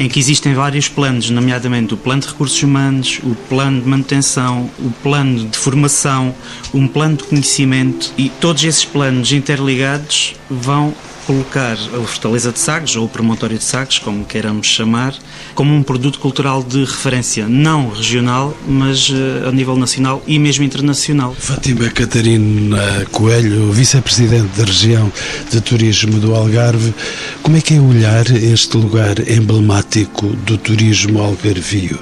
em 0.01 0.09
que 0.09 0.19
existem 0.19 0.55
vários 0.55 0.89
planos, 0.89 1.29
nomeadamente 1.29 1.93
o 1.93 1.97
plano 1.97 2.21
de 2.21 2.29
recursos 2.29 2.63
humanos, 2.63 3.19
o 3.23 3.35
plano 3.47 3.79
de 3.79 3.87
manutenção, 3.87 4.67
o 4.79 4.89
plano 5.03 5.47
de 5.47 5.55
formação, 5.55 6.33
um 6.73 6.87
plano 6.87 7.17
de 7.17 7.23
conhecimento 7.25 8.11
e 8.17 8.27
todos 8.27 8.63
esses 8.63 8.83
planos 8.83 9.31
interligados 9.31 10.33
vão 10.49 10.91
colocar 11.25 11.73
a 11.73 12.07
Fortaleza 12.07 12.51
de 12.51 12.59
Sagres, 12.59 12.95
ou 12.95 13.05
o 13.05 13.09
Promontório 13.09 13.57
de 13.57 13.63
Sagres, 13.63 13.99
como 13.99 14.25
queiramos 14.25 14.67
chamar, 14.67 15.15
como 15.55 15.73
um 15.73 15.83
produto 15.83 16.19
cultural 16.19 16.63
de 16.63 16.79
referência, 16.79 17.47
não 17.47 17.89
regional, 17.89 18.55
mas 18.67 19.09
uh, 19.09 19.47
a 19.47 19.51
nível 19.51 19.75
nacional 19.75 20.23
e 20.27 20.37
mesmo 20.39 20.63
internacional. 20.63 21.35
Fátima 21.37 21.89
Catarina 21.89 23.05
Coelho, 23.11 23.71
vice-presidente 23.71 24.57
da 24.57 24.65
região 24.65 25.11
de 25.49 25.61
turismo 25.61 26.19
do 26.19 26.35
Algarve, 26.35 26.93
como 27.41 27.57
é 27.57 27.61
que 27.61 27.73
é 27.73 27.79
olhar 27.79 28.29
este 28.29 28.77
lugar 28.77 29.19
emblemático 29.29 30.27
do 30.27 30.57
turismo 30.57 31.21
algarvio? 31.21 31.99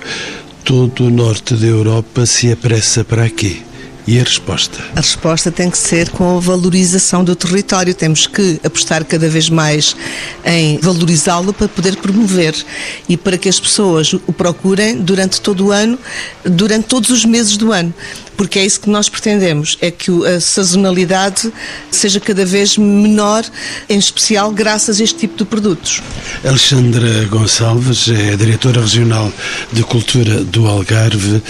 Todo 0.63 1.05
o 1.05 1.09
norte 1.09 1.55
da 1.55 1.65
Europa 1.65 2.25
se 2.25 2.51
apressa 2.51 3.03
para 3.03 3.23
aqui. 3.23 3.68
E 4.09 4.19
a 4.19 4.23
resposta? 4.23 4.83
A 4.95 5.01
resposta 5.01 5.51
tem 5.51 5.69
que 5.69 5.77
ser 5.77 6.09
com 6.09 6.35
a 6.35 6.39
valorização 6.39 7.23
do 7.23 7.35
território. 7.35 7.93
Temos 7.93 8.25
que 8.25 8.59
apostar 8.63 9.05
cada 9.05 9.29
vez 9.29 9.51
mais 9.51 9.95
em 10.43 10.79
valorizá-lo 10.79 11.53
para 11.53 11.67
poder 11.67 11.95
promover 11.97 12.55
e 13.07 13.15
para 13.15 13.37
que 13.37 13.47
as 13.47 13.59
pessoas 13.59 14.13
o 14.13 14.33
procurem 14.33 14.97
durante 14.97 15.39
todo 15.39 15.67
o 15.67 15.71
ano, 15.71 15.99
durante 16.43 16.87
todos 16.87 17.11
os 17.11 17.23
meses 17.23 17.55
do 17.55 17.71
ano. 17.71 17.93
Porque 18.35 18.57
é 18.57 18.65
isso 18.65 18.79
que 18.79 18.89
nós 18.89 19.09
pretendemos, 19.09 19.77
é 19.81 19.91
que 19.91 20.09
a 20.25 20.39
sazonalidade 20.39 21.51
seja 21.91 22.21
cada 22.21 22.45
vez 22.45 22.77
menor, 22.77 23.43
em 23.89 23.99
especial 23.99 24.49
graças 24.51 25.01
a 25.01 25.03
este 25.03 25.19
tipo 25.19 25.37
de 25.37 25.43
produtos. 25.43 26.01
Alexandra 26.45 27.25
Gonçalves 27.25 28.07
é 28.07 28.37
diretora 28.37 28.79
regional 28.79 29.29
de 29.73 29.83
cultura 29.83 30.41
do 30.45 30.67
Algarve 30.67 31.43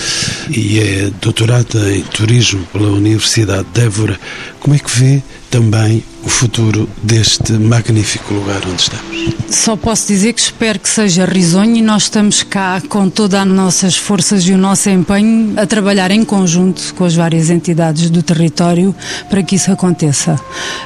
e 0.50 0.80
é 0.80 1.12
doutorada 1.22 1.96
em 1.96 2.02
turismo 2.02 2.49
pela 2.58 2.90
Universidade 2.90 3.68
de 3.74 3.82
Évora. 3.82 4.20
Como 4.60 4.76
é 4.76 4.80
que 4.80 4.92
vê 4.92 5.22
também 5.50 6.04
o 6.24 6.30
futuro 6.30 6.90
deste 7.02 7.54
magnífico 7.54 8.34
lugar 8.34 8.62
onde 8.68 8.82
estamos? 8.82 9.36
Só 9.50 9.76
posso 9.76 10.08
dizer 10.08 10.34
que 10.34 10.42
espero 10.42 10.80
que 10.80 10.90
seja 10.90 11.26
risonho 11.26 11.76
e 11.78 11.82
nós 11.82 12.04
estamos 12.04 12.44
cá 12.44 12.82
com 12.88 13.10
todas 13.10 13.42
as 13.42 13.48
nossas 13.48 13.98
forças 13.98 14.44
e 14.44 14.52
o 14.52 14.58
nosso 14.58 14.90
empenho 14.90 15.54
a 15.60 15.66
trabalhar 15.66 16.12
em 16.12 16.24
conjunto 16.24 16.94
com 16.96 17.06
as 17.06 17.16
várias 17.16 17.50
entidades 17.50 18.10
do 18.10 18.22
território 18.22 18.96
para 19.30 19.42
que 19.44 19.56
isso 19.56 19.72
aconteça. 19.72 20.40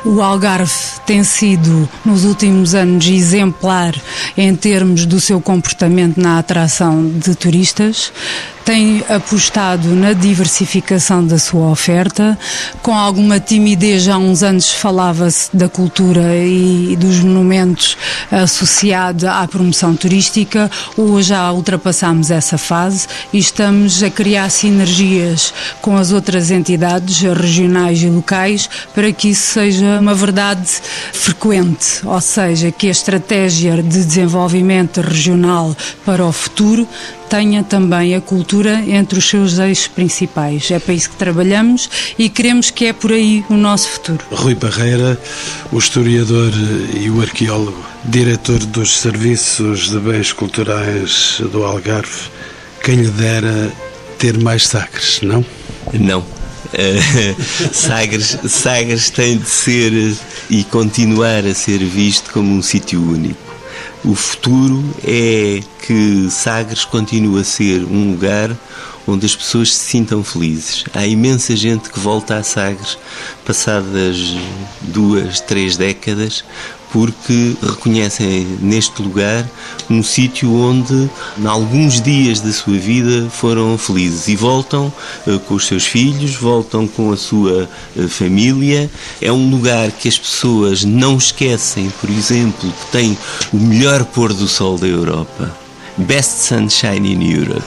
O 0.06 0.22
Algarve 0.22 0.72
tem 1.06 1.24
sido, 1.24 1.90
nos 2.06 2.26
últimos 2.26 2.74
anos, 2.74 3.06
exemplar 3.08 3.96
em 4.38 4.56
termos 4.56 5.06
do 5.06 5.20
seu 5.20 5.42
comportamento 5.42 6.18
na 6.18 6.40
atração 6.40 7.10
de 7.10 7.36
turistas 7.36 8.12
tem 8.66 9.04
apostado 9.10 9.90
na 9.90 10.14
diversificação 10.14 11.26
da 11.26 11.38
sua 11.38 11.70
oferta, 11.70 12.38
com 12.82 12.94
alguma 12.94 13.40
timidez 13.40 14.08
há 14.08 14.18
uns 14.18 14.42
anos 14.42 14.70
falava-se 15.24 15.56
da 15.56 15.70
cultura 15.70 16.36
e 16.36 16.96
dos 16.98 17.20
monumentos 17.20 17.98
associados 18.32 19.24
à 19.24 19.48
promoção 19.48 19.96
turística, 19.96 20.70
hoje 20.98 21.30
já 21.30 21.52
ultrapassamos 21.52 22.30
essa 22.30 22.58
fase 22.58 23.08
e 23.32 23.38
estamos 23.38 24.04
a 24.04 24.10
criar 24.10 24.50
sinergias 24.50 25.54
com 25.82 25.96
as 25.96 26.12
outras 26.12 26.52
entidades 26.52 27.22
regionais 27.22 28.02
e 28.02 28.10
locais 28.10 28.70
para 28.94 29.12
que 29.12 29.30
isso 29.30 29.54
seja 29.54 30.00
uma 30.00 30.14
verdade 30.14 30.70
frequente, 31.14 32.06
ou 32.06 32.20
seja, 32.20 32.72
que 32.72 32.88
a 32.88 32.92
estratégia 32.92 33.82
de 33.82 34.04
desenvolvimento 34.04 35.02
regional 35.02 35.76
para 36.06 36.26
o 36.26 36.32
futuro 36.32 36.88
tenha 37.34 37.64
também 37.64 38.14
a 38.14 38.22
cultura 38.22 38.84
entre 38.88 39.18
os 39.18 39.28
seus 39.28 39.58
eixos 39.58 39.88
principais. 39.88 40.70
É 40.70 40.78
para 40.78 40.94
isso 40.94 41.10
que 41.10 41.16
trabalhamos 41.16 41.90
e 42.16 42.30
queremos 42.30 42.70
que 42.70 42.86
é 42.86 42.94
por 42.94 43.12
aí 43.12 43.44
o 43.50 43.56
nosso 43.56 43.90
futuro. 43.90 44.24
Rui 44.30 44.54
Barreira, 44.54 45.20
o 45.72 45.80
historiador 45.80 46.52
e 46.94 47.10
o 47.10 47.22
arqueólogo, 47.22 47.84
diretor 48.06 48.60
dos 48.60 48.98
Serviços 48.98 49.90
de 49.90 49.98
Bens 49.98 50.32
Culturais 50.32 51.42
do 51.52 51.64
Algarve, 51.64 52.30
quem 52.84 52.98
lhe 52.98 53.10
dera 53.10 53.74
ter 54.20 54.38
mais 54.38 54.68
Sagres, 54.68 55.20
não? 55.24 55.44
Não. 55.92 56.20
Uh, 56.20 57.36
Sagres, 57.74 58.38
Sagres 58.48 59.10
tem 59.10 59.40
de 59.40 59.50
ser 59.50 60.16
e 60.52 60.64
continuar 60.66 61.48
a 61.48 61.56
ser 61.56 61.80
visto 61.80 62.32
como 62.32 62.54
um 62.54 62.62
sítio 62.62 63.02
único. 63.02 63.53
O 64.06 64.16
futuro 64.16 64.84
é 65.02 65.62
que 65.82 66.30
Sagres 66.30 66.84
continue 66.84 67.40
a 67.40 67.44
ser 67.44 67.86
um 67.86 68.12
lugar 68.12 68.54
onde 69.08 69.26
as 69.26 69.34
pessoas 69.34 69.74
se 69.74 69.80
sintam 69.92 70.22
felizes. 70.22 70.84
Há 70.94 71.08
imensa 71.08 71.56
gente 71.56 71.90
que 71.90 72.00
volta 72.00 72.36
a 72.36 72.44
Sagres 72.44 72.98
passadas 73.46 74.36
duas, 74.82 75.40
três 75.40 75.78
décadas 75.78 76.44
porque 76.94 77.58
reconhecem 77.60 78.46
neste 78.62 79.02
lugar 79.02 79.50
um 79.90 80.04
sítio 80.04 80.54
onde, 80.54 81.10
em 81.40 81.48
alguns 81.48 82.00
dias 82.00 82.40
da 82.40 82.54
sua 82.54 82.78
vida, 82.78 83.28
foram 83.32 83.80
felizes 83.80 84.28
e 84.28 84.36
voltam 84.36 84.94
uh, 85.26 85.40
com 85.40 85.56
os 85.56 85.66
seus 85.66 85.88
filhos, 85.88 86.36
voltam 86.36 86.88
com 86.88 87.12
a 87.12 87.18
sua 87.18 87.68
uh, 87.96 88.08
família. 88.08 88.92
É 89.20 89.32
um 89.32 89.50
lugar 89.50 89.90
que 89.92 90.08
as 90.08 90.20
pessoas 90.20 90.86
não 90.86 91.18
esquecem, 91.18 91.92
por 92.00 92.12
exemplo, 92.12 92.72
que 92.72 92.92
tem 92.92 93.18
o 93.52 93.58
melhor 93.58 94.06
pôr 94.06 94.32
do 94.32 94.48
sol 94.48 94.78
da 94.78 94.86
Europa. 94.86 95.63
Best 95.98 96.44
Sunshine 96.44 97.14
in 97.14 97.22
Europe. 97.22 97.64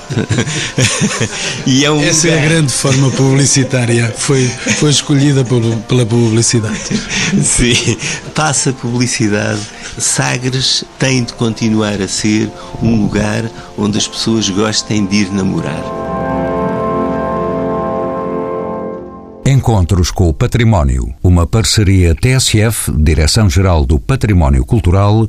e 1.67 1.85
é 1.85 1.91
um 1.91 2.03
Essa 2.03 2.29
lugar... 2.29 2.43
é 2.43 2.45
a 2.45 2.49
grande 2.49 2.73
forma 2.73 3.11
publicitária, 3.11 4.15
foi, 4.17 4.47
foi 4.49 4.91
escolhida 4.91 5.45
pela 5.45 6.07
publicidade. 6.07 7.01
Sim, 7.43 7.97
passa 8.35 8.73
publicidade. 8.73 9.61
Sagres 9.99 10.85
tem 10.99 11.25
de 11.25 11.33
continuar 11.35 12.01
a 12.03 12.09
ser 12.09 12.51
um 12.83 13.03
lugar 13.03 13.51
onde 13.79 13.99
as 13.99 14.09
pessoas 14.09 14.49
gostem 14.49 15.07
de 15.07 15.17
ir 15.17 15.33
namorar. 15.33 16.07
Encontros 19.47 20.11
com 20.11 20.29
o 20.29 20.35
Património, 20.35 21.15
uma 21.23 21.47
parceria 21.47 22.17
TSF, 22.17 22.91
Direção-Geral 22.93 23.87
do 23.87 23.99
Património 23.99 24.65
Cultural, 24.67 25.29